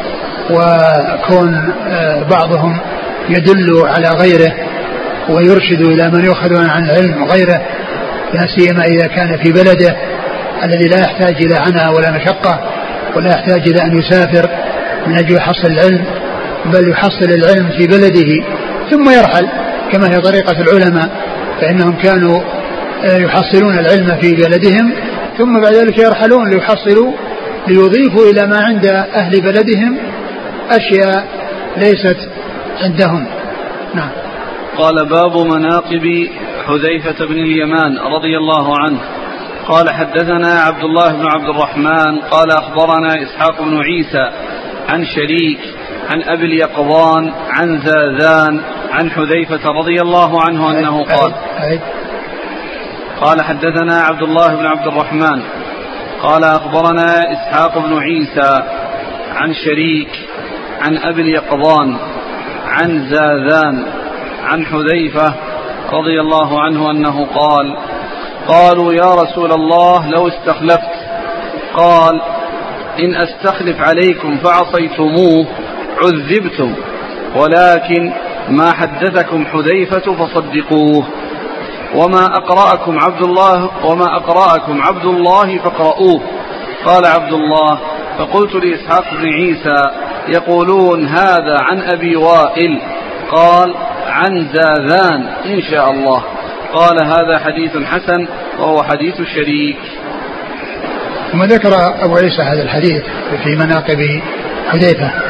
وكون 0.50 1.72
بعضهم 2.30 2.80
يدل 3.28 3.82
على 3.86 4.08
غيره 4.08 4.52
ويرشد 5.28 5.80
إلى 5.80 6.10
من 6.10 6.24
يؤخذ 6.24 6.68
عن 6.68 6.84
العلم 6.84 7.24
غيره 7.24 7.62
لا 8.34 8.46
سيما 8.56 8.84
إذا 8.84 9.06
كان 9.06 9.36
في 9.36 9.52
بلده 9.52 9.96
الذي 10.64 10.88
لا 10.88 11.00
يحتاج 11.00 11.34
إلى 11.34 11.56
عناء 11.56 11.94
ولا 11.94 12.10
مشقة 12.10 12.60
ولا 13.16 13.30
يحتاج 13.30 13.68
إلى 13.68 13.82
أن 13.82 13.98
يسافر 13.98 14.50
من 15.06 15.18
أجل 15.18 15.36
يحصل 15.36 15.66
العلم 15.66 16.04
بل 16.64 16.90
يحصل 16.90 17.24
العلم 17.30 17.68
في 17.78 17.86
بلده 17.86 18.44
ثم 18.90 19.10
يرحل 19.10 19.48
كما 19.92 20.06
هي 20.06 20.20
طريقة 20.20 20.60
العلماء 20.60 21.10
فإنهم 21.60 21.92
كانوا 21.92 22.40
يحصلون 23.04 23.78
العلم 23.78 24.16
في 24.20 24.34
بلدهم 24.34 24.92
ثم 25.38 25.60
بعد 25.60 25.74
ذلك 25.74 25.98
يرحلون 25.98 26.50
ليحصلوا 26.50 27.12
ليضيفوا 27.68 28.30
إلى 28.30 28.46
ما 28.46 28.60
عند 28.60 28.86
أهل 29.14 29.40
بلدهم 29.40 29.96
أشياء 30.70 31.26
ليست 31.76 32.28
عندهم. 32.80 33.26
نعم. 33.94 34.10
قال 34.76 35.08
باب 35.08 35.36
مناقب 35.36 36.28
حذيفة 36.66 37.26
بن 37.26 37.34
اليمان 37.34 37.98
رضي 37.98 38.36
الله 38.38 38.78
عنه. 38.78 38.98
قال 39.68 39.90
حدثنا 39.90 40.60
عبد 40.60 40.84
الله 40.84 41.12
بن 41.12 41.26
عبد 41.26 41.48
الرحمن 41.48 42.18
قال 42.30 42.50
أخبرنا 42.50 43.22
إسحاق 43.22 43.62
بن 43.62 43.80
عيسى 43.80 44.30
عن 44.88 45.04
شريك 45.04 45.60
عن 46.10 46.22
أبي 46.22 46.46
اليقظان 46.46 47.32
عن 47.50 47.80
زاذان 47.84 48.60
عن 48.92 49.10
حذيفة 49.10 49.70
رضي 49.70 50.00
الله 50.00 50.42
عنه 50.42 50.70
أنه 50.70 51.04
قال 51.04 51.34
قال 53.20 53.42
حدثنا 53.42 54.00
عبد 54.00 54.22
الله 54.22 54.56
بن 54.56 54.66
عبد 54.66 54.86
الرحمن. 54.86 55.42
قال 56.22 56.44
أخبرنا 56.44 57.32
إسحاق 57.32 57.78
بن 57.78 57.98
عيسى 57.98 58.62
عن 59.34 59.54
شريك 59.54 60.28
عن 60.80 60.98
أبي 60.98 61.22
اليقظان 61.22 61.96
عن 62.66 63.08
زاذان 63.10 63.86
عن 64.42 64.66
حذيفة 64.66 65.34
رضي 65.92 66.20
الله 66.20 66.60
عنه 66.60 66.90
أنه 66.90 67.26
قال 67.26 67.76
قالوا 68.48 68.92
يا 68.92 69.14
رسول 69.14 69.52
الله 69.52 70.06
لو 70.06 70.28
استخلفت. 70.28 71.00
قال 71.74 72.20
إن 72.98 73.14
أستخلف 73.16 73.80
عليكم 73.80 74.38
فعصيتموه 74.38 75.46
عذبتم. 76.02 76.74
ولكن 77.36 78.12
ما 78.50 78.72
حدثكم 78.72 79.46
حذيفة 79.46 80.14
فصدقوه. 80.14 81.06
وما 81.94 82.24
أقرأكم 82.24 82.98
عبد 82.98 83.22
الله 83.22 83.70
وما 83.86 84.16
أقرأكم 84.16 84.82
عبد 84.82 85.04
الله 85.04 85.58
فاقرؤوه. 85.58 86.20
قال 86.84 87.06
عبد 87.06 87.32
الله 87.32 87.78
فقلت 88.18 88.54
لإسحاق 88.54 89.14
بن 89.14 89.28
عيسى 89.28 89.82
يقولون 90.28 91.06
هذا 91.06 91.56
عن 91.60 91.80
أبي 91.80 92.16
وائل. 92.16 92.80
قال 93.30 93.74
عن 94.06 94.48
زاذان 94.52 95.26
إن 95.46 95.62
شاء 95.62 95.90
الله. 95.90 96.24
قال 96.74 97.04
هذا 97.04 97.38
حديث 97.38 97.76
حسن 97.76 98.26
وهو 98.58 98.82
حديث 98.82 99.20
الشريك 99.20 99.78
ثم 101.32 101.42
ذكر 101.42 101.70
أبو 102.04 102.16
عيسى 102.16 102.42
هذا 102.42 102.62
الحديث 102.62 103.02
في 103.44 103.56
مناقب 103.56 104.22
حذيفة. 104.68 105.29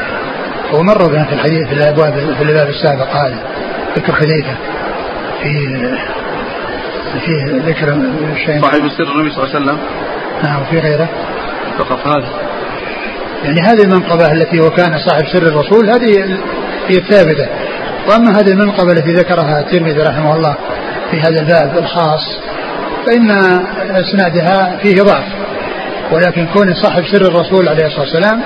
ومر 0.74 1.06
بنا 1.08 1.24
في 1.24 1.32
الحديث 1.32 1.68
في 1.68 1.74
الأبواب 1.74 2.12
في 2.12 2.42
الباب 2.42 2.68
السابق 2.68 3.16
هذا 3.16 3.38
ذكر 3.96 4.12
حذيفة 4.12 4.56
في 5.42 5.78
فيه 7.18 7.62
ذكر 7.66 7.98
شيء 8.46 8.60
صاحب 8.62 8.88
سر 8.98 9.12
النبي 9.12 9.30
صلى 9.30 9.44
الله 9.44 9.54
عليه 9.54 9.64
وسلم. 9.64 9.78
نعم 10.44 10.62
وفي 10.62 10.78
غيره. 10.78 11.08
فقط 11.78 12.06
هذا. 12.06 12.28
يعني 13.44 13.60
هذه 13.60 13.82
المنقبة 13.82 14.32
التي 14.32 14.60
وكان 14.60 14.98
صاحب 14.98 15.26
سر 15.32 15.42
الرسول 15.42 15.90
هذه 15.90 16.38
هي 16.88 16.98
الثابتة. 16.98 17.48
وأما 18.08 18.40
هذه 18.40 18.50
المنقبة 18.50 18.92
التي 18.92 19.14
ذكرها 19.14 19.60
الترمذي 19.60 20.02
رحمه 20.02 20.36
الله 20.36 20.56
في 21.10 21.20
هذا 21.20 21.40
الباب 21.40 21.78
الخاص 21.78 22.38
فإن 23.06 23.30
إسنادها 23.90 24.78
فيه 24.82 25.02
ضعف. 25.02 25.24
ولكن 26.12 26.46
كون 26.46 26.74
صاحب 26.74 27.04
سر 27.12 27.22
الرسول 27.22 27.68
عليه 27.68 27.86
الصلاة 27.86 28.00
والسلام 28.00 28.42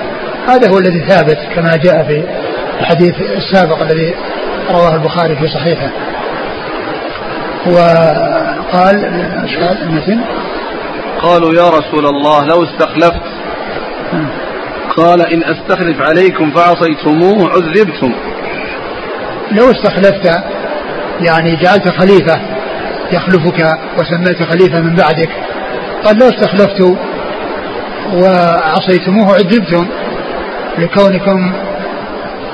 هذا 0.47 0.69
هو 0.69 0.77
الذي 0.77 1.05
ثابت 1.07 1.37
كما 1.55 1.75
جاء 1.75 2.03
في 2.03 2.23
الحديث 2.79 3.13
السابق 3.21 3.81
الذي 3.81 4.15
رواه 4.69 4.95
البخاري 4.95 5.35
في 5.35 5.47
صحيحه. 5.47 5.89
وقال؟ 7.65 8.95
قالوا 11.21 11.53
يا 11.53 11.69
رسول 11.69 12.05
الله 12.05 12.45
لو 12.45 12.63
استخلفت. 12.63 13.21
قال 14.97 15.21
إن 15.33 15.43
أستخلف 15.43 16.01
عليكم 16.01 16.51
فعصيتموه 16.51 17.49
عذبتم. 17.49 18.13
لو 19.51 19.71
استخلفت 19.71 20.43
يعني 21.21 21.55
جعلت 21.55 21.89
خليفة 21.89 22.41
يخلفك 23.11 23.77
وسميت 23.97 24.43
خليفة 24.43 24.79
من 24.81 24.95
بعدك 24.95 25.29
قال 26.03 26.19
لو 26.19 26.29
استخلفت 26.29 26.97
وعصيتموه 28.13 29.33
عذبتم. 29.33 29.87
لكونكم 30.77 31.53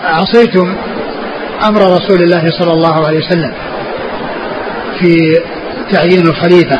عصيتم 0.03 0.75
أمر 1.67 1.81
رسول 1.81 2.23
الله 2.23 2.47
صلى 2.59 2.73
الله 2.73 3.07
عليه 3.07 3.19
وسلم 3.19 3.53
في 4.99 5.15
تعيين 5.91 6.27
الخليفة 6.27 6.79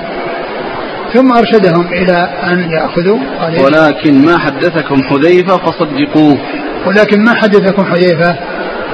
ثم 1.13 1.31
أرشدهم 1.31 1.87
إلى 1.87 2.29
أن 2.43 2.71
يأخذوا 2.71 3.17
ولكن 3.65 4.25
ما 4.25 4.37
حدثكم 4.37 5.03
حذيفة 5.03 5.57
فصدقوه. 5.57 6.37
ولكن 6.85 7.23
ما 7.23 7.33
حدثكم 7.33 7.85
حذيفة 7.85 8.35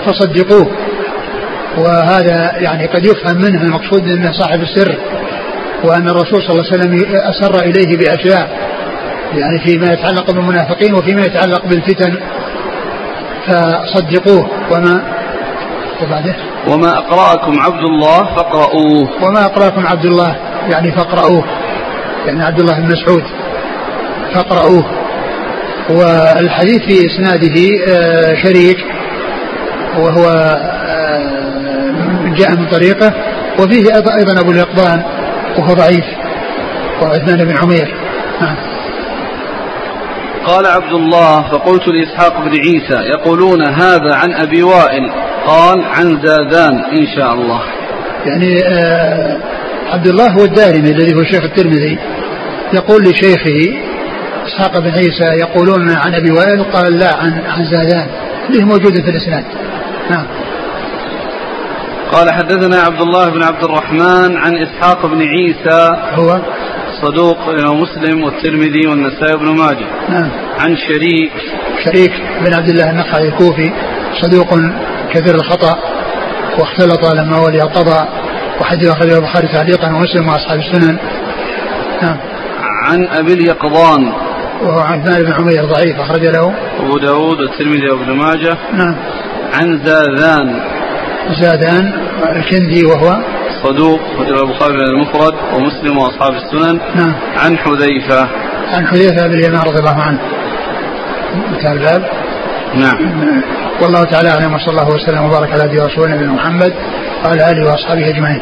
فصدقوه 0.05 0.71
وهذا 1.77 2.51
يعني 2.57 2.85
قد 2.87 3.05
يفهم 3.05 3.37
منه 3.37 3.61
المقصود 3.61 4.01
انه 4.07 4.31
صاحب 4.31 4.61
السر 4.61 4.95
وأن 5.83 6.09
الرسول 6.09 6.41
صلى 6.41 6.49
الله 6.49 6.65
عليه 6.71 6.79
وسلم 6.79 7.15
أسر 7.15 7.59
إليه 7.59 7.97
بأشياء. 7.97 8.76
يعني 9.33 9.59
فيما 9.59 9.93
يتعلق 9.93 10.31
بالمنافقين 10.31 10.93
وفيما 10.93 11.21
يتعلق 11.21 11.65
بالفتن 11.65 12.13
فصدقوه. 13.47 14.49
وما 14.71 15.03
وبعده. 16.03 16.35
وما 16.67 16.97
أقرأكم 16.97 17.59
عبد 17.59 17.83
الله 17.83 18.35
فاقرؤوه. 18.35 19.09
وما 19.23 19.45
أقرأكم 19.45 19.87
عبد 19.87 20.05
الله 20.05 20.35
يعني 20.69 20.91
فاقرؤوه. 20.91 21.43
يعني 22.25 22.43
عبد 22.43 22.59
الله 22.59 22.79
بن 22.79 22.91
مسعود 22.91 23.23
فاقرؤوه. 24.33 24.85
والحديث 25.89 26.81
في 26.81 27.05
إسناده 27.05 27.55
آه، 27.87 28.35
شريك 28.43 28.77
وهو 29.97 30.29
آه، 30.87 32.33
جاء 32.37 32.51
من 32.51 32.67
طريقه. 32.71 33.13
وفيه 33.59 33.95
أيضا 33.95 34.41
أبو 34.41 34.51
اليقظان 34.51 35.03
وهو 35.57 35.73
ضعيف 35.73 36.05
وعثمان 37.01 37.45
بن 37.45 37.57
عمير 37.57 37.95
نعم. 38.41 38.55
قال 40.47 40.65
عبد 40.65 40.93
الله 40.93 41.41
فقلت 41.51 41.87
لإسحاق 41.87 42.39
بن 42.39 42.49
عيسى 42.49 43.09
يقولون 43.09 43.67
هذا 43.67 44.15
عن 44.15 44.33
أبي 44.33 44.63
وائل 44.63 45.11
قال 45.47 45.83
عن 45.83 46.21
زادان 46.25 46.83
إن 46.99 47.07
شاء 47.15 47.33
الله. 47.33 47.61
يعني 48.25 48.63
آه 48.65 49.37
عبد 49.93 50.07
الله 50.07 50.31
هو 50.31 50.43
الدارمي 50.43 50.91
الذي 50.91 51.15
هو 51.15 51.23
شيخ 51.23 51.43
الترمذي. 51.43 51.97
يقول 52.73 53.03
لشيخه 53.03 53.77
إسحاق 54.47 54.79
بن 54.79 54.89
عيسى 54.89 55.39
يقولون 55.39 55.89
عن 55.89 56.15
أبي 56.15 56.31
وائل 56.31 56.63
قال 56.63 56.99
لا 56.99 57.15
عن 57.15 57.41
عن 57.47 57.65
زادان 57.65 58.07
اللي 58.49 58.63
موجودة 58.63 59.01
في 59.03 59.09
الإسناد. 59.09 59.43
نعم. 60.09 60.25
قال 62.11 62.31
حدثنا 62.31 62.77
عبد 62.77 63.01
الله 63.01 63.29
بن 63.29 63.43
عبد 63.43 63.63
الرحمن 63.63 64.37
عن 64.37 64.57
إسحاق 64.57 65.05
بن 65.05 65.21
عيسى. 65.21 65.97
هو؟ 66.13 66.39
صدوق 67.01 67.37
مسلم 67.73 68.23
والترمذي 68.23 68.87
والنسائي 68.87 69.37
بن 69.37 69.45
ماجه. 69.45 69.87
نعم. 70.09 70.29
عن 70.59 70.77
شريك. 70.77 71.31
شريك 71.85 72.11
بن 72.45 72.53
عبد 72.53 72.69
الله 72.69 72.89
النخعي 72.89 73.27
الكوفي 73.27 73.71
صدوق 74.21 74.59
كثير 75.13 75.35
الخطأ 75.35 75.77
واختلط 76.59 77.05
لما 77.15 77.39
ولي 77.39 77.61
القضاء 77.61 78.07
وحديث 78.61 78.89
أخرجه 78.89 79.17
البخاري 79.17 79.47
تعليقا 79.47 79.87
ومسلم 79.87 80.27
وأصحاب 80.27 80.59
السنن. 80.59 80.97
نعم. 82.01 82.17
عن 82.83 83.07
أبي 83.07 83.33
اليقظان. 83.33 84.11
وهو 84.61 84.79
عثمان 84.79 85.23
بن 85.23 85.31
عمير 85.31 85.65
ضعيف 85.65 85.99
أخرج 85.99 86.25
له. 86.25 86.53
أبو 86.79 86.97
داود 86.97 87.39
والترمذي 87.39 87.89
وابن 87.89 88.11
ماجه. 88.11 88.57
نعم. 88.73 88.95
عن 89.53 89.79
زادان 89.85 90.59
زادان 91.41 91.93
الكندي 92.35 92.85
وهو 92.85 93.36
صدوق 93.63 93.99
وجرى 94.19 94.39
البخاري 94.39 94.75
المفرد 94.75 95.33
ومسلم 95.53 95.97
وأصحاب 95.97 96.33
السنن 96.33 96.79
نعم. 96.95 97.13
عن 97.37 97.57
حذيفة. 97.57 98.27
عن 98.73 98.87
حذيفة 98.87 99.27
بن 99.27 99.33
اليمان 99.33 99.61
رضي 99.61 99.79
الله 99.79 100.01
عنه. 100.01 100.19
انتهى 101.53 101.73
الباب. 101.73 102.09
نعم. 102.75 102.97
والله 103.81 104.03
تعالى 104.03 104.29
أعلم 104.29 104.53
وصلى 104.53 104.69
الله 104.69 104.95
وسلم 104.95 105.23
وبارك 105.23 105.51
على 105.51 105.63
نبينا 105.63 105.83
ورسوله 105.83 106.15
نبينا 106.15 106.31
محمد 106.31 106.73
وعلى 107.25 107.51
آله 107.51 107.71
وأصحابه 107.71 108.09
أجمعين. 108.09 108.41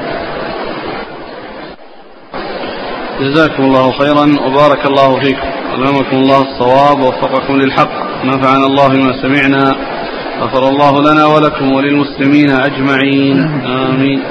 جزاكم 3.21 3.63
الله 3.63 3.91
خيرا 3.91 4.47
وبارك 4.47 4.85
الله 4.85 5.19
فيكم. 5.19 5.47
علمكم 5.73 6.17
الله 6.17 6.41
الصواب 6.41 6.99
ووفقكم 6.99 7.53
للحق. 7.53 7.91
نفعنا 8.25 8.65
الله 8.65 8.87
بما 8.87 9.21
سمعنا. 9.21 9.75
غفر 10.41 10.69
الله 10.69 11.01
لنا 11.01 11.25
ولكم 11.25 11.73
وللمسلمين 11.73 12.49
أجمعين. 12.49 13.61
آمين. 13.65 14.23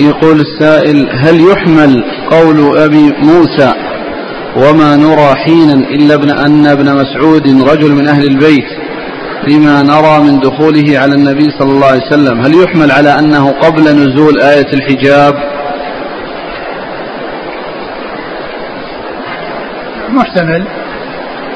يقول 0.00 0.40
السائل 0.40 1.08
هل 1.12 1.40
يحمل 1.50 2.04
قول 2.30 2.78
أبي 2.78 3.12
موسى 3.22 3.72
وما 4.56 4.96
نرى 4.96 5.34
حينا 5.34 5.74
إلا 5.74 6.14
ابن 6.14 6.30
أن 6.30 6.66
ابن 6.66 6.94
مسعود 6.94 7.62
رجل 7.70 7.92
من 7.92 8.08
أهل 8.08 8.24
البيت 8.24 8.66
لما 9.48 9.82
نرى 9.82 10.18
من 10.20 10.40
دخوله 10.40 10.98
على 10.98 11.14
النبي 11.14 11.50
صلى 11.58 11.70
الله 11.72 11.86
عليه 11.86 12.06
وسلم؟ 12.06 12.40
هل 12.40 12.54
يحمل 12.62 12.90
على 12.92 13.18
أنه 13.18 13.50
قبل 13.50 13.82
نزول 13.82 14.40
آية 14.40 14.66
الحجاب؟ 14.72 15.34
محتمل 20.08 20.64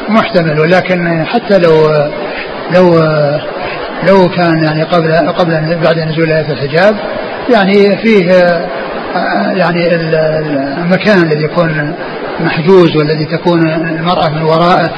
محتمل 0.09 0.61
ولكن 0.61 1.24
حتى 1.26 1.59
لو 1.59 1.91
لو 2.74 3.01
لو 4.03 4.28
كان 4.28 4.64
يعني 4.64 4.82
قبل 4.82 5.12
قبل 5.12 5.78
بعد 5.84 5.99
نزول 5.99 6.32
آية 6.32 6.53
الحجاب 6.53 6.96
يعني 7.51 7.96
فيه 7.96 8.30
يعني 9.55 9.94
المكان 10.78 11.18
الذي 11.22 11.44
يكون 11.44 11.94
محجوز 12.40 12.96
والذي 12.96 13.24
تكون 13.24 13.66
المرأة 13.68 14.28
من 14.28 14.42
وراءه. 14.42 14.90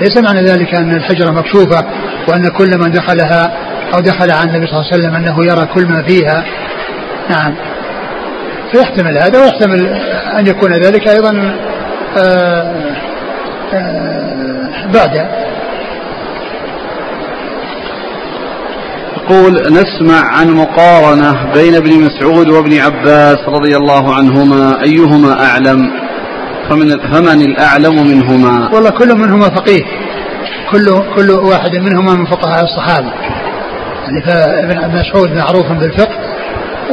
ليس 0.00 0.16
معنى 0.16 0.40
ذلك 0.40 0.74
أن 0.74 0.92
الحجرة 0.92 1.30
مكشوفة 1.30 1.84
وأن 2.28 2.48
كل 2.48 2.78
من 2.78 2.90
دخلها 2.90 3.52
أو 3.94 4.00
دخل 4.00 4.30
على 4.30 4.50
النبي 4.50 4.66
صلى 4.66 4.80
الله 4.80 4.92
عليه 4.92 5.02
وسلم 5.02 5.14
أنه 5.14 5.44
يرى 5.44 5.66
كل 5.66 5.86
ما 5.86 6.02
فيها. 6.02 6.44
نعم. 7.30 7.54
فيحتمل 8.72 9.18
هذا 9.18 9.40
ويحتمل 9.40 9.86
أن 10.38 10.46
يكون 10.46 10.72
ذلك 10.72 11.08
أيضا 11.08 11.56
آآ 12.16 12.74
آآ 13.72 14.88
بعد. 14.94 15.41
يقول 19.32 19.52
نسمع 19.72 20.20
عن 20.28 20.50
مقارنة 20.50 21.52
بين 21.54 21.74
ابن 21.74 22.00
مسعود 22.00 22.48
وابن 22.48 22.78
عباس 22.78 23.38
رضي 23.48 23.76
الله 23.76 24.14
عنهما 24.14 24.82
أيهما 24.82 25.44
أعلم؟ 25.46 25.90
فمن 26.70 26.90
فمن 26.90 27.42
الأعلم 27.42 28.06
منهما؟ 28.06 28.74
والله 28.74 28.90
كل 28.90 29.14
منهما 29.14 29.48
فقيه. 29.48 29.82
كل 30.70 31.02
كل 31.16 31.30
واحد 31.30 31.76
منهما 31.76 32.14
من 32.14 32.26
فقهاء 32.26 32.64
الصحابة. 32.64 33.12
يعني 34.04 34.22
فابن 34.22 35.00
مسعود 35.00 35.32
معروف 35.32 35.72
بالفقه 35.72 36.18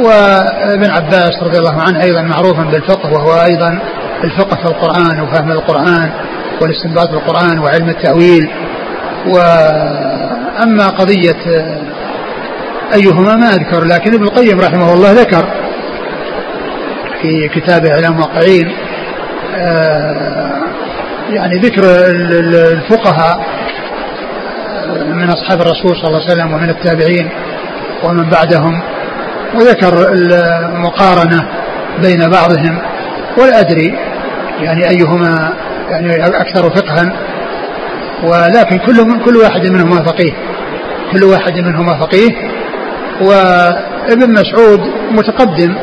وابن 0.04 0.90
عباس 0.90 1.42
رضي 1.42 1.58
الله 1.58 1.82
عنه 1.82 2.02
أيضا 2.02 2.22
معروف 2.22 2.60
بالفقه 2.60 3.12
وهو 3.12 3.44
أيضا 3.44 3.78
الفقه 4.24 4.56
في 4.56 4.64
القرآن 4.64 5.20
وفهم 5.20 5.52
القرآن 5.52 6.10
والاستنباط 6.62 7.10
بالقرآن 7.10 7.58
وعلم 7.58 7.88
التأويل. 7.88 8.50
وأما 9.26 10.88
قضية 10.88 11.76
أيهما 12.94 13.36
ما 13.36 13.48
أذكر 13.48 13.84
لكن 13.84 14.14
ابن 14.14 14.24
القيم 14.24 14.60
رحمه 14.60 14.94
الله 14.94 15.12
ذكر 15.12 15.44
في 17.22 17.48
كتابه 17.48 17.90
إعلام 17.90 18.14
الواقعين 18.14 18.72
آه، 19.56 20.62
يعني 21.30 21.58
ذكر 21.58 21.82
الفقهاء 22.72 23.46
من 25.06 25.30
أصحاب 25.30 25.60
الرسول 25.60 25.96
صلى 25.96 26.08
الله 26.08 26.20
عليه 26.20 26.32
وسلم 26.32 26.52
ومن 26.54 26.70
التابعين 26.70 27.28
ومن 28.04 28.28
بعدهم 28.30 28.82
وذكر 29.54 30.12
المقارنة 30.12 31.48
بين 32.02 32.28
بعضهم 32.28 32.78
ولا 33.38 33.60
أدري 33.60 33.98
يعني 34.60 34.90
أيهما 34.90 35.52
يعني 35.90 36.26
أكثر 36.26 36.70
فقها 36.70 37.12
ولكن 38.22 38.78
كل 38.78 39.24
كل 39.24 39.36
واحد 39.36 39.66
منهما 39.66 40.04
فقيه 40.04 40.32
كل 41.12 41.24
واحد 41.24 41.58
منهما 41.58 41.98
فقيه 41.98 42.30
وابن 43.20 44.30
مسعود 44.32 44.80
متقدم 45.10 45.74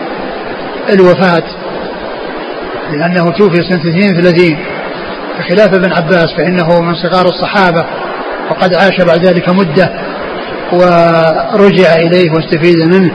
الوفاة 0.89 1.43
لأنه 2.91 3.31
توفي 3.31 3.55
سنة 3.55 3.89
32 3.89 4.57
بخلاف 5.39 5.73
ابن 5.73 5.93
عباس 5.93 6.27
فإنه 6.37 6.81
من 6.81 6.95
صغار 6.95 7.25
الصحابة 7.25 7.85
وقد 8.49 8.75
عاش 8.75 9.01
بعد 9.01 9.25
ذلك 9.25 9.49
مدة 9.49 9.89
ورجع 10.71 11.95
إليه 11.95 12.31
واستفيد 12.31 12.77
منه. 12.77 13.11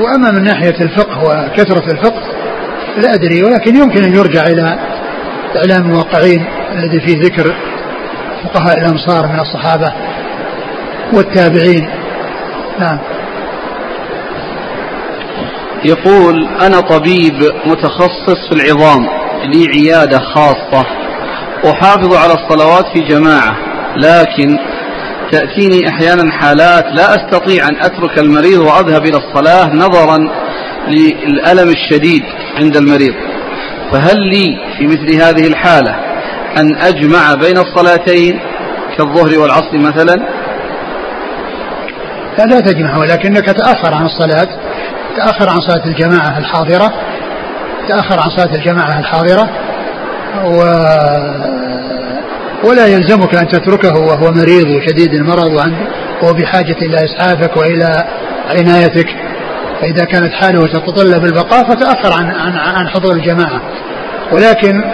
وأما 0.00 0.30
من 0.30 0.42
ناحية 0.42 0.74
الفقه 0.80 1.24
وكثرة 1.24 1.92
الفقه 1.92 2.22
لا 2.96 3.14
أدري 3.14 3.42
ولكن 3.42 3.76
يمكن 3.76 4.04
أن 4.04 4.14
يرجع 4.14 4.46
إلى 4.46 4.78
إعلام 5.56 5.82
الموقعين 5.82 6.44
الذي 6.74 7.00
فيه 7.00 7.20
ذكر 7.20 7.54
فقهاء 8.44 8.78
الأمصار 8.78 9.26
من 9.26 9.40
الصحابة 9.40 9.92
والتابعين. 11.12 11.88
نعم. 12.78 12.98
يقول 15.84 16.48
أنا 16.60 16.80
طبيب 16.80 17.34
متخصص 17.66 18.48
في 18.48 18.54
العظام 18.54 19.06
لي 19.44 19.66
عيادة 19.68 20.18
خاصة 20.18 20.86
أحافظ 21.70 22.14
على 22.14 22.34
الصلوات 22.34 22.84
في 22.94 23.00
جماعة 23.00 23.56
لكن 23.96 24.58
تأتيني 25.32 25.88
أحيانا 25.88 26.32
حالات 26.32 26.84
لا 26.84 27.14
أستطيع 27.14 27.68
أن 27.68 27.76
أترك 27.76 28.18
المريض 28.18 28.60
وأذهب 28.60 29.06
إلى 29.06 29.16
الصلاة 29.16 29.74
نظرا 29.74 30.18
للألم 30.88 31.68
الشديد 31.68 32.22
عند 32.56 32.76
المريض. 32.76 33.14
فهل 33.92 34.16
لي 34.30 34.46
في 34.78 34.86
مثل 34.86 35.14
هذه 35.14 35.46
الحالة 35.46 35.94
أن 36.56 36.76
أجمع 36.76 37.34
بين 37.34 37.58
الصلاتين 37.58 38.40
كالظهر 38.98 39.38
والعصر 39.38 39.78
مثلا؟ 39.78 40.45
لا 42.38 42.44
لا 42.44 42.60
تجمع 42.60 42.96
ولكنك 42.96 43.46
تأخر 43.46 43.94
عن 43.94 44.06
الصلاة 44.06 44.48
تأخر 45.16 45.50
عن 45.50 45.60
صلاة 45.60 45.86
الجماعة 45.86 46.38
الحاضرة 46.38 46.92
تأخر 47.88 48.20
عن 48.20 48.30
صلاة 48.30 48.54
الجماعة 48.54 48.98
الحاضرة 48.98 49.50
و 50.44 50.60
ولا 52.64 52.86
يلزمك 52.86 53.34
أن 53.34 53.48
تتركه 53.48 53.98
وهو 53.98 54.32
مريض 54.32 54.66
وشديد 54.66 55.14
المرض 55.14 55.52
وهو 55.52 56.32
بحاجة 56.32 56.76
إلى 56.82 56.96
إسعافك 57.04 57.56
وإلى 57.56 58.04
عنايتك. 58.50 59.06
فإذا 59.80 60.04
كانت 60.04 60.32
حاله 60.32 60.66
تتطلب 60.66 61.24
البقاء 61.24 61.64
فتأخر 61.64 62.12
عن 62.12 62.30
عن 62.30 62.52
عن 62.56 62.88
حضور 62.88 63.12
الجماعة. 63.12 63.60
ولكن 64.32 64.84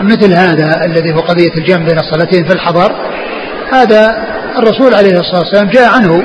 مثل 0.00 0.32
هذا 0.34 0.84
الذي 0.84 1.12
هو 1.12 1.20
قضية 1.20 1.54
الجمع 1.56 1.84
بين 1.84 1.98
الصلاتين 1.98 2.44
في 2.44 2.52
الحضر 2.52 2.92
هذا 3.72 4.22
الرسول 4.58 4.94
عليه 4.94 5.12
الصلاة 5.20 5.38
والسلام 5.38 5.68
جاء 5.68 5.90
عنه 5.94 6.22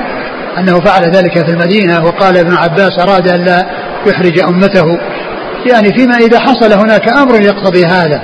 أنه 0.58 0.80
فعل 0.80 1.10
ذلك 1.10 1.46
في 1.46 1.50
المدينة 1.50 2.04
وقال 2.04 2.36
ابن 2.36 2.54
عباس 2.56 2.98
أراد 2.98 3.28
أن 3.28 3.44
لا 3.44 3.66
يحرج 4.06 4.38
أمته. 4.40 4.98
يعني 5.70 5.92
فيما 5.92 6.16
إذا 6.16 6.38
حصل 6.38 6.72
هناك 6.72 7.08
أمر 7.08 7.40
يقتضي 7.40 7.86
هذا. 7.86 8.22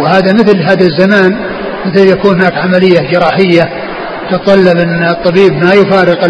وهذا 0.00 0.32
مثل 0.32 0.62
هذا 0.62 0.86
الزمان 0.86 1.36
مثل 1.86 2.08
يكون 2.08 2.40
هناك 2.40 2.52
عملية 2.52 3.00
جراحية 3.12 3.62
تتطلب 4.30 4.78
أن 4.78 5.04
الطبيب 5.04 5.52
ما 5.52 5.72
يفارق 5.72 6.26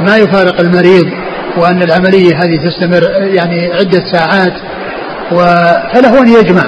ما 0.00 0.16
يفارق 0.16 0.60
المريض 0.60 1.06
وأن 1.56 1.82
العملية 1.82 2.36
هذه 2.36 2.56
تستمر 2.56 3.02
يعني 3.22 3.72
عدة 3.72 4.04
ساعات. 4.12 4.52
فله 5.94 6.22
أن 6.22 6.28
يجمع 6.28 6.64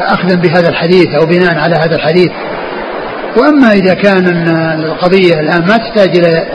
أخذا 0.00 0.34
بهذا 0.34 0.68
الحديث 0.68 1.06
أو 1.20 1.26
بناء 1.26 1.58
على 1.58 1.76
هذا 1.76 1.96
الحديث. 1.96 2.30
وأما 3.36 3.72
إذا 3.72 3.94
كان 3.94 4.48
القضية 4.84 5.40
الآن 5.40 5.60
ما 5.68 5.76
تحتاج 5.76 6.18
إلى 6.18 6.46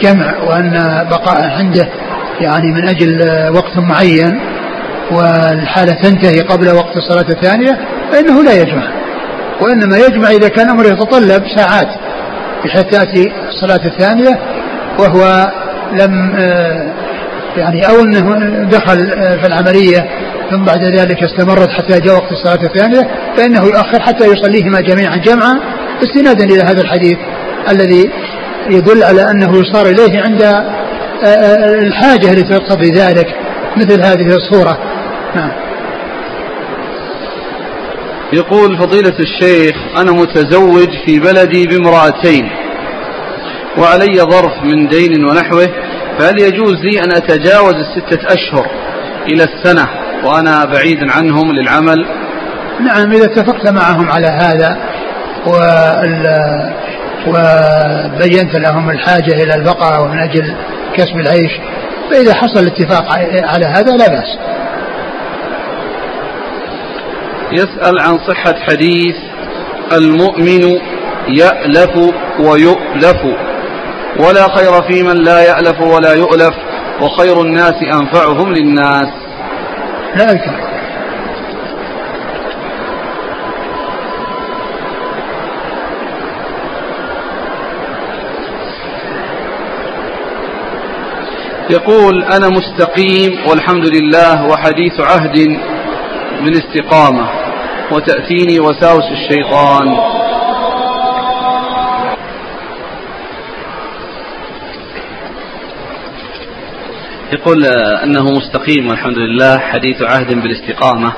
جمع 0.00 0.38
وأن 0.42 1.06
بقاء 1.10 1.50
عنده 1.50 1.88
يعني 2.40 2.72
من 2.72 2.88
أجل 2.88 3.20
وقت 3.54 3.78
معين 3.78 4.40
والحالة 5.10 5.92
تنتهي 5.92 6.40
قبل 6.40 6.70
وقت 6.70 6.96
الصلاة 6.96 7.26
الثانية 7.30 7.78
فإنه 8.12 8.42
لا 8.42 8.52
يجمع. 8.62 8.92
وإنما 9.60 9.96
يجمع 9.96 10.30
إذا 10.30 10.48
كان 10.48 10.68
أمره 10.68 10.86
يتطلب 10.86 11.42
ساعات 11.56 11.88
بحيث 12.64 12.84
تأتي 12.84 13.32
الصلاة 13.48 13.86
الثانية 13.86 14.38
وهو 14.98 15.52
لم 15.92 16.34
آه، 16.38 16.92
يعني 17.56 17.88
أو 17.88 18.00
أنه 18.00 18.36
دخل 18.64 19.10
آه، 19.10 19.36
في 19.36 19.46
العملية 19.46 20.08
ثم 20.50 20.64
بعد 20.64 20.84
ذلك 20.84 21.22
استمرت 21.22 21.70
حتى 21.70 22.00
جاء 22.00 22.14
وقت 22.14 22.32
الصلاة 22.32 22.64
الثانية 22.64 23.10
فإنه 23.36 23.64
يؤخر 23.64 24.00
حتى 24.00 24.24
يصليهما 24.24 24.80
جميعا 24.80 25.16
جمعا 25.16 25.60
استنادا 26.02 26.44
إلى 26.44 26.62
هذا 26.62 26.80
الحديث 26.80 27.18
الذي 27.68 28.10
يدل 28.70 29.02
على 29.02 29.30
أنه 29.30 29.58
يصار 29.58 29.86
إليه 29.86 30.20
عند 30.20 30.42
آه، 30.42 31.78
الحاجة 31.78 32.30
التي 32.30 32.42
تقتضي 32.42 32.90
ذلك 32.90 33.26
مثل 33.76 34.00
هذه 34.00 34.36
الصورة. 34.36 34.78
نعم. 35.36 35.50
يقول 38.32 38.78
فضيلة 38.78 39.14
الشيخ 39.20 39.76
أنا 39.96 40.12
متزوج 40.12 40.88
في 41.06 41.20
بلدي 41.20 41.66
بامرأتين 41.66 42.50
وعلي 43.78 44.20
ظرف 44.20 44.52
من 44.62 44.88
دين 44.88 45.24
ونحوه 45.24 45.68
فهل 46.18 46.40
يجوز 46.40 46.74
لي 46.74 47.00
أن 47.04 47.12
أتجاوز 47.12 47.74
الستة 47.74 48.26
أشهر 48.26 48.66
إلى 49.28 49.44
السنة 49.44 49.88
وأنا 50.24 50.64
بعيد 50.64 50.98
عنهم 51.16 51.52
للعمل؟ 51.52 52.06
نعم 52.80 53.12
إذا 53.12 53.24
اتفقت 53.24 53.68
معهم 53.68 54.10
على 54.10 54.26
هذا 54.26 54.78
وبينت 57.26 58.56
لهم 58.56 58.90
الحاجة 58.90 59.32
إلى 59.42 59.54
البقاء 59.54 60.02
ومن 60.02 60.18
أجل 60.18 60.54
كسب 60.96 61.16
العيش. 61.16 61.52
فإذا 62.10 62.34
حصل 62.34 62.60
الاتفاق 62.60 63.12
على 63.54 63.66
هذا 63.66 63.96
لا 63.96 64.08
بأس. 64.08 64.38
يسأل 67.52 68.00
عن 68.00 68.18
صحة 68.18 68.54
حديث 68.70 69.16
المؤمن 69.92 70.78
يألف 71.28 72.12
ويؤلف. 72.38 73.24
ولا 74.18 74.56
خير 74.56 74.82
في 74.82 75.02
من 75.02 75.16
لا 75.16 75.44
يألف 75.44 75.80
ولا 75.80 76.14
يؤلف 76.14 76.54
وخير 77.00 77.40
الناس 77.40 77.74
أنفعهم 77.92 78.52
للناس. 78.52 79.08
لا 80.16 80.24
أذكر. 80.24 80.63
يقول 91.70 92.24
أنا 92.24 92.48
مستقيم 92.48 93.48
والحمد 93.48 93.86
لله 93.96 94.46
وحديث 94.46 95.00
عهد 95.00 95.58
بالاستقامة 96.40 97.28
وتأتيني 97.92 98.60
وساوس 98.60 99.04
الشيطان. 99.12 99.96
يقول 107.32 107.64
أنه 108.04 108.24
مستقيم 108.24 108.88
والحمد 108.88 109.18
لله 109.18 109.58
حديث 109.58 110.02
عهد 110.02 110.34
بالاستقامة 110.34 111.12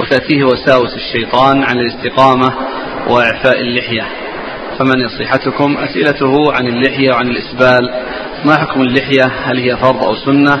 وتأتيه 0.00 0.44
وساوس 0.44 0.94
الشيطان 0.94 1.62
عن 1.62 1.78
الاستقامة 1.78 2.54
وإعفاء 3.08 3.60
اللحية. 3.60 4.06
فمن 4.78 5.04
نصيحتكم؟ 5.04 5.76
أسئلته 5.76 6.52
عن 6.52 6.66
اللحية 6.66 7.10
وعن 7.10 7.28
الإسبال. 7.28 8.05
ما 8.44 8.56
حكم 8.56 8.80
اللحية؟ 8.80 9.32
هل 9.44 9.58
هي 9.58 9.76
فرض 9.76 10.04
أو 10.04 10.14
سنة؟ 10.16 10.60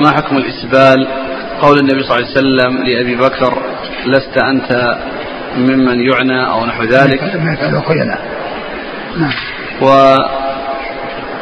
ما 0.00 0.10
حكم 0.10 0.36
الإسبال؟ 0.36 1.08
قول 1.60 1.78
النبي 1.78 2.02
صلى 2.02 2.16
الله 2.16 2.28
عليه 2.28 2.38
وسلم 2.38 2.82
لأبي 2.84 3.16
بكر 3.16 3.62
لست 4.06 4.38
أنت 4.38 4.98
ممن 5.56 6.00
يعنى 6.00 6.50
أو 6.50 6.66
نحو 6.66 6.82
ذلك؟ 6.82 7.22
نعم 9.16 9.32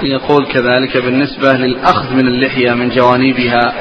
ويقول 0.03 0.47
كذلك 0.47 0.97
بالنسبة 0.97 1.53
للأخذ 1.53 2.15
من 2.15 2.27
اللحية 2.29 2.73
من 2.73 2.89
جوانبها 2.89 3.73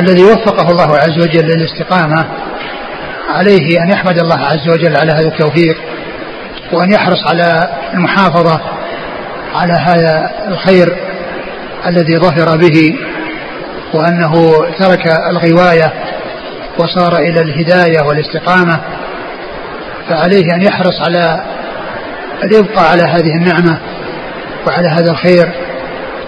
الذي 0.00 0.22
وفقه 0.22 0.70
الله 0.70 0.96
عز 0.96 1.18
وجل 1.22 1.46
للاستقامة 1.46 2.26
عليه 3.28 3.82
أن 3.82 3.90
يحمد 3.90 4.18
الله 4.18 4.38
عز 4.38 4.68
وجل 4.68 4.96
على 4.96 5.12
هذا 5.12 5.28
التوفيق. 5.28 5.76
وأن 6.72 6.92
يحرص 6.92 7.30
على 7.30 7.68
المحافظة 7.94 8.60
على 9.54 9.72
هذا 9.72 10.30
الخير 10.48 10.96
الذي 11.86 12.18
ظفر 12.18 12.56
به 12.56 12.96
وأنه 13.94 14.64
ترك 14.78 15.06
الغواية 15.30 15.92
وصار 16.78 17.16
إلى 17.16 17.40
الهداية 17.40 18.02
والاستقامة 18.02 18.80
فعليه 20.08 20.54
أن 20.54 20.62
يحرص 20.62 21.00
على 21.00 21.44
الإبقاء 22.44 22.90
على 22.90 23.02
هذه 23.02 23.36
النعمة 23.36 23.78
وعلى 24.66 24.88
هذا 24.88 25.10
الخير 25.10 25.52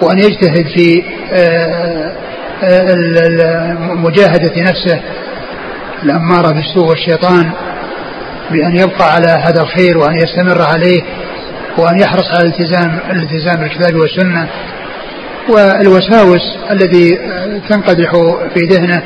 وأن 0.03 0.19
يجتهد 0.19 0.67
في 0.77 1.03
آه، 1.33 2.13
آه، 2.65 3.73
مجاهدة 3.79 4.63
نفسه 4.63 5.01
الأمارة 6.03 6.53
بالسوء 6.53 6.89
والشيطان 6.89 7.51
بأن 8.51 8.77
يبقى 8.77 9.13
على 9.15 9.29
هذا 9.29 9.63
الخير 9.63 9.99
وأن 9.99 10.15
يستمر 10.15 10.63
عليه 10.63 11.03
وأن 11.79 11.99
يحرص 11.99 12.31
على 12.31 12.43
الالتزام 12.43 12.99
الالتزام 13.11 13.57
بالكتاب 13.57 13.95
والسنة. 13.95 14.49
والوساوس 15.49 16.57
الذي 16.71 17.19
تنقدح 17.69 18.11
في 18.55 18.61
ذهنه 18.71 19.03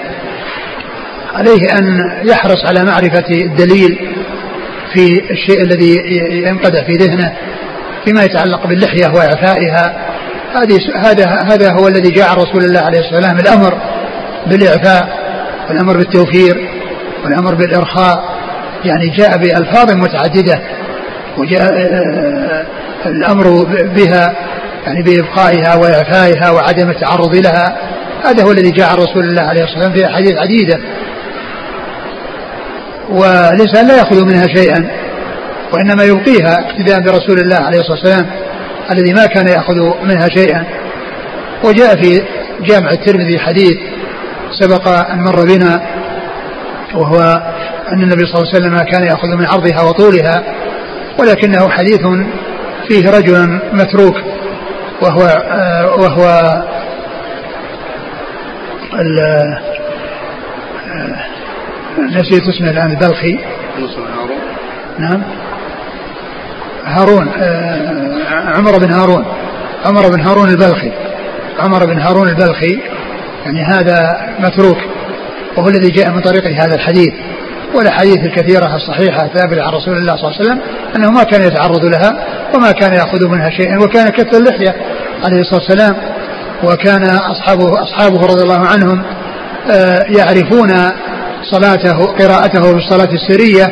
عليه 1.35 1.61
أن 1.79 2.01
يحرص 2.25 2.65
على 2.65 2.85
معرفة 2.85 3.25
الدليل 3.31 3.99
في 4.95 5.31
الشيء 5.31 5.63
الذي 5.63 5.97
ينقدح 6.31 6.85
في 6.85 6.93
ذهنه 6.93 7.33
فيما 8.05 8.25
يتعلق 8.25 8.67
باللحية 8.67 9.07
وإعفائها. 9.15 10.09
هذه 10.55 10.79
هذا 10.97 11.27
هذا 11.27 11.73
هو 11.73 11.89
الذي 11.89 12.11
جاء 12.11 12.35
رسول 12.35 12.65
الله 12.65 12.81
عليه 12.81 12.99
والسلام 12.99 13.39
الأمر 13.39 13.79
بالإعفاء 14.47 15.19
والأمر 15.69 15.97
بالتوفير 15.97 16.69
والأمر 17.25 17.55
بالإرخاء. 17.55 18.38
يعني 18.85 19.09
جاء 19.09 19.39
بألفاظ 19.39 19.93
متعددة 19.93 20.61
وجاء 21.39 21.73
الأمر 23.07 23.65
بها 23.97 24.37
يعني 24.87 25.03
بإبقائها 25.03 25.75
وإعفائها 25.75 26.51
وعدم 26.51 26.91
التعرض 26.91 27.35
لها 27.35 27.77
هذا 28.25 28.45
هو 28.45 28.51
الذي 28.51 28.71
جاء 28.71 28.95
رسول 28.95 29.25
الله 29.25 29.43
عليه 29.43 29.65
الصلاة 29.65 29.79
والسلام 29.79 29.93
في 29.93 30.07
أحاديث 30.07 30.39
عديدة. 30.39 30.79
والإنسان 33.09 33.89
لا 33.89 33.97
يأخذ 33.97 34.25
منها 34.25 34.47
شيئا 34.47 34.91
وإنما 35.73 36.05
يبقيها 36.05 36.55
اقتداء 36.55 37.01
برسول 37.01 37.39
الله 37.39 37.57
عليه 37.57 37.79
الصلاة 37.79 37.99
والسلام 37.99 38.27
الذي 38.91 39.13
ما 39.13 39.27
كان 39.27 39.49
يأخذ 39.49 39.75
منها 40.03 40.29
شيئا. 40.29 40.65
وجاء 41.65 42.03
في 42.03 42.23
جامع 42.61 42.91
الترمذي 42.91 43.39
حديث 43.39 43.77
سبق 44.61 44.89
أن 44.89 45.19
مر 45.19 45.45
بنا 45.45 45.81
وهو 46.95 47.43
أن 47.93 48.03
النبي 48.03 48.27
صلى 48.27 48.35
الله 48.35 48.55
عليه 48.55 48.59
وسلم 48.59 48.79
كان 48.83 49.05
يأخذ 49.05 49.29
من 49.29 49.47
عرضها 49.47 49.83
وطولها 49.83 50.45
ولكنه 51.19 51.69
حديث 51.69 52.01
فيه 52.89 53.11
رجل 53.11 53.61
متروك 53.73 54.17
وهو 55.03 55.23
آه 55.23 55.95
وهو 55.97 56.25
آه 58.95 59.59
نسيت 61.99 62.43
اسمه 62.49 62.71
الآن 62.71 62.91
البلخي. 62.91 63.39
نعم. 64.99 65.23
هارون 66.85 67.29
آه 67.29 68.57
عمر 68.57 68.79
بن 68.79 68.93
هارون 68.93 69.25
عمر 69.85 70.09
بن 70.09 70.21
هارون 70.21 70.49
البلخي 70.49 70.93
عمر 71.59 71.87
بن 71.87 71.99
هارون 72.01 72.29
البلخي 72.29 72.79
يعني 73.47 73.63
هذا 73.63 74.21
متروك. 74.39 74.79
وهو 75.57 75.69
الذي 75.69 75.89
جاء 75.89 76.11
من 76.11 76.21
طريق 76.21 76.47
هذا 76.47 76.75
الحديث 76.75 77.13
والأحاديث 77.75 78.19
الكثيرة 78.19 78.77
الصحيحة 78.77 79.25
الثابته 79.25 79.63
عن 79.63 79.73
رسول 79.73 79.97
الله 79.97 80.17
صلى 80.17 80.29
الله 80.29 80.39
عليه 80.39 80.41
وسلم 80.41 80.61
أنه 80.97 81.11
ما 81.11 81.23
كان 81.23 81.43
يتعرض 81.43 81.85
لها 81.85 82.25
وما 82.55 82.73
كان 82.73 82.93
يأخذ 82.93 83.29
منها 83.29 83.51
شيئا 83.51 83.79
وكان 83.79 84.09
كث 84.09 84.35
اللحية 84.35 84.77
عليه 85.25 85.41
الصلاة 85.41 85.61
والسلام 85.61 85.97
وكان 86.65 87.03
أصحابه 87.03 87.83
أصحابه 87.83 88.27
رضي 88.27 88.43
الله 88.43 88.67
عنهم 88.67 89.03
آه، 89.71 90.05
يعرفون 90.09 90.71
صلاته 91.43 92.05
قراءته 92.05 92.63
في 92.63 92.77
الصلاة 92.77 93.09
السرية 93.13 93.67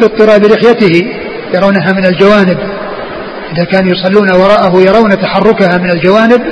باضطراب 0.00 0.44
لحيته 0.44 1.06
يرونها 1.54 1.92
من 1.92 2.06
الجوانب. 2.06 2.58
إذا 3.52 3.64
كانوا 3.64 3.92
يصلون 3.92 4.30
وراءه 4.30 4.80
يرون 4.80 5.20
تحركها 5.20 5.78
من 5.78 5.90
الجوانب 5.90 6.42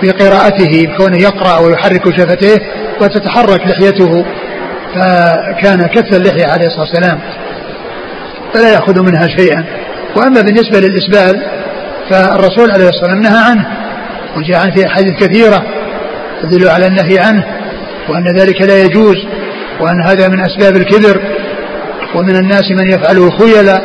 في 0.00 0.10
قراءته 0.10 0.86
بكونه 0.86 1.16
يقرأ 1.16 1.58
ويحرك 1.58 2.16
شفتيه 2.16 2.58
وتتحرك 3.00 3.66
لحيته 3.66 4.24
فكان 4.94 5.86
كث 5.86 6.16
اللحية 6.16 6.46
عليه 6.46 6.66
الصلاة 6.66 6.80
والسلام. 6.80 7.20
فلا 8.54 8.72
يأخذ 8.72 9.02
منها 9.02 9.28
شيئا. 9.36 9.64
وأما 10.16 10.40
بالنسبة 10.40 10.80
للإسبال 10.80 11.42
فالرسول 12.10 12.70
عليه 12.70 12.88
الصلاة 12.88 13.14
والسلام 13.14 13.22
نهى 13.22 13.50
عنه 13.50 13.66
وجاء 14.36 14.60
عنه 14.60 14.74
في 14.74 14.86
أحاديث 14.86 15.12
كثيرة 15.12 15.62
تدل 16.42 16.68
على 16.68 16.86
النهي 16.86 17.18
عنه 17.18 17.44
وأن 18.08 18.36
ذلك 18.36 18.62
لا 18.62 18.82
يجوز 18.82 19.16
وأن 19.80 20.02
هذا 20.06 20.28
من 20.28 20.40
أسباب 20.40 20.76
الكبر 20.76 21.22
ومن 22.14 22.36
الناس 22.36 22.70
من 22.70 22.92
يفعله 22.92 23.30
خيلا 23.30 23.80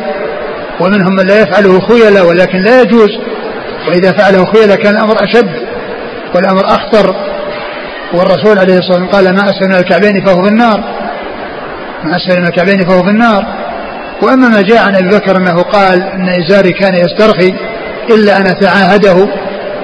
ومنهم 0.80 1.14
من 1.16 1.26
لا 1.26 1.40
يفعله 1.40 1.80
خيلا 1.80 2.22
ولكن 2.22 2.58
لا 2.58 2.82
يجوز. 2.82 3.10
وإذا 3.88 4.12
فعله 4.12 4.44
خيلا 4.44 4.74
كان 4.74 4.96
الأمر 4.96 5.24
أشد. 5.24 5.69
والأمر 6.34 6.66
أخطر. 6.66 7.14
والرسول 8.14 8.58
عليه 8.58 8.78
الصلاة 8.78 9.02
والسلام 9.02 9.08
قال 9.08 9.34
ما 9.34 9.50
أسفل 9.50 9.68
من 9.68 9.74
الكعبين 9.74 10.24
فهو 10.24 10.42
في 10.42 10.48
النار. 10.48 10.80
ما 12.04 12.16
أسفل 12.16 12.40
من 12.40 12.46
الكعبين 12.46 12.88
فهو 12.88 13.02
في 13.02 13.10
النار. 13.10 13.44
وأما 14.22 14.48
ما 14.48 14.62
جاء 14.62 14.86
عن 14.86 14.96
أبي 14.96 15.08
بكر 15.08 15.36
أنه 15.36 15.62
قال 15.62 16.02
أن 16.02 16.28
إزاري 16.28 16.72
كان 16.72 16.94
يسترخي 16.94 17.54
إلا 18.10 18.36
أن 18.36 18.46
أتعاهده 18.46 19.28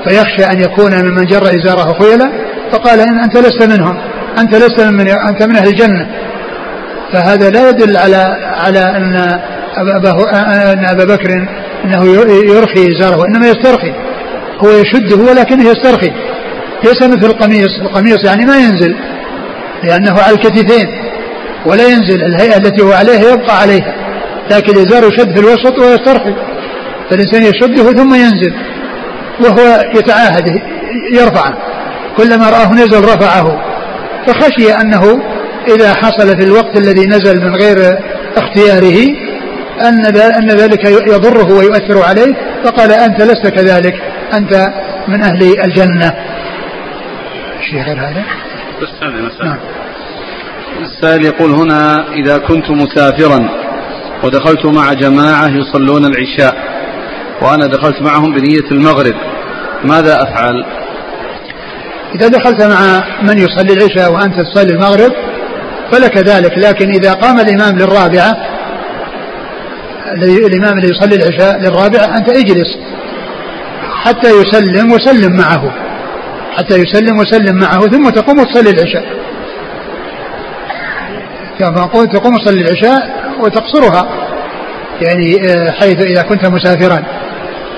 فيخشى 0.04 0.44
أن 0.52 0.60
يكون 0.60 1.04
ممن 1.04 1.24
جر 1.24 1.42
إزاره 1.42 1.98
خيلا. 2.02 2.32
فقال 2.72 3.00
إن 3.00 3.20
أنت 3.20 3.36
لست 3.36 3.62
منهم 3.62 3.96
أنت 4.38 4.54
لست 4.54 4.80
من 4.80 5.08
أنت 5.08 5.42
من 5.42 5.56
أهل 5.56 5.68
الجنة. 5.68 6.06
فهذا 7.12 7.50
لا 7.50 7.68
يدل 7.68 7.96
على 7.96 8.36
على 8.64 8.78
أن 8.78 9.16
أبا, 9.76 10.10
أن 10.72 10.84
أبا 10.84 11.04
بكر 11.04 11.30
أنه 11.84 12.04
يرخي 12.54 12.92
إزاره 12.96 13.16
وإنما 13.18 13.48
يسترخي. 13.48 13.92
هو 14.64 14.70
يشده 14.70 15.16
ولكنه 15.16 15.70
يسترخي. 15.70 16.12
ليس 16.84 17.02
مثل 17.02 17.26
القميص 17.26 17.78
القميص 17.80 18.24
يعني 18.24 18.46
ما 18.46 18.56
ينزل 18.56 18.96
لأنه 19.84 20.20
على 20.20 20.34
الكتفين 20.34 20.86
ولا 21.66 21.84
ينزل 21.88 22.24
الهيئة 22.24 22.56
التي 22.56 22.82
هو 22.82 22.92
عليها 22.92 23.32
يبقى 23.32 23.60
عليها 23.60 23.94
لكن 24.50 24.72
الإزار 24.72 25.04
يشد 25.08 25.34
في 25.34 25.40
الوسط 25.40 25.78
ويسترخي 25.78 26.34
فالإنسان 27.10 27.42
يشده 27.42 27.92
ثم 27.92 28.14
ينزل 28.14 28.54
وهو 29.40 29.82
يتعاهد 29.96 30.48
يرفعه 31.12 31.52
كلما 32.16 32.50
رآه 32.50 32.72
نزل 32.72 33.00
رفعه 33.04 33.58
فخشي 34.26 34.72
أنه 34.72 35.22
إذا 35.68 35.94
حصل 35.94 36.36
في 36.36 36.44
الوقت 36.44 36.76
الذي 36.76 37.06
نزل 37.06 37.44
من 37.44 37.54
غير 37.54 37.98
اختياره 38.36 39.06
أن 39.80 40.06
أن 40.16 40.48
ذلك 40.48 40.84
يضره 40.84 41.52
ويؤثر 41.52 42.02
عليه 42.02 42.34
فقال 42.64 42.92
أنت 42.92 43.22
لست 43.22 43.48
كذلك 43.48 43.94
أنت 44.34 44.68
من 45.08 45.22
أهل 45.22 45.60
الجنة. 45.64 46.12
شيء 47.60 47.82
غير 47.82 48.00
هذا؟ 48.00 48.24
بس 48.82 48.88
هذه 49.02 49.26
مسألة. 49.26 49.44
نعم. 49.44 49.58
السائل 50.82 51.24
يقول 51.24 51.50
هنا 51.50 52.12
إذا 52.12 52.38
كنت 52.38 52.70
مسافرا 52.70 53.48
ودخلت 54.24 54.66
مع 54.66 54.92
جماعة 54.92 55.48
يصلون 55.48 56.04
العشاء 56.04 56.54
وأنا 57.42 57.66
دخلت 57.66 58.02
معهم 58.02 58.34
بنية 58.34 58.70
المغرب 58.70 59.14
ماذا 59.84 60.22
أفعل؟ 60.22 60.64
إذا 62.14 62.28
دخلت 62.28 62.62
مع 62.62 63.04
من 63.22 63.38
يصلي 63.38 63.72
العشاء 63.72 64.12
وأنت 64.12 64.40
تصلي 64.40 64.72
المغرب 64.72 65.12
فلك 65.92 66.16
ذلك 66.16 66.58
لكن 66.58 66.90
إذا 66.90 67.12
قام 67.12 67.40
الإمام 67.40 67.78
للرابعة 67.78 68.36
الإمام 70.22 70.78
الذي 70.78 70.90
يصلي 70.90 71.14
العشاء 71.14 71.58
للرابعة 71.60 72.16
أنت 72.16 72.28
اجلس 72.28 72.78
حتى 74.04 74.28
يسلم 74.30 74.92
وسلم 74.92 75.36
معه. 75.36 75.85
حتى 76.56 76.74
يسلم 76.74 77.18
وسلم 77.18 77.56
معه 77.56 77.80
ثم 77.80 78.10
تقوم 78.10 78.38
وتصلي 78.40 78.70
العشاء. 78.70 79.04
كما 81.58 81.82
قلت 81.82 82.12
تقوم 82.12 82.34
وتصلي 82.34 82.60
العشاء 82.60 83.10
وتقصرها 83.40 84.08
يعني 85.00 85.50
آه، 85.50 85.70
حيث 85.70 86.02
إذا 86.02 86.22
كنت 86.22 86.46
مسافرا. 86.46 87.02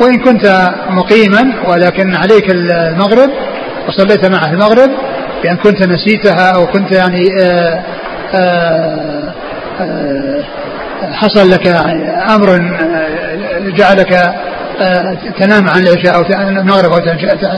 وإن 0.01 0.19
كنت 0.19 0.71
مقيما 0.91 1.53
ولكن 1.69 2.15
عليك 2.15 2.51
المغرب 2.51 3.31
وصليت 3.89 4.27
معه 4.27 4.53
المغرب 4.53 4.91
بأن 5.43 5.57
كنت 5.57 5.83
نسيتها 5.83 6.51
أو 6.51 6.67
كنت 6.67 6.93
يعني 6.93 7.25
آه، 7.43 7.83
آه، 8.35 9.35
حصل 11.13 11.51
لك 11.51 11.67
أمر 12.29 12.59
جعلك 13.77 14.35
تنام 15.41 15.69
عن 15.69 15.83
العشاء 15.83 16.15
أو 16.17 16.23
المغرب 16.49 16.93
أو 16.93 16.99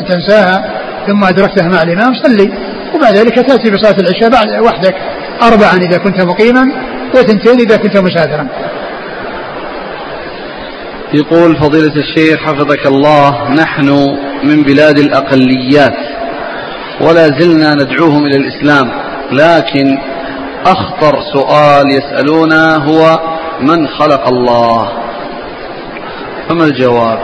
تنساها 0.08 0.64
ثم 1.06 1.24
أدركتها 1.24 1.68
مع 1.68 1.82
الإمام 1.82 2.14
صلي. 2.14 2.52
وبعد 2.94 3.16
ذلك 3.16 3.34
تأتي 3.34 3.70
بصلاة 3.70 3.96
العشاء 4.00 4.30
بعد 4.30 4.62
وحدك 4.62 4.94
أربعا 5.42 5.76
إذا 5.76 5.98
كنت 5.98 6.20
مقيما 6.20 6.72
وثنتين 7.14 7.60
إذا 7.60 7.76
كنت 7.76 7.96
مسافرا. 7.96 8.48
يقول 11.14 11.56
فضيلة 11.56 11.92
الشيخ 11.96 12.38
حفظك 12.40 12.86
الله 12.86 13.50
نحن 13.50 14.16
من 14.44 14.62
بلاد 14.62 14.98
الأقليات 14.98 15.98
ولا 17.00 17.26
زلنا 17.26 17.74
ندعوهم 17.74 18.26
إلى 18.26 18.36
الإسلام 18.36 18.90
لكن 19.32 19.98
أخطر 20.66 21.18
سؤال 21.32 21.84
يسألونه 21.92 22.76
هو 22.76 23.20
من 23.60 23.88
خلق 23.88 24.28
الله؟ 24.28 24.88
فما 26.50 26.64
الجواب؟ 26.64 27.18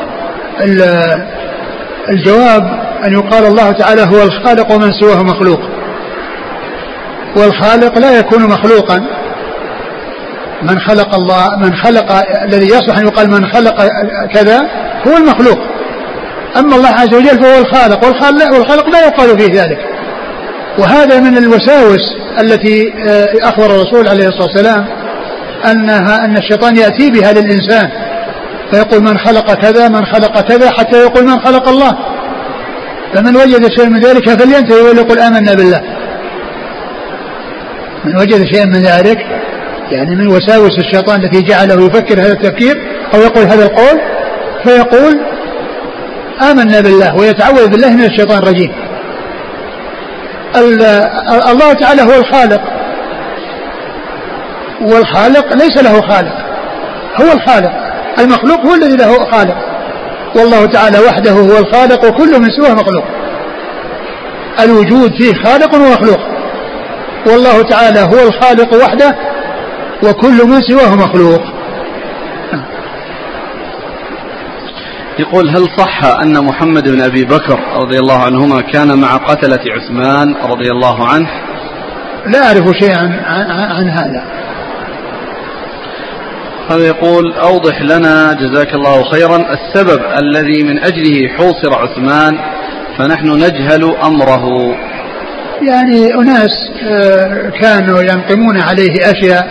الجواب 2.09 2.63
أن 3.05 3.13
يقال 3.13 3.47
الله 3.47 3.73
تعالى 3.73 4.03
هو 4.03 4.23
الخالق 4.23 4.73
ومن 4.73 4.93
سواه 4.93 5.23
مخلوق. 5.23 5.61
والخالق 7.37 7.99
لا 7.99 8.19
يكون 8.19 8.47
مخلوقا. 8.47 9.07
من 10.63 10.79
خلق 10.79 11.15
الله 11.15 11.57
من 11.57 11.77
خلق 11.77 12.13
الذي 12.43 12.67
يصلح 12.67 12.99
أن 12.99 13.07
يقال 13.07 13.31
من 13.31 13.47
خلق 13.47 13.87
كذا 14.35 14.61
هو 15.09 15.17
المخلوق. 15.17 15.59
أما 16.57 16.77
الله 16.77 16.89
عز 16.89 17.15
وجل 17.15 17.43
فهو 17.43 17.59
الخالق 17.59 18.05
والخالق, 18.55 18.89
لا 18.89 19.07
يقال 19.07 19.39
فيه 19.39 19.63
ذلك. 19.63 19.79
وهذا 20.79 21.21
من 21.21 21.39
الوساوس 21.39 22.17
التي 22.41 22.93
آه، 23.09 23.29
أخبر 23.43 23.67
الرسول 23.67 24.09
عليه 24.09 24.29
الصلاة 24.29 24.47
والسلام 24.47 24.87
أنها 25.71 26.25
أن 26.25 26.37
الشيطان 26.37 26.77
يأتي 26.77 27.11
بها 27.11 27.33
للإنسان. 27.33 27.91
فيقول 28.71 29.01
من 29.03 29.19
خلق 29.19 29.55
كذا 29.55 29.89
من 29.89 30.07
خلق 30.07 30.41
كذا 30.41 30.71
حتى 30.71 31.03
يقول 31.03 31.25
من 31.25 31.41
خلق 31.41 31.69
الله. 31.69 31.93
فمن 33.15 33.37
وجد 33.37 33.71
شيئا 33.71 33.89
من 33.89 34.01
ذلك 34.01 34.31
فلينتهي 34.31 34.81
وليقل 34.81 35.19
آمنا 35.19 35.55
بالله. 35.55 35.83
من 38.05 38.17
وجد 38.17 38.45
شيئا 38.53 38.65
من 38.65 38.83
ذلك 38.83 39.19
يعني 39.91 40.17
من 40.17 40.29
وساوس 40.29 40.79
الشيطان 40.79 41.25
التي 41.25 41.43
جعله 41.43 41.87
يفكر 41.87 42.21
هذا 42.21 42.33
التفكير 42.33 42.83
أو 43.15 43.21
يقول 43.21 43.45
هذا 43.45 43.65
القول 43.65 44.01
فيقول 44.65 45.21
آمنا 46.51 46.81
بالله 46.81 47.17
ويتعوذ 47.17 47.69
بالله 47.69 47.91
من 47.91 48.05
الشيطان 48.05 48.39
الرجيم. 48.39 48.73
الله 51.51 51.73
تعالى 51.73 52.03
هو 52.03 52.15
الخالق. 52.15 52.61
والخالق 54.81 55.55
ليس 55.55 55.83
له 55.83 56.01
خالق 56.01 56.35
هو 57.21 57.33
الخالق. 57.33 57.86
المخلوق 58.19 58.61
هو 58.67 58.75
الذي 58.75 58.97
له 58.97 59.31
خالق. 59.31 59.57
والله 60.37 60.67
تعالى 60.67 60.99
وحده 60.99 61.33
هو 61.33 61.59
الخالق 61.59 62.05
وكل 62.05 62.41
من 62.41 62.49
سواه 62.51 62.75
مخلوق. 62.75 63.05
الوجود 64.61 65.13
فيه 65.19 65.35
خالق 65.45 65.75
ومخلوق. 65.75 66.21
والله 67.27 67.63
تعالى 67.63 68.01
هو 68.01 68.29
الخالق 68.29 68.85
وحده 68.85 69.17
وكل 70.05 70.47
من 70.47 70.61
سواه 70.63 70.95
مخلوق. 70.95 71.43
يقول 75.19 75.49
هل 75.49 75.67
صح 75.79 76.05
أن 76.05 76.45
محمد 76.45 76.89
بن 76.89 77.01
أبي 77.01 77.25
بكر 77.25 77.59
رضي 77.77 77.99
الله 77.99 78.25
عنهما 78.25 78.61
كان 78.61 79.01
مع 79.01 79.17
قتلة 79.17 79.61
عثمان 79.73 80.35
رضي 80.35 80.71
الله 80.71 81.09
عنه؟ 81.09 81.29
لا 82.27 82.47
أعرف 82.47 82.65
شيئا 82.81 82.99
عن, 82.99 83.51
عن, 83.51 83.71
عن 83.71 83.89
هذا. 83.89 84.25
هذا 86.71 86.87
يقول 86.87 87.33
أوضح 87.33 87.83
لنا 87.83 88.33
جزاك 88.33 88.75
الله 88.75 89.11
خيرا 89.11 89.37
السبب 89.37 90.01
الذي 90.19 90.63
من 90.63 90.79
أجله 90.79 91.29
حوصر 91.29 91.75
عثمان 91.75 92.39
فنحن 92.99 93.31
نجهل 93.31 93.95
أمره. 94.05 94.77
يعني 95.63 96.15
أناس 96.15 96.71
آه، 96.87 97.51
كانوا 97.61 98.03
ينقمون 98.03 98.61
عليه 98.61 98.95
أشياء 99.11 99.49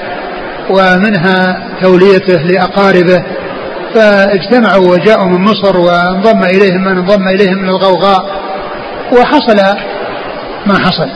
ومنها 0.69 1.67
توليته 1.81 2.41
لأقاربه 2.41 3.23
فاجتمعوا 3.93 4.91
وجاءوا 4.91 5.29
من 5.29 5.41
مصر 5.41 5.77
وانضم 5.77 6.43
إليهم 6.43 6.81
من 6.81 6.97
انضم 6.97 7.27
إليهم 7.27 7.57
من 7.57 7.69
الغوغاء 7.69 8.25
وحصل 9.11 9.57
ما 10.65 10.79
حصل. 10.79 11.09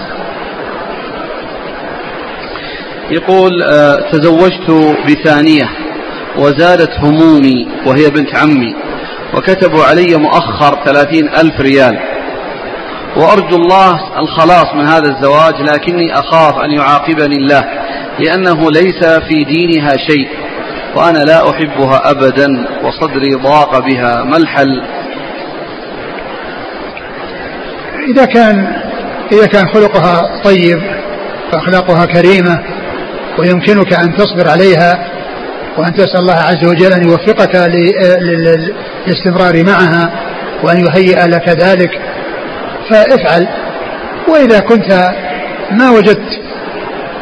يقول 3.11 3.63
آه، 3.63 3.95
تزوجت 4.11 4.95
بثانية 5.07 5.88
وزادت 6.37 6.91
همومي 6.99 7.67
وهي 7.85 8.09
بنت 8.09 8.35
عمي 8.35 8.75
وكتبوا 9.33 9.83
علي 9.83 10.15
مؤخر 10.17 10.85
ثلاثين 10.85 11.29
ألف 11.29 11.61
ريال. 11.61 11.99
وأرجو 13.15 13.55
الله 13.55 14.19
الخلاص 14.19 14.73
من 14.75 14.87
هذا 14.87 15.09
الزواج 15.09 15.53
لكني 15.61 16.13
أخاف 16.13 16.59
أن 16.63 16.71
يعاقبني 16.71 17.35
الله 17.35 17.63
لأنه 18.19 18.71
ليس 18.71 19.05
في 19.05 19.43
دينها 19.43 19.97
شيء 19.97 20.29
وأنا 20.95 21.17
لا 21.17 21.49
أحبها 21.49 22.11
أبدا 22.11 22.47
وصدري 22.83 23.35
ضاق 23.35 23.79
بها. 23.79 24.23
ما 24.23 24.37
الحل؟ 24.37 24.81
إذا 28.09 28.25
كان 28.25 28.75
إذا 29.31 29.45
كان 29.45 29.67
خلقها 29.67 30.41
طيب 30.43 30.81
وأخلاقها 31.53 32.05
كريمة 32.05 32.59
ويمكنك 33.39 33.93
أن 33.93 34.15
تصبر 34.15 34.49
عليها 34.49 35.08
وأن 35.79 35.93
تسأل 35.93 36.19
الله 36.19 36.33
عز 36.33 36.65
وجل 36.65 36.93
أن 36.93 37.03
يوفقك 37.09 37.55
للاستمرار 39.05 39.63
معها 39.63 40.11
وأن 40.63 40.85
يهيئ 40.85 41.27
لك 41.27 41.49
ذلك. 41.49 41.91
فافعل. 42.89 43.47
وإذا 44.27 44.59
كنت 44.59 45.11
ما 45.71 45.89
وجدت 45.89 46.39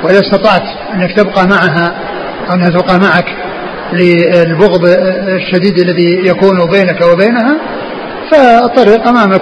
وإذا 0.03 0.20
استطعت 0.20 0.64
أنك 0.93 1.12
تبقى 1.18 1.47
معها 1.47 1.95
أو 2.49 2.53
أنها 2.55 2.70
تبقى 2.70 2.99
معك 2.99 3.26
للبغض 3.93 4.86
الشديد 5.28 5.80
الذي 5.80 6.28
يكون 6.28 6.66
بينك 6.72 7.01
وبينها 7.01 7.58
فالطريق 8.32 9.08
أمامك 9.08 9.41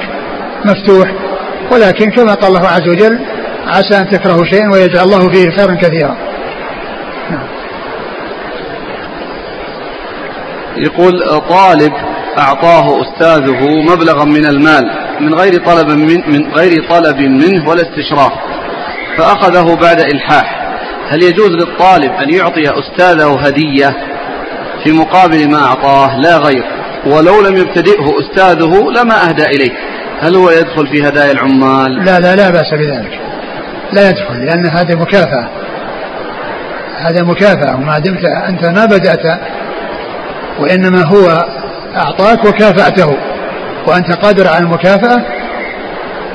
مفتوح. 0.66 1.12
ولكن 1.72 2.12
كما 2.12 2.34
قال 2.34 2.48
الله 2.56 2.68
عز 2.68 2.88
وجل 2.90 3.20
عسى 3.68 3.98
أن 3.98 4.10
تكرهوا 4.10 4.46
شيئا 4.46 4.72
ويجعل 4.72 5.04
الله 5.04 5.30
فيه 5.30 5.50
خيرا 5.50 5.76
كثيرا. 5.76 6.16
يقول 10.78 11.14
طالب 11.50 11.94
أعطاه 12.38 13.02
أستاذه 13.02 13.82
مبلغا 13.92 14.26
من 14.26 14.46
المال 14.46 14.92
من 15.20 15.34
غير 15.34 15.66
طلب 15.66 15.90
من, 15.90 16.22
من 16.28 16.54
غير 16.54 16.90
طلب 16.90 17.18
منه 17.18 17.70
ولا 17.70 17.82
استشراف 17.82 18.32
فأخذه 19.18 19.76
بعد 19.76 20.00
إلحاح. 20.00 20.66
هل 21.10 21.24
يجوز 21.24 21.50
للطالب 21.50 22.12
أن 22.12 22.34
يعطي 22.34 22.64
أستاذه 22.64 23.40
هدية 23.40 23.96
في 24.84 24.92
مقابل 24.92 25.52
ما 25.52 25.58
أعطاه؟ 25.58 26.20
لا 26.20 26.38
غير. 26.38 26.64
ولو 27.06 27.42
لم 27.42 27.58
يبتدئه 27.58 28.06
أستاذه 28.20 28.92
لما 28.92 29.30
أهدى 29.30 29.44
إليه 29.44 29.72
هل 30.22 30.36
هو 30.36 30.50
يدخل 30.50 30.88
في 30.88 31.08
هدايا 31.08 31.32
العمال؟ 31.32 32.06
لا 32.06 32.20
لا 32.20 32.36
لا 32.36 32.50
بأس 32.50 32.74
بذلك. 32.74 33.20
لا 33.94 34.10
يدخل 34.10 34.46
لأن 34.46 34.66
هذه 34.66 34.96
مكافأة. 34.96 35.50
هذا 36.98 37.24
مكافأة. 37.24 37.76
وما 37.76 38.00
دمت 38.00 38.26
أنت 38.50 38.66
ما 38.66 38.86
بدأت 38.86 39.40
وإنما 40.60 41.06
هو 41.06 41.46
أعطاك 41.96 42.46
وكافأته. 42.46 43.18
وأنت 43.88 44.12
قادر 44.12 44.48
على 44.48 44.64
المكافأة 44.64 45.22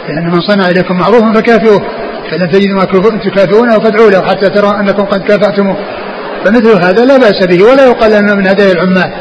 لأن 0.08 0.30
من 0.30 0.40
صنع 0.40 0.68
إليكم 0.68 0.94
معروفا 0.98 1.32
فكافئوه. 1.32 1.82
فلن 2.30 2.50
تجدوا 2.50 2.76
ما 2.76 2.84
تكافئونه 3.24 3.78
فادعوا 3.78 4.10
له 4.10 4.22
حتى 4.22 4.48
ترى 4.50 4.80
أنكم 4.80 5.04
قد 5.04 5.20
كافأتموه. 5.20 5.76
فمثل 6.44 6.84
هذا 6.84 7.04
لا 7.04 7.16
بأس 7.16 7.46
به 7.46 7.64
ولا 7.64 7.86
يقال 7.86 8.12
أنه 8.12 8.34
من 8.34 8.46
هدايا 8.46 8.72
العمال 8.72 9.12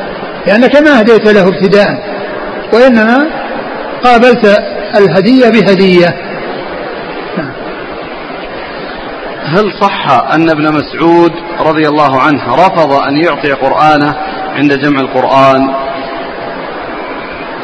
لأنك 0.47 0.75
ما 0.75 1.01
هديت 1.01 1.27
له 1.27 1.47
ابتداء. 1.47 2.03
وإنما 2.73 3.25
قابلت 4.03 4.63
الهدية 4.95 5.49
بهدية. 5.49 6.15
هل 9.45 9.71
صح 9.81 10.31
أن 10.33 10.49
ابن 10.49 10.73
مسعود 10.73 11.31
رضي 11.59 11.87
الله 11.87 12.21
عنه 12.21 12.55
رفض 12.55 12.93
أن 12.93 13.15
يعطي 13.15 13.51
قرآنه 13.51 14.15
عند 14.59 14.73
جمع 14.79 14.99
القرآن؟ 14.99 15.61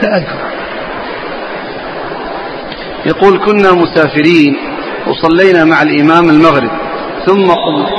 لا 0.02 0.18
أذكر 0.18 0.40
يقول 3.06 3.46
كنا 3.46 3.72
مسافرين 3.72 4.56
وصلينا 5.08 5.64
مع 5.64 5.82
الإمام 5.82 6.30
المغرب 6.30 6.72
ثم 7.26 7.48
قمنا. 7.52 7.90